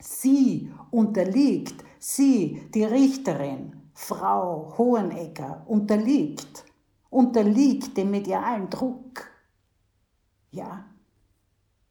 Sie 0.00 0.72
unterliegt, 0.90 1.84
sie, 1.98 2.68
die 2.74 2.84
Richterin, 2.84 3.80
Frau 3.94 4.74
Hohenegger, 4.76 5.62
unterliegt, 5.66 6.64
unterliegt 7.10 7.96
dem 7.96 8.10
medialen 8.10 8.68
Druck. 8.70 9.30
Ja, 10.50 10.86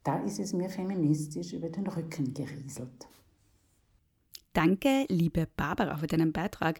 da 0.10 0.18
ist 0.24 0.40
es 0.40 0.54
mir 0.54 0.70
feministisch 0.72 1.54
über 1.54 1.70
den 1.70 1.86
Rücken 1.86 2.34
gerieselt. 2.34 3.08
Danke, 4.54 5.06
liebe 5.08 5.48
Barbara, 5.56 5.98
für 5.98 6.08
deinen 6.08 6.34
Beitrag. 6.34 6.80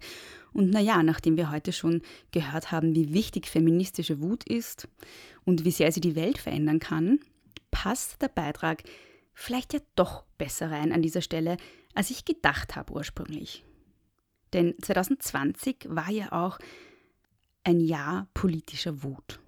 Und 0.52 0.72
naja, 0.72 1.04
nachdem 1.04 1.38
wir 1.38 1.52
heute 1.52 1.72
schon 1.72 2.02
gehört 2.32 2.72
haben, 2.72 2.96
wie 2.96 3.14
wichtig 3.14 3.46
feministische 3.46 4.20
Wut 4.20 4.44
ist 4.46 4.88
und 5.46 5.64
wie 5.64 5.70
sehr 5.70 5.92
sie 5.92 6.02
die 6.02 6.16
Welt 6.16 6.40
verändern 6.40 6.80
kann, 6.80 7.20
passt 7.70 8.20
der 8.24 8.30
Beitrag 8.30 8.82
vielleicht 9.36 9.74
ja 9.74 9.80
doch 9.96 10.24
besser 10.40 10.72
rein 10.72 10.92
an 10.92 11.04
dieser 11.04 11.22
Stelle, 11.22 11.58
als 11.94 12.10
ich 12.10 12.26
gedacht 12.26 12.76
habe 12.76 12.94
ursprünglich. 12.94 13.64
Denn 14.54 14.74
2020 14.82 15.86
war 15.88 16.10
ja 16.10 16.32
auch 16.32 16.58
ein 17.64 17.80
Jahr 17.80 18.28
politischer 18.34 19.04
Wut, 19.04 19.40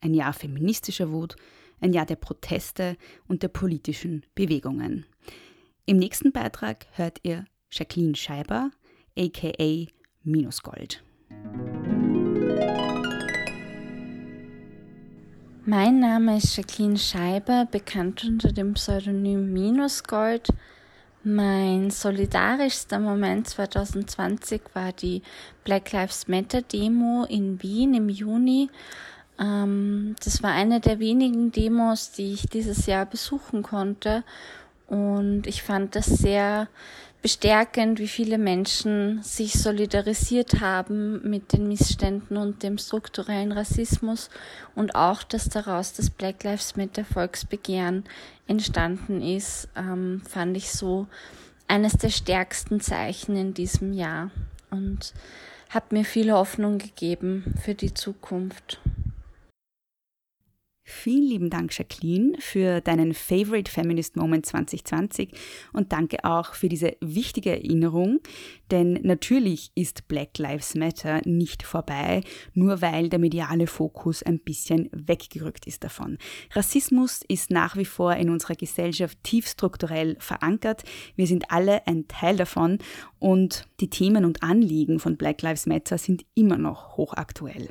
ein 0.00 0.14
Jahr 0.14 0.32
feministischer 0.32 1.10
Wut, 1.10 1.34
ein 1.80 1.92
Jahr 1.92 2.06
der 2.06 2.16
Proteste 2.16 2.96
und 3.28 3.42
der 3.42 3.48
politischen 3.48 4.24
Bewegungen. 4.34 5.06
Im 5.84 5.98
nächsten 5.98 6.32
Beitrag 6.32 6.86
hört 6.92 7.18
ihr 7.22 7.44
Jacqueline 7.70 8.16
Scheiber, 8.16 8.70
aka 9.16 9.86
Minusgold. 10.22 11.02
Mein 15.64 15.98
Name 15.98 16.36
ist 16.36 16.56
Jacqueline 16.56 16.96
Scheiber, 16.96 17.66
bekannt 17.70 18.24
unter 18.24 18.52
dem 18.52 18.74
Pseudonym 18.74 19.52
Minusgold. 19.52 20.48
Mein 21.24 21.90
solidarischster 21.90 23.00
Moment 23.00 23.48
2020 23.48 24.62
war 24.74 24.92
die 24.92 25.22
Black 25.64 25.90
Lives 25.90 26.28
Matter 26.28 26.62
Demo 26.62 27.24
in 27.28 27.60
Wien 27.64 27.94
im 27.94 28.08
Juni. 28.08 28.70
Ähm, 29.38 30.16
das 30.24 30.42
war 30.42 30.52
eine 30.52 30.80
der 30.80 30.98
wenigen 30.98 31.52
Demos, 31.52 32.12
die 32.12 32.32
ich 32.32 32.46
dieses 32.48 32.86
Jahr 32.86 33.06
besuchen 33.06 33.62
konnte. 33.62 34.24
Und 34.86 35.46
ich 35.46 35.62
fand 35.62 35.96
das 35.96 36.06
sehr 36.06 36.68
bestärkend, 37.22 37.98
wie 37.98 38.06
viele 38.06 38.38
Menschen 38.38 39.20
sich 39.22 39.54
solidarisiert 39.54 40.60
haben 40.60 41.28
mit 41.28 41.52
den 41.52 41.66
Missständen 41.66 42.36
und 42.36 42.62
dem 42.62 42.78
strukturellen 42.78 43.50
Rassismus 43.50 44.30
und 44.76 44.94
auch, 44.94 45.24
dass 45.24 45.48
daraus 45.48 45.92
das 45.92 46.08
Black 46.08 46.44
Lives 46.44 46.76
Matter 46.76 47.04
Volksbegehren 47.04 48.04
entstanden 48.46 49.20
ist, 49.22 49.68
ähm, 49.74 50.22
fand 50.28 50.56
ich 50.56 50.70
so 50.70 51.08
eines 51.66 51.94
der 51.94 52.10
stärksten 52.10 52.80
Zeichen 52.80 53.34
in 53.34 53.54
diesem 53.54 53.92
Jahr 53.92 54.30
und 54.70 55.12
hat 55.70 55.90
mir 55.90 56.04
viel 56.04 56.30
Hoffnung 56.30 56.78
gegeben 56.78 57.54
für 57.60 57.74
die 57.74 57.92
Zukunft. 57.92 58.78
Vielen 60.88 61.24
lieben 61.24 61.50
Dank, 61.50 61.76
Jacqueline, 61.76 62.36
für 62.38 62.80
deinen 62.80 63.12
Favorite 63.12 63.68
Feminist 63.68 64.14
Moment 64.14 64.46
2020 64.46 65.32
und 65.72 65.92
danke 65.92 66.24
auch 66.24 66.54
für 66.54 66.68
diese 66.68 66.96
wichtige 67.00 67.50
Erinnerung, 67.50 68.20
denn 68.70 68.92
natürlich 69.02 69.72
ist 69.74 70.06
Black 70.06 70.38
Lives 70.38 70.76
Matter 70.76 71.22
nicht 71.24 71.64
vorbei, 71.64 72.20
nur 72.54 72.82
weil 72.82 73.08
der 73.08 73.18
mediale 73.18 73.66
Fokus 73.66 74.22
ein 74.22 74.38
bisschen 74.38 74.88
weggerückt 74.92 75.66
ist 75.66 75.82
davon. 75.82 76.18
Rassismus 76.52 77.22
ist 77.26 77.50
nach 77.50 77.76
wie 77.76 77.84
vor 77.84 78.14
in 78.14 78.30
unserer 78.30 78.54
Gesellschaft 78.54 79.18
tief 79.24 79.48
strukturell 79.48 80.16
verankert. 80.20 80.84
Wir 81.16 81.26
sind 81.26 81.50
alle 81.50 81.84
ein 81.88 82.06
Teil 82.06 82.36
davon 82.36 82.78
und 83.18 83.66
die 83.80 83.90
Themen 83.90 84.24
und 84.24 84.44
Anliegen 84.44 85.00
von 85.00 85.16
Black 85.16 85.42
Lives 85.42 85.66
Matter 85.66 85.98
sind 85.98 86.24
immer 86.36 86.58
noch 86.58 86.96
hochaktuell. 86.96 87.70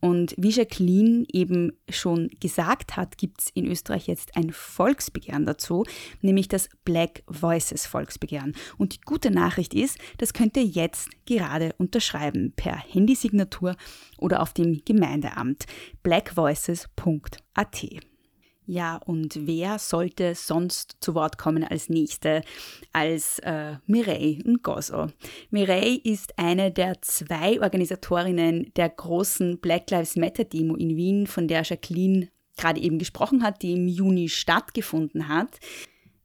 Und 0.00 0.34
wie 0.36 0.50
Jacqueline 0.50 1.24
eben 1.32 1.72
schon 1.88 2.28
gesagt 2.40 2.96
hat, 2.96 3.18
gibt 3.18 3.40
es 3.40 3.50
in 3.54 3.66
Österreich 3.66 4.06
jetzt 4.06 4.36
ein 4.36 4.52
Volksbegehren 4.52 5.46
dazu, 5.46 5.84
nämlich 6.20 6.48
das 6.48 6.68
Black 6.84 7.22
Voices 7.26 7.86
Volksbegehren. 7.86 8.54
Und 8.78 8.94
die 8.94 9.00
gute 9.00 9.30
Nachricht 9.30 9.74
ist, 9.74 9.98
das 10.18 10.32
könnt 10.32 10.56
ihr 10.56 10.64
jetzt 10.64 11.08
gerade 11.26 11.74
unterschreiben 11.78 12.52
per 12.56 12.76
Handysignatur 12.76 13.76
oder 14.18 14.42
auf 14.42 14.52
dem 14.52 14.82
Gemeindeamt 14.84 15.66
blackvoices.at. 16.02 17.86
Ja, 18.68 18.96
und 18.96 19.46
wer 19.46 19.78
sollte 19.78 20.34
sonst 20.34 20.96
zu 21.00 21.14
Wort 21.14 21.38
kommen 21.38 21.62
als 21.62 21.88
Nächste 21.88 22.42
als 22.92 23.38
äh, 23.38 23.76
Mireille 23.86 24.42
Ngozo? 24.44 25.06
Mireille 25.50 26.00
ist 26.02 26.36
eine 26.36 26.72
der 26.72 27.00
zwei 27.00 27.60
Organisatorinnen 27.60 28.72
der 28.74 28.88
großen 28.88 29.60
Black 29.60 29.88
Lives 29.92 30.16
Matter 30.16 30.44
Demo 30.44 30.74
in 30.74 30.96
Wien, 30.96 31.28
von 31.28 31.46
der 31.46 31.62
Jacqueline 31.62 32.28
gerade 32.56 32.80
eben 32.80 32.98
gesprochen 32.98 33.44
hat, 33.44 33.62
die 33.62 33.74
im 33.74 33.86
Juni 33.86 34.28
stattgefunden 34.28 35.28
hat. 35.28 35.60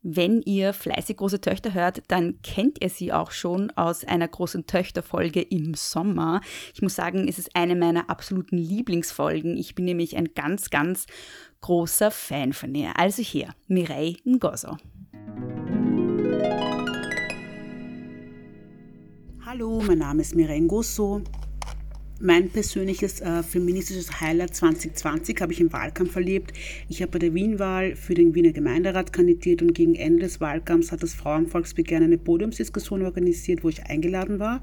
Wenn 0.04 0.42
ihr 0.42 0.74
fleißig 0.74 1.18
große 1.18 1.42
Töchter 1.42 1.76
hört, 1.76 2.02
dann 2.08 2.42
kennt 2.42 2.82
ihr 2.82 2.90
sie 2.90 3.14
auch 3.14 3.30
schon 3.30 3.70
aus 3.72 4.04
einer 4.04 4.28
großen 4.28 4.66
Töchterfolge 4.66 5.42
im 5.42 5.76
Sommer. 5.76 6.42
Ich 6.74 6.82
muss 6.82 6.96
sagen, 6.96 7.28
es 7.28 7.38
ist 7.38 7.56
eine 7.56 7.76
meiner 7.76 8.10
absoluten 8.10 8.58
Lieblingsfolgen. 8.58 9.58
Ich 9.58 9.76
bin 9.76 9.86
nämlich 9.86 10.18
ein 10.18 10.34
ganz, 10.34 10.72
ganz 10.72 11.06
großer 11.62 12.12
Fan 12.12 12.54
von 12.54 12.76
ihr. 12.76 12.98
Also 12.98 13.22
hier, 13.22 13.54
Mireille 13.68 14.18
Ngozo. 14.26 14.78
Hallo, 19.46 19.82
mein 19.86 20.00
Name 20.00 20.22
ist 20.22 20.36
Mireille 20.36 20.62
Ngozo. 20.62 21.22
Mein 22.24 22.52
persönliches 22.52 23.20
äh, 23.20 23.42
feministisches 23.42 24.22
Highlight 24.22 24.54
2020 24.54 25.42
habe 25.42 25.54
ich 25.54 25.60
im 25.60 25.74
Wahlkampf 25.74 26.16
erlebt. 26.16 26.54
Ich 26.88 27.02
habe 27.02 27.14
bei 27.14 27.18
der 27.18 27.34
Wienwahl 27.34 27.96
für 27.96 28.14
den 28.14 28.36
Wiener 28.36 28.52
Gemeinderat 28.52 29.12
kandidiert 29.12 29.64
und 29.64 29.74
gegen 29.74 29.96
Ende 29.96 30.20
des 30.20 30.40
Wahlkampfs 30.40 30.92
hat 30.92 31.02
das 31.02 31.16
Frauenvolksbegehren 31.16 32.04
eine 32.04 32.20
Podiumsdiskussion 32.20 33.02
organisiert, 33.02 33.64
wo 33.64 33.70
ich 33.70 33.84
eingeladen 33.88 34.38
war. 34.38 34.62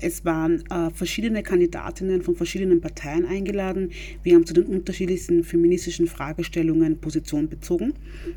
Es 0.00 0.24
waren 0.24 0.62
äh, 0.70 0.90
verschiedene 0.92 1.42
Kandidatinnen 1.42 2.22
von 2.22 2.36
verschiedenen 2.36 2.80
Parteien 2.80 3.26
eingeladen. 3.26 3.90
Wir 4.22 4.36
haben 4.36 4.46
zu 4.46 4.54
den 4.54 4.66
unterschiedlichsten 4.66 5.42
feministischen 5.42 6.06
Fragestellungen 6.06 6.98
Position 6.98 7.48
bezogen 7.48 7.94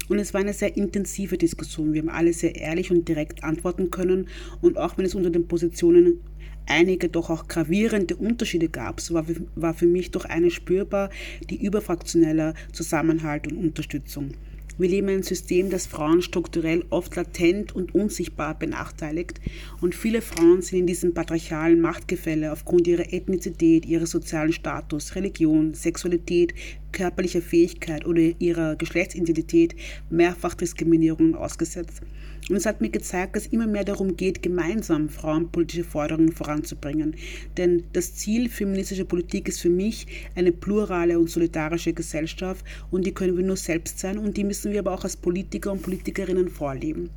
und 0.10 0.18
es 0.18 0.34
war 0.34 0.42
eine 0.42 0.54
sehr 0.54 0.76
intensive 0.76 1.38
Diskussion. 1.38 1.94
Wir 1.94 2.02
haben 2.02 2.10
alle 2.10 2.34
sehr 2.34 2.56
ehrlich 2.56 2.90
und 2.90 3.08
direkt 3.08 3.44
antworten 3.44 3.92
können 3.92 4.30
und 4.62 4.80
auch 4.80 4.98
wenn 4.98 5.06
es 5.06 5.14
unter 5.14 5.30
den 5.30 5.48
Positionen 5.48 6.22
einige 6.66 7.10
doch 7.10 7.30
auch 7.30 7.48
gravierende 7.48 8.16
Unterschiede 8.16 8.70
gab, 8.70 9.02
so 9.02 9.14
war, 9.14 9.26
war 9.56 9.74
für 9.74 9.88
mich 9.88 10.12
doch 10.12 10.26
eine 10.26 10.52
spürbar, 10.52 11.10
die 11.50 11.64
überfraktioneller 11.64 12.54
Zusammenhalt 12.72 13.52
und 13.52 13.58
Unterstützung. 13.58 14.32
Wir 14.80 14.90
leben 14.90 15.08
in 15.08 15.14
einem 15.16 15.24
System, 15.24 15.70
das 15.70 15.86
Frauen 15.86 16.24
strukturell 16.24 16.84
oft 16.90 17.16
latent 17.16 17.76
und 17.76 17.94
unsichtbar 17.94 18.58
benachteiligt 18.58 19.40
und 19.82 19.94
viele 19.94 20.24
Frauen 20.24 20.64
sind 20.64 20.80
in 20.80 20.88
diesem 20.88 21.14
patriarchalen 21.14 21.80
Machtgefälle 21.80 22.52
aufgrund 22.52 22.88
ihrer 22.88 23.14
Ethnizität, 23.14 23.86
ihres 23.86 24.10
sozialen 24.10 24.52
Status, 24.52 25.14
Religion, 25.14 25.76
Sexualität, 25.76 26.56
körperlicher 26.94 27.42
Fähigkeit 27.42 28.06
oder 28.06 28.22
ihrer 28.40 28.78
Geschlechtsidentität 28.78 29.76
mehrfach 30.10 30.54
Diskriminierungen 30.54 31.36
ausgesetzt. 31.36 32.02
Und 32.50 32.58
es 32.58 32.66
hat 32.66 32.82
mir 32.82 32.90
gezeigt, 32.90 33.36
dass 33.36 33.46
es 33.46 33.54
immer 33.54 33.68
mehr 33.68 33.84
darum 33.84 34.18
geht, 34.18 34.42
gemeinsam 34.42 35.10
frauenpolitische 35.10 35.84
Forderungen 35.84 36.32
voranzubringen. 36.32 37.16
Denn 37.58 37.84
das 37.94 38.16
Ziel 38.16 38.50
feministischer 38.50 39.06
Politik 39.06 39.48
ist 39.48 39.62
für 39.62 39.70
mich 39.70 40.08
eine 40.36 40.52
plurale 40.52 41.18
und 41.20 41.30
solidarische 41.30 41.94
Gesellschaft 41.94 42.66
und 42.92 43.06
die 43.06 43.14
können 43.14 43.38
wir 43.38 43.46
nur 43.46 43.58
selbst 43.58 44.00
sein 44.00 44.18
und 44.18 44.36
die 44.36 44.44
müssen 44.44 44.72
wir 44.72 44.80
aber 44.80 44.94
auch 44.94 45.04
als 45.04 45.16
Politiker 45.16 45.72
und 45.72 45.82
Politikerinnen 45.82 46.50
vorleben. 46.50 47.10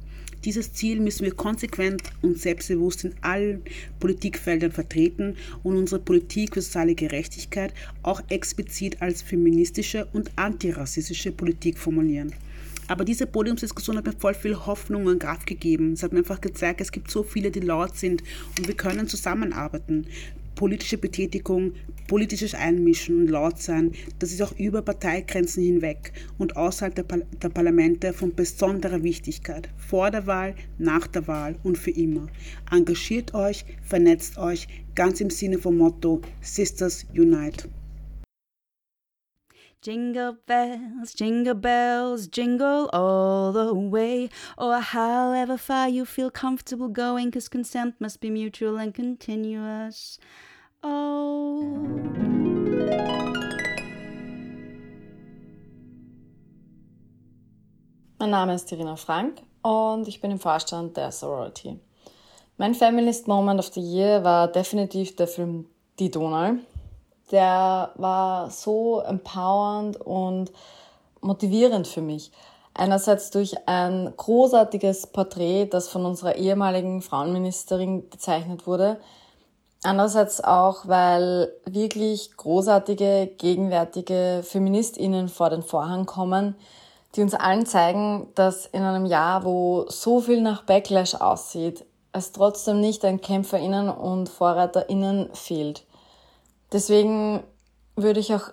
Dieses 0.47 0.73
Ziel 0.73 1.01
müssen 1.01 1.25
wir 1.25 1.35
konsequent 1.35 2.05
und 2.23 2.39
selbstbewusst 2.39 3.03
in 3.03 3.15
allen 3.21 3.63
Politikfeldern 3.99 4.71
vertreten 4.71 5.35
und 5.65 5.77
unsere 5.77 6.01
Politik 6.01 6.55
für 6.55 6.61
soziale 6.63 6.95
Gerechtigkeit 6.95 7.75
auch 8.05 8.23
explizit 8.29 9.03
als 9.03 9.23
feministische 9.23 10.07
und 10.13 10.31
antirassistische 10.37 11.33
Politik 11.33 11.79
formulieren. 11.79 12.33
Aber 12.87 13.05
diese 13.05 13.27
Podiumsdiskussion 13.27 13.97
hat 13.97 14.07
mir 14.07 14.13
voll 14.13 14.35
viel 14.35 14.55
Hoffnung 14.55 15.07
und 15.07 15.19
Kraft 15.19 15.49
gegeben. 15.49 15.95
Es 15.95 16.05
hat 16.05 16.13
mir 16.13 16.21
einfach 16.21 16.41
gezeigt, 16.41 16.81
es 16.81 16.93
gibt 16.93 17.11
so 17.11 17.25
viele, 17.25 17.51
die 17.51 17.59
laut 17.59 17.97
sind 17.97 18.23
und 18.57 18.69
wir 18.69 18.77
können 18.77 19.09
zusammenarbeiten. 19.09 20.07
Politische 20.57 20.99
Betätigung, 20.99 21.75
politisches 22.09 22.55
Einmischen 22.55 23.21
und 23.21 23.29
laut 23.29 23.59
sein, 23.59 23.93
das 24.19 24.33
ist 24.33 24.43
auch 24.43 24.59
über 24.59 24.83
Parteigrenzen 24.83 25.63
hinweg 25.63 26.13
und 26.39 26.57
außerhalb 26.57 26.95
der, 26.95 27.03
Par 27.05 27.19
der 27.43 27.49
Parlamente 27.51 28.13
von 28.13 28.35
besonderer 28.35 29.03
Wichtigkeit. 29.03 29.69
Vor 29.77 30.11
der 30.11 30.27
Wahl, 30.27 30.55
nach 30.79 31.07
der 31.07 31.29
Wahl 31.29 31.57
und 31.63 31.77
für 31.77 31.91
immer. 31.91 32.27
Engagiert 32.71 33.35
euch, 33.35 33.65
vernetzt 33.83 34.39
euch, 34.39 34.67
ganz 34.95 35.21
im 35.21 35.31
Sinne 35.31 35.59
vom 35.59 35.77
Motto 35.77 36.23
Sisters 36.41 37.07
Unite. 37.15 37.69
Jingle 39.83 40.37
bells, 40.47 41.15
jingle 41.15 41.55
bells, 41.55 42.27
jingle 42.27 42.89
all 42.93 43.53
the 43.53 43.73
way. 43.75 44.29
Or 44.59 44.81
however 44.81 45.57
far 45.57 45.89
you 45.89 46.05
feel 46.05 46.31
comfortable 46.31 46.89
going, 46.89 47.31
cause 47.31 47.49
consent 47.49 47.95
must 48.01 48.21
be 48.21 48.31
mutual 48.31 48.79
and 48.79 48.95
continuous. 48.95 50.19
Oh. 50.83 51.63
Mein 58.19 58.31
Name 58.31 58.55
ist 58.55 58.73
Irina 58.73 58.97
Frank 58.97 59.43
und 59.63 60.09
ich 60.09 60.21
bin 60.21 60.31
im 60.31 60.39
Vorstand 60.39 60.97
der 60.97 61.13
Sorority. 61.13 61.79
Mein 62.57 62.75
Feminist 62.75 63.29
Moment 63.29 63.61
of 63.61 63.73
the 63.75 63.81
Year 63.81 64.25
war 64.25 64.49
definitiv 64.49 65.15
der 65.17 65.29
Film 65.29 65.67
Die 65.99 66.11
Donau. 66.11 66.57
Der 67.31 67.91
war 67.97 68.51
so 68.51 69.01
empowernd 69.01 70.01
und 70.01 70.53
motivierend 71.21 71.89
für 71.89 72.03
mich. 72.03 72.31
Einerseits 72.75 73.31
durch 73.31 73.57
ein 73.67 74.13
großartiges 74.17 75.09
Porträt, 75.09 75.67
das 75.67 75.89
von 75.89 76.05
unserer 76.05 76.37
ehemaligen 76.37 77.01
Frauenministerin 77.01 78.11
gezeichnet 78.11 78.67
wurde. 78.67 79.01
Andererseits 79.83 80.43
auch, 80.43 80.87
weil 80.87 81.53
wirklich 81.65 82.37
großartige, 82.37 83.31
gegenwärtige 83.39 84.43
Feministinnen 84.45 85.29
vor 85.29 85.49
den 85.49 85.63
Vorhang 85.63 86.05
kommen, 86.07 86.55
die 87.15 87.23
uns 87.23 87.35
allen 87.35 87.65
zeigen, 87.65 88.29
dass 88.35 88.67
in 88.67 88.83
einem 88.83 89.07
Jahr, 89.07 89.45
wo 89.45 89.87
so 89.89 90.21
viel 90.21 90.43
nach 90.43 90.65
Backlash 90.65 91.15
aussieht, 91.15 91.85
es 92.13 92.33
trotzdem 92.33 92.81
nicht 92.81 93.05
an 93.05 93.21
KämpferInnen 93.21 93.89
und 93.89 94.29
VorreiterInnen 94.29 95.31
fehlt. 95.33 95.86
Deswegen 96.73 97.43
würde 97.95 98.21
ich 98.21 98.35
auch 98.35 98.51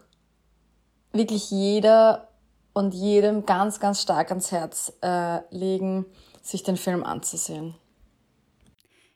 wirklich 1.11 1.51
jeder 1.51 2.30
und 2.74 2.93
jedem 2.93 3.45
ganz, 3.45 3.80
ganz 3.80 4.01
stark 4.01 4.30
ans 4.30 4.51
Herz 4.51 4.93
äh, 5.01 5.39
legen, 5.55 6.05
sich 6.41 6.64
den 6.64 6.78
Film 6.78 7.03
anzusehen. 7.03 7.76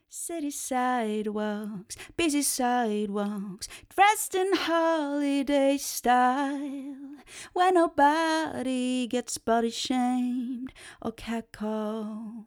City 0.09 0.51
sidewalks, 0.51 1.95
busy 2.15 2.41
sidewalks, 2.41 3.67
dressed 3.89 4.35
in 4.35 4.51
holiday 4.67 5.77
style, 5.77 7.17
where 7.53 7.71
nobody 7.71 9.07
gets 9.07 9.37
body 9.37 9.69
shamed 9.69 10.73
or 11.01 11.11
catcalled. 11.11 12.45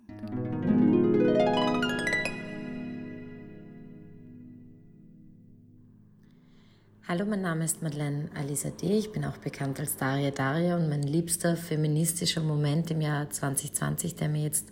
Hallo, 7.11 7.25
mein 7.25 7.43
Name 7.43 7.65
ist 7.65 7.83
Madeleine 7.83 8.29
Alisa 8.37 8.71
D. 8.71 8.87
Ich 8.97 9.11
bin 9.11 9.25
auch 9.25 9.39
bekannt 9.39 9.81
als 9.81 9.97
Daria 9.97 10.31
Daria 10.31 10.77
und 10.77 10.89
mein 10.89 11.03
liebster 11.03 11.57
feministischer 11.57 12.41
Moment 12.41 12.93
im 12.93 13.01
Jahr 13.01 13.29
2020, 13.29 14.15
der 14.15 14.29
mir 14.29 14.45
jetzt 14.45 14.69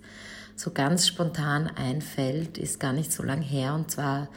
so 0.55 0.71
ganz 0.71 1.09
spontan 1.09 1.67
einfällt, 1.67 2.57
ist 2.57 2.79
gar 2.79 2.93
nicht 2.93 3.11
so 3.11 3.25
lang 3.25 3.43
her. 3.43 3.75
Und 3.75 3.91
zwar 3.91 4.29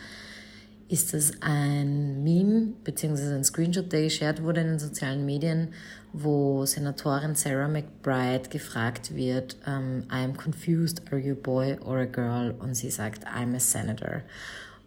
ist 0.89 1.13
es 1.13 1.43
ein 1.43 2.23
Meme 2.23 2.73
bzw. 2.83 3.35
ein 3.35 3.43
Screenshot, 3.43 3.91
der 3.91 4.01
geshared 4.01 4.41
wurde 4.41 4.61
in 4.61 4.67
den 4.69 4.79
sozialen 4.79 5.23
Medien, 5.23 5.67
wo 6.11 6.65
Senatorin 6.65 7.35
Sarah 7.35 7.67
McBride 7.67 8.49
gefragt 8.49 9.15
wird, 9.15 9.57
ähm, 9.67 10.05
I'm 10.09 10.35
confused, 10.35 11.03
are 11.11 11.21
you 11.21 11.33
a 11.33 11.39
boy 11.39 11.77
or 11.85 11.99
a 11.99 12.05
girl? 12.05 12.55
Und 12.57 12.73
sie 12.73 12.89
sagt, 12.89 13.27
I'm 13.27 13.55
a 13.55 13.59
senator. 13.59 14.23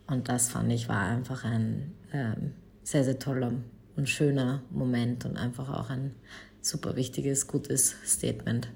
Und 0.09 0.29
das 0.29 0.49
fand 0.49 0.73
ich 0.73 0.89
war 0.89 1.03
einfach 1.03 1.45
ein 1.45 1.93
ähm, 2.12 2.55
sehr, 2.85 3.03
sehr 3.03 3.18
toller 3.18 3.53
und 3.97 4.09
schöner 4.09 4.62
Moment 4.70 5.24
und 5.24 5.37
einfach 5.37 5.68
auch 5.70 5.91
ein 5.91 6.14
super 6.61 6.95
wichtiges, 6.97 7.49
gutes 7.49 7.97
Statement. 8.05 8.70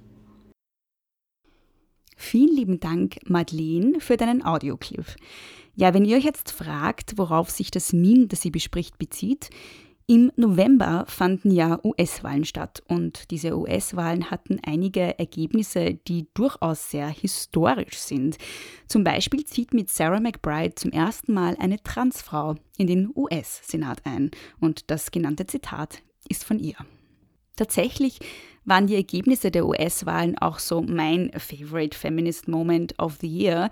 Vielen 2.17 2.55
lieben 2.57 2.81
Dank, 2.81 3.19
Madeleine, 3.29 4.01
für 4.01 4.17
deinen 4.17 4.45
Audioclip. 4.45 5.07
Ja, 5.77 5.95
wenn 5.95 6.05
ihr 6.05 6.17
euch 6.17 6.25
jetzt 6.25 6.51
fragt, 6.51 7.17
worauf 7.17 7.51
sich 7.51 7.71
das 7.71 7.93
Meme, 7.93 8.27
das 8.27 8.43
sie 8.43 8.51
bespricht, 8.51 8.99
bezieht, 8.99 9.51
im 10.11 10.33
November 10.37 11.05
fanden 11.07 11.51
ja 11.51 11.79
US-Wahlen 11.85 12.47
statt 12.47 12.83
und 12.89 13.31
diese 13.31 13.55
US-Wahlen 13.59 14.31
hatten 14.31 14.59
einige 14.65 15.19
Ergebnisse, 15.19 15.99
die 16.09 16.27
durchaus 16.33 16.91
sehr 16.91 17.09
historisch 17.09 17.99
sind. 17.99 18.39
Zum 18.87 19.05
Beispiel 19.05 19.45
zieht 19.45 19.75
mit 19.75 19.91
Sarah 19.91 20.19
McBride 20.19 20.75
zum 20.77 20.93
ersten 20.93 21.35
Mal 21.35 21.57
eine 21.61 21.83
Transfrau 21.83 22.55
in 22.79 22.87
den 22.87 23.13
US-Senat 23.15 24.01
ein 24.05 24.31
und 24.61 24.91
das 24.91 25.11
genannte 25.11 25.47
Zitat 25.47 26.01
ist 26.27 26.43
von 26.43 26.59
ihr. 26.59 26.77
Tatsächlich 27.57 28.19
waren 28.65 28.87
die 28.87 28.95
Ergebnisse 28.95 29.51
der 29.51 29.67
US-Wahlen 29.67 30.39
auch 30.39 30.59
so 30.59 30.81
mein 30.81 31.31
Favorite 31.37 31.97
Feminist 31.97 32.49
Moment 32.49 32.99
of 32.99 33.19
the 33.21 33.29
Year, 33.29 33.69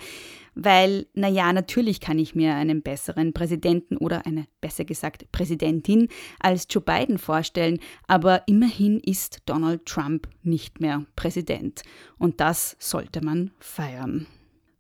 weil, 0.57 1.07
naja, 1.15 1.53
natürlich 1.53 2.01
kann 2.01 2.19
ich 2.19 2.35
mir 2.35 2.55
einen 2.55 2.83
besseren 2.83 3.33
Präsidenten 3.33 3.99
oder 3.99 4.27
eine, 4.27 4.47
besser 4.61 4.85
gesagt, 4.85 5.31
Präsidentin 5.31 6.09
als 6.41 6.67
Joe 6.69 6.83
Biden 6.83 7.19
vorstellen, 7.19 7.79
aber 8.09 8.43
immerhin 8.49 8.99
ist 8.99 9.43
Donald 9.45 9.85
Trump 9.85 10.29
nicht 10.43 10.81
mehr 10.81 11.05
Präsident 11.15 11.83
und 12.19 12.41
das 12.41 12.77
sollte 12.81 13.23
man 13.23 13.53
feiern. 13.61 14.27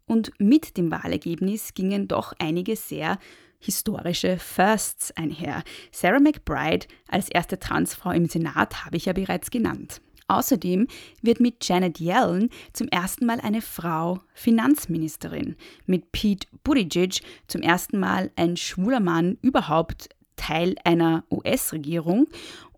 Und 0.07 0.33
mit 0.39 0.77
dem 0.77 0.91
Wahlergebnis 0.91 1.75
gingen 1.75 2.09
doch 2.09 2.33
einige 2.39 2.75
sehr 2.75 3.19
historische 3.59 4.39
Firsts 4.39 5.13
einher. 5.17 5.63
Sarah 5.91 6.21
McBride 6.21 6.87
als 7.09 7.29
erste 7.29 7.59
Transfrau 7.59 8.13
im 8.13 8.27
Senat 8.27 8.85
habe 8.85 8.97
ich 8.97 9.07
ja 9.07 9.13
bereits 9.13 9.51
genannt. 9.51 10.01
Außerdem 10.29 10.89
wird 11.23 11.41
mit 11.41 11.67
Janet 11.67 12.01
Yellen 12.01 12.51
zum 12.73 12.89
ersten 12.89 13.27
Mal 13.27 13.41
eine 13.41 13.63
Frau 13.63 14.21
Finanzministerin, 14.35 15.57
mit 15.87 16.11
Pete 16.11 16.49
Buttigieg 16.65 17.21
zum 17.47 17.63
ersten 17.63 17.99
Mal 18.01 18.31
ein 18.35 18.57
schwuler 18.57 19.01
Mann 19.01 19.39
überhaupt 19.43 20.09
Teil 20.35 20.75
einer 20.85 21.25
US-Regierung 21.31 22.27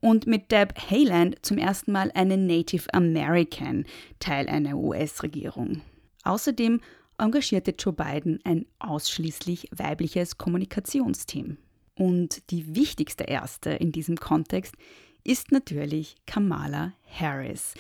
und 0.01 0.27
mit 0.27 0.53
Deb 0.53 0.75
Haaland 0.91 1.37
zum 1.43 1.59
ersten 1.59 1.93
Mal 1.93 2.11
eine 2.15 2.37
Native 2.37 2.93
American 2.93 3.85
Teil 4.21 4.49
einer 4.49 4.77
US-Regierung. 4.77 5.81
Außerdem 6.25 6.81
engagierte 7.19 7.75
Joe 7.77 7.93
Biden 7.93 8.41
ein 8.45 8.67
ausschließlich 8.79 9.69
weibliches 9.75 10.39
Kommunikationsteam. 10.39 11.57
Und 11.95 12.51
die 12.51 12.77
wichtigste 12.77 13.25
erste 13.25 13.71
in 13.71 13.91
diesem 13.91 14.17
Kontext 14.17 14.77
ist 15.25 15.53
natürlich 15.53 16.17
Kamala 16.27 16.93
Harris. 17.07 17.75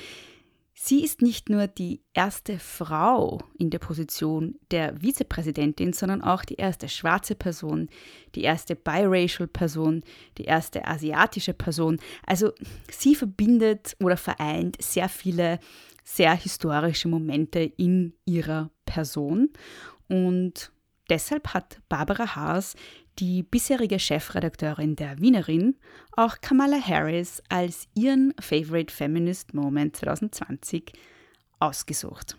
Sie 0.80 1.02
ist 1.02 1.22
nicht 1.22 1.50
nur 1.50 1.66
die 1.66 2.02
erste 2.14 2.60
Frau 2.60 3.40
in 3.58 3.68
der 3.70 3.80
Position 3.80 4.54
der 4.70 4.94
Vizepräsidentin, 5.02 5.92
sondern 5.92 6.22
auch 6.22 6.44
die 6.44 6.54
erste 6.54 6.88
schwarze 6.88 7.34
Person, 7.34 7.88
die 8.36 8.42
erste 8.42 8.76
biracial 8.76 9.48
Person, 9.48 10.04
die 10.38 10.44
erste 10.44 10.86
asiatische 10.86 11.52
Person. 11.52 11.98
Also 12.24 12.52
sie 12.92 13.16
verbindet 13.16 13.96
oder 14.00 14.16
vereint 14.16 14.80
sehr 14.80 15.08
viele 15.08 15.58
sehr 16.04 16.34
historische 16.34 17.08
Momente 17.08 17.58
in 17.76 18.14
ihrer 18.24 18.70
Person 18.86 19.50
und 20.08 20.70
deshalb 21.10 21.54
hat 21.54 21.80
Barbara 21.88 22.36
Haas 22.36 22.76
die 23.18 23.42
bisherige 23.42 23.98
Chefredakteurin 23.98 24.94
der 24.94 25.18
Wienerin, 25.18 25.76
auch 26.16 26.40
Kamala 26.40 26.80
Harris 26.80 27.42
als 27.48 27.88
ihren 27.94 28.32
Favorite 28.40 28.94
Feminist 28.94 29.54
Moment 29.54 29.96
2020 29.96 30.92
ausgesucht. 31.58 32.36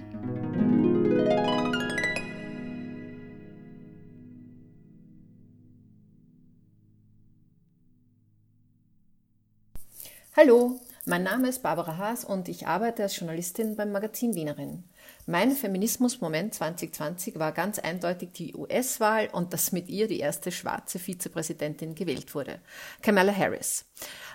Hallo, 10.37 10.79
mein 11.05 11.23
Name 11.23 11.49
ist 11.49 11.61
Barbara 11.61 11.97
Haas 11.97 12.23
und 12.23 12.47
ich 12.47 12.67
arbeite 12.67 13.03
als 13.03 13.19
Journalistin 13.19 13.75
beim 13.75 13.91
Magazin 13.91 14.35
Wienerin. 14.35 14.85
Mein 15.29 15.51
Feminismus-Moment 15.51 16.55
2020 16.55 17.37
war 17.37 17.51
ganz 17.51 17.77
eindeutig 17.77 18.29
die 18.31 18.55
US-Wahl 18.55 19.29
und 19.31 19.53
dass 19.53 19.71
mit 19.71 19.87
ihr 19.87 20.07
die 20.07 20.19
erste 20.19 20.51
schwarze 20.51 20.97
Vizepräsidentin 20.97 21.93
gewählt 21.93 22.33
wurde, 22.33 22.59
Kamala 23.03 23.31
Harris. 23.31 23.85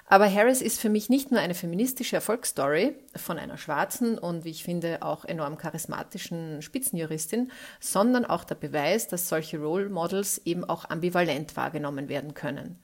Aber 0.07 0.33
Harris 0.33 0.63
ist 0.63 0.81
für 0.81 0.91
mich 0.91 1.09
nicht 1.09 1.33
nur 1.33 1.41
eine 1.41 1.55
feministische 1.55 2.15
Erfolgsstory 2.15 2.95
von 3.17 3.41
einer 3.41 3.59
schwarzen 3.59 4.19
und, 4.19 4.45
wie 4.45 4.51
ich 4.51 4.63
finde, 4.63 5.03
auch 5.03 5.25
enorm 5.25 5.59
charismatischen 5.59 6.63
Spitzenjuristin, 6.63 7.51
sondern 7.81 8.25
auch 8.25 8.45
der 8.45 8.55
Beweis, 8.55 9.09
dass 9.09 9.29
solche 9.29 9.59
Role 9.59 9.89
Models 9.89 10.43
eben 10.45 10.63
auch 10.63 10.89
ambivalent 10.89 11.57
wahrgenommen 11.57 12.09
werden 12.09 12.35
können. 12.35 12.79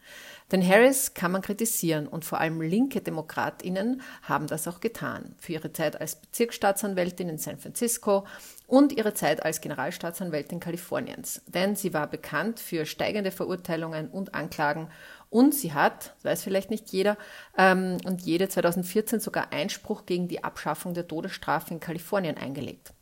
Denn 0.52 0.66
Harris 0.66 1.14
kann 1.14 1.30
man 1.30 1.42
kritisieren 1.42 2.06
und 2.08 2.24
vor 2.24 2.40
allem 2.40 2.60
linke 2.60 3.00
Demokratinnen 3.00 4.02
haben 4.22 4.46
das 4.48 4.66
auch 4.66 4.80
getan. 4.80 5.34
Für 5.38 5.52
ihre 5.52 5.72
Zeit 5.72 6.00
als 6.00 6.16
Bezirksstaatsanwältin 6.16 7.28
in 7.28 7.38
San 7.38 7.58
Francisco 7.58 8.26
und 8.66 8.92
ihre 8.92 9.14
Zeit 9.14 9.44
als 9.44 9.60
Generalstaatsanwältin 9.60 10.60
Kaliforniens. 10.60 11.42
Denn 11.46 11.76
sie 11.76 11.94
war 11.94 12.08
bekannt 12.08 12.58
für 12.58 12.84
steigende 12.86 13.30
Verurteilungen 13.30 14.08
und 14.08 14.34
Anklagen 14.34 14.88
Und 15.28 15.54
sie 15.54 15.72
hat, 15.72 16.14
weiß 16.24 16.42
vielleicht 16.42 16.70
nicht 16.70 16.90
jeder, 16.90 17.16
ähm, 17.56 17.98
und 18.04 18.22
jede 18.22 18.48
2014 18.48 19.20
sogar 19.20 19.52
Einspruch 19.52 20.04
gegen 20.04 20.26
die 20.26 20.42
Abschaffung 20.42 20.92
der 20.92 21.06
Todesstrafe 21.06 21.72
in 21.72 21.78
Kalifornien 21.78 22.36
eingelegt. 22.36 22.92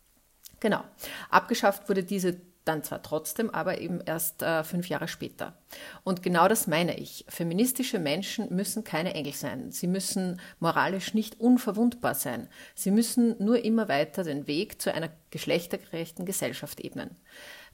Genau. 0.60 0.82
Abgeschafft 1.30 1.88
wurde 1.88 2.02
diese 2.02 2.36
dann 2.68 2.84
zwar 2.84 3.02
trotzdem, 3.02 3.50
aber 3.50 3.80
eben 3.80 4.00
erst 4.04 4.42
äh, 4.42 4.62
fünf 4.62 4.88
Jahre 4.88 5.08
später. 5.08 5.56
Und 6.04 6.22
genau 6.22 6.48
das 6.48 6.66
meine 6.66 6.98
ich. 6.98 7.24
Feministische 7.28 7.98
Menschen 7.98 8.54
müssen 8.54 8.84
keine 8.84 9.14
Engel 9.14 9.32
sein. 9.32 9.72
Sie 9.72 9.86
müssen 9.86 10.40
moralisch 10.60 11.14
nicht 11.14 11.40
unverwundbar 11.40 12.14
sein. 12.14 12.48
Sie 12.74 12.90
müssen 12.90 13.34
nur 13.42 13.64
immer 13.64 13.88
weiter 13.88 14.24
den 14.24 14.46
Weg 14.46 14.80
zu 14.80 14.92
einer 14.92 15.10
geschlechtergerechten 15.30 16.26
Gesellschaft 16.26 16.80
ebnen. 16.80 17.16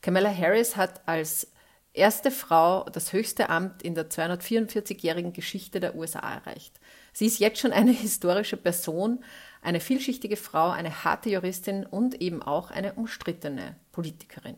Kamala 0.00 0.34
Harris 0.34 0.76
hat 0.76 1.06
als 1.06 1.48
erste 1.94 2.30
Frau 2.30 2.84
das 2.84 3.12
höchste 3.12 3.48
Amt 3.48 3.82
in 3.82 3.94
der 3.94 4.10
244-jährigen 4.10 5.32
Geschichte 5.32 5.80
der 5.80 5.94
USA 5.94 6.18
erreicht. 6.18 6.78
Sie 7.12 7.26
ist 7.26 7.38
jetzt 7.38 7.60
schon 7.60 7.72
eine 7.72 7.92
historische 7.92 8.56
Person, 8.56 9.24
eine 9.62 9.80
vielschichtige 9.80 10.36
Frau, 10.36 10.70
eine 10.70 11.04
harte 11.04 11.30
Juristin 11.30 11.86
und 11.86 12.20
eben 12.20 12.42
auch 12.42 12.70
eine 12.70 12.94
umstrittene 12.94 13.76
Politikerin. 13.92 14.56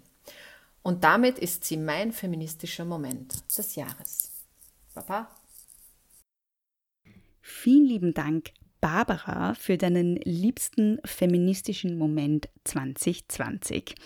Und 0.86 1.02
damit 1.02 1.40
ist 1.40 1.64
sie 1.64 1.78
mein 1.78 2.12
feministischer 2.12 2.84
Moment 2.84 3.42
des 3.58 3.74
Jahres. 3.74 4.30
Papa. 4.94 5.28
Vielen 7.40 7.86
lieben 7.86 8.14
Dank, 8.14 8.52
Barbara, 8.80 9.54
für 9.54 9.78
deinen 9.78 10.14
liebsten 10.18 11.00
feministischen 11.04 11.98
Moment 11.98 12.48
2020. 12.62 13.96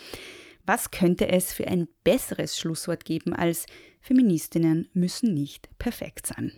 Was 0.65 0.91
könnte 0.91 1.29
es 1.29 1.53
für 1.53 1.69
ein 1.69 1.87
besseres 2.03 2.57
Schlusswort 2.59 3.05
geben 3.05 3.35
als 3.35 3.67
Feministinnen 4.01 4.89
müssen 4.95 5.35
nicht 5.35 5.69
perfekt 5.79 6.29
sein? 6.29 6.51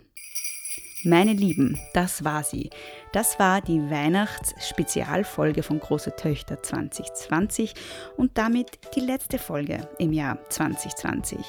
Meine 1.04 1.32
Lieben, 1.32 1.80
das 1.94 2.22
war 2.22 2.44
sie. 2.44 2.70
Das 3.12 3.40
war 3.40 3.60
die 3.60 3.90
Weihnachtsspezialfolge 3.90 5.64
von 5.64 5.80
Große 5.80 6.14
Töchter 6.14 6.62
2020 6.62 7.74
und 8.16 8.38
damit 8.38 8.78
die 8.94 9.00
letzte 9.00 9.40
Folge 9.40 9.88
im 9.98 10.12
Jahr 10.12 10.38
2020. 10.48 11.40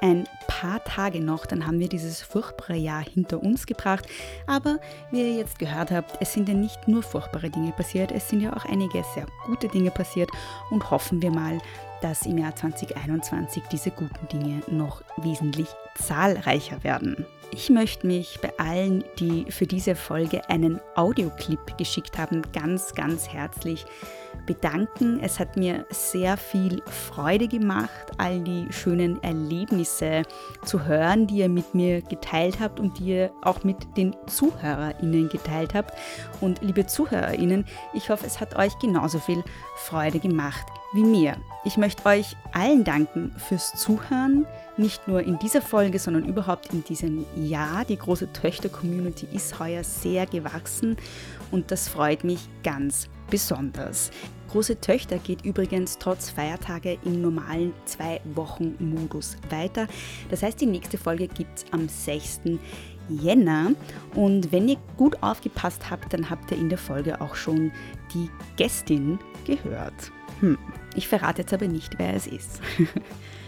Ein 0.00 0.26
paar 0.48 0.82
Tage 0.82 1.20
noch, 1.20 1.46
dann 1.46 1.64
haben 1.64 1.78
wir 1.78 1.88
dieses 1.88 2.22
furchtbare 2.22 2.74
Jahr 2.74 3.04
hinter 3.04 3.40
uns 3.40 3.66
gebracht. 3.66 4.06
Aber 4.48 4.80
wie 5.12 5.20
ihr 5.20 5.36
jetzt 5.36 5.60
gehört 5.60 5.92
habt, 5.92 6.18
es 6.20 6.32
sind 6.32 6.48
ja 6.48 6.54
nicht 6.54 6.88
nur 6.88 7.04
furchtbare 7.04 7.50
Dinge 7.50 7.70
passiert, 7.70 8.10
es 8.10 8.28
sind 8.28 8.40
ja 8.40 8.52
auch 8.52 8.64
einige 8.64 9.04
sehr 9.14 9.26
gute 9.46 9.68
Dinge 9.68 9.92
passiert 9.92 10.30
und 10.70 10.90
hoffen 10.90 11.22
wir 11.22 11.30
mal, 11.30 11.58
dass 12.00 12.26
im 12.26 12.36
Jahr 12.36 12.56
2021 12.56 13.62
diese 13.70 13.92
guten 13.92 14.26
Dinge 14.26 14.60
noch 14.66 15.04
wesentlich 15.18 15.68
zahlreicher 15.96 16.82
werden. 16.84 17.26
Ich 17.54 17.68
möchte 17.68 18.06
mich 18.06 18.38
bei 18.40 18.50
allen, 18.58 19.04
die 19.18 19.44
für 19.50 19.66
diese 19.66 19.94
Folge 19.94 20.48
einen 20.48 20.80
Audioclip 20.94 21.76
geschickt 21.76 22.16
haben, 22.16 22.40
ganz, 22.54 22.94
ganz 22.94 23.28
herzlich 23.28 23.84
bedanken. 24.46 25.20
Es 25.20 25.38
hat 25.38 25.56
mir 25.58 25.84
sehr 25.90 26.38
viel 26.38 26.82
Freude 26.86 27.48
gemacht, 27.48 28.12
all 28.16 28.40
die 28.40 28.66
schönen 28.70 29.22
Erlebnisse 29.22 30.22
zu 30.64 30.86
hören, 30.86 31.26
die 31.26 31.36
ihr 31.36 31.50
mit 31.50 31.74
mir 31.74 32.00
geteilt 32.00 32.58
habt 32.58 32.80
und 32.80 32.98
die 32.98 33.10
ihr 33.10 33.32
auch 33.42 33.64
mit 33.64 33.76
den 33.98 34.16
ZuhörerInnen 34.26 35.28
geteilt 35.28 35.74
habt. 35.74 35.92
Und 36.40 36.62
liebe 36.62 36.86
ZuhörerInnen, 36.86 37.66
ich 37.92 38.08
hoffe, 38.08 38.26
es 38.26 38.40
hat 38.40 38.56
euch 38.56 38.78
genauso 38.78 39.18
viel 39.18 39.44
Freude 39.76 40.20
gemacht 40.20 40.64
wie 40.94 41.04
mir. 41.04 41.36
Ich 41.64 41.76
möchte 41.76 42.04
euch 42.06 42.36
allen 42.52 42.84
danken 42.84 43.34
fürs 43.36 43.72
Zuhören, 43.74 44.46
nicht 44.76 45.06
nur 45.08 45.22
in 45.22 45.38
dieser 45.38 45.62
Folge, 45.62 45.98
sondern 45.98 46.24
überhaupt 46.24 46.72
in 46.72 46.84
diesem 46.84 47.24
Jahr. 47.36 47.84
Die 47.84 47.98
große 47.98 48.32
Töchter-Community 48.32 49.28
ist 49.32 49.58
heuer 49.58 49.84
sehr 49.84 50.26
gewachsen 50.26 50.96
und 51.50 51.70
das 51.70 51.88
freut 51.88 52.24
mich 52.24 52.40
ganz 52.62 53.08
besonders. 53.30 54.10
Große 54.50 54.80
Töchter 54.80 55.18
geht 55.18 55.44
übrigens 55.44 55.96
trotz 55.98 56.28
Feiertage 56.28 56.98
im 57.04 57.22
normalen 57.22 57.72
Zwei-Wochen-Modus 57.86 59.38
weiter. 59.48 59.86
Das 60.30 60.42
heißt, 60.42 60.60
die 60.60 60.66
nächste 60.66 60.98
Folge 60.98 61.26
gibt 61.26 61.58
es 61.58 61.64
am 61.70 61.88
6. 61.88 62.42
Jänner. 63.08 63.72
Und 64.14 64.52
wenn 64.52 64.68
ihr 64.68 64.76
gut 64.98 65.22
aufgepasst 65.22 65.90
habt, 65.90 66.12
dann 66.12 66.28
habt 66.28 66.50
ihr 66.50 66.58
in 66.58 66.68
der 66.68 66.78
Folge 66.78 67.20
auch 67.20 67.34
schon 67.34 67.72
die 68.12 68.28
Gästin 68.56 69.18
gehört. 69.46 70.12
Hm, 70.40 70.58
ich 70.94 71.08
verrate 71.08 71.42
jetzt 71.42 71.54
aber 71.54 71.66
nicht, 71.66 71.98
wer 71.98 72.14
es 72.14 72.26
ist. 72.26 72.60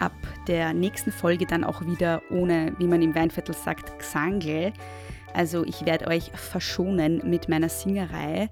Ab 0.00 0.12
der 0.46 0.72
nächsten 0.72 1.12
Folge 1.12 1.46
dann 1.46 1.64
auch 1.64 1.80
wieder 1.84 2.22
ohne, 2.30 2.74
wie 2.78 2.86
man 2.86 3.02
im 3.02 3.14
Weinviertel 3.14 3.54
sagt, 3.54 3.98
Gesangel. 3.98 4.72
Also 5.34 5.64
ich 5.64 5.84
werde 5.84 6.06
euch 6.08 6.30
verschonen 6.34 7.22
mit 7.28 7.48
meiner 7.48 7.68
Singerei. 7.68 8.48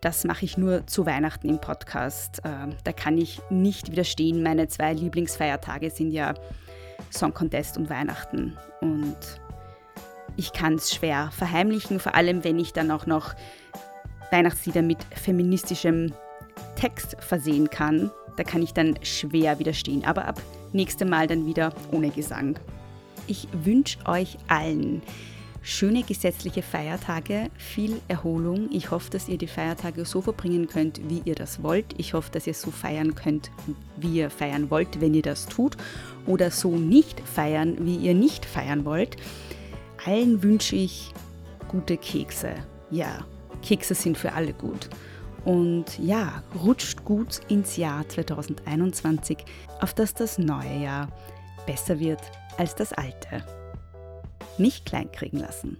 Das 0.00 0.24
mache 0.24 0.44
ich 0.44 0.56
nur 0.56 0.86
zu 0.86 1.06
Weihnachten 1.06 1.48
im 1.48 1.60
Podcast. 1.60 2.40
Ähm, 2.44 2.76
da 2.84 2.92
kann 2.92 3.18
ich 3.18 3.40
nicht 3.50 3.90
widerstehen. 3.90 4.42
Meine 4.42 4.68
zwei 4.68 4.92
Lieblingsfeiertage 4.92 5.90
sind 5.90 6.12
ja 6.12 6.34
Song 7.10 7.34
Contest 7.34 7.76
und 7.76 7.90
Weihnachten. 7.90 8.56
Und 8.80 9.16
ich 10.36 10.52
kann 10.52 10.74
es 10.74 10.94
schwer 10.94 11.30
verheimlichen, 11.32 11.98
vor 11.98 12.14
allem 12.14 12.44
wenn 12.44 12.58
ich 12.58 12.72
dann 12.72 12.90
auch 12.90 13.06
noch 13.06 13.34
Weihnachtslieder 14.30 14.82
mit 14.82 14.98
feministischem 15.14 16.12
Text 16.76 17.16
versehen 17.20 17.70
kann. 17.70 18.10
Da 18.36 18.44
kann 18.44 18.62
ich 18.62 18.72
dann 18.72 18.98
schwer 19.02 19.58
widerstehen. 19.58 20.04
Aber 20.04 20.26
ab 20.26 20.40
nächstem 20.72 21.08
Mal 21.08 21.26
dann 21.26 21.46
wieder 21.46 21.72
ohne 21.90 22.10
Gesang. 22.10 22.58
Ich 23.26 23.48
wünsche 23.52 23.98
euch 24.06 24.38
allen 24.48 25.02
schöne 25.66 26.04
gesetzliche 26.04 26.62
Feiertage, 26.62 27.50
viel 27.56 28.00
Erholung. 28.06 28.68
Ich 28.70 28.92
hoffe, 28.92 29.10
dass 29.10 29.28
ihr 29.28 29.36
die 29.36 29.48
Feiertage 29.48 30.04
so 30.04 30.20
verbringen 30.20 30.68
könnt, 30.68 31.00
wie 31.08 31.22
ihr 31.24 31.34
das 31.34 31.60
wollt. 31.60 31.86
Ich 31.98 32.14
hoffe, 32.14 32.30
dass 32.30 32.46
ihr 32.46 32.54
so 32.54 32.70
feiern 32.70 33.16
könnt, 33.16 33.50
wie 33.96 34.18
ihr 34.18 34.30
feiern 34.30 34.70
wollt, 34.70 35.00
wenn 35.00 35.12
ihr 35.12 35.22
das 35.22 35.46
tut. 35.46 35.76
Oder 36.24 36.52
so 36.52 36.76
nicht 36.76 37.20
feiern, 37.20 37.78
wie 37.80 37.96
ihr 37.96 38.14
nicht 38.14 38.46
feiern 38.46 38.84
wollt. 38.84 39.16
Allen 40.04 40.40
wünsche 40.44 40.76
ich 40.76 41.12
gute 41.66 41.96
Kekse. 41.96 42.54
Ja, 42.92 43.26
Kekse 43.60 43.94
sind 43.94 44.16
für 44.16 44.34
alle 44.34 44.52
gut. 44.52 44.88
Und 45.46 46.00
ja, 46.00 46.42
rutscht 46.64 47.04
gut 47.04 47.40
ins 47.48 47.76
Jahr 47.76 48.06
2021, 48.08 49.38
auf 49.80 49.94
dass 49.94 50.12
das 50.12 50.38
neue 50.38 50.82
Jahr 50.82 51.08
besser 51.66 52.00
wird 52.00 52.20
als 52.58 52.74
das 52.74 52.92
alte. 52.92 53.44
Nicht 54.58 54.86
kleinkriegen 54.86 55.38
lassen. 55.38 55.78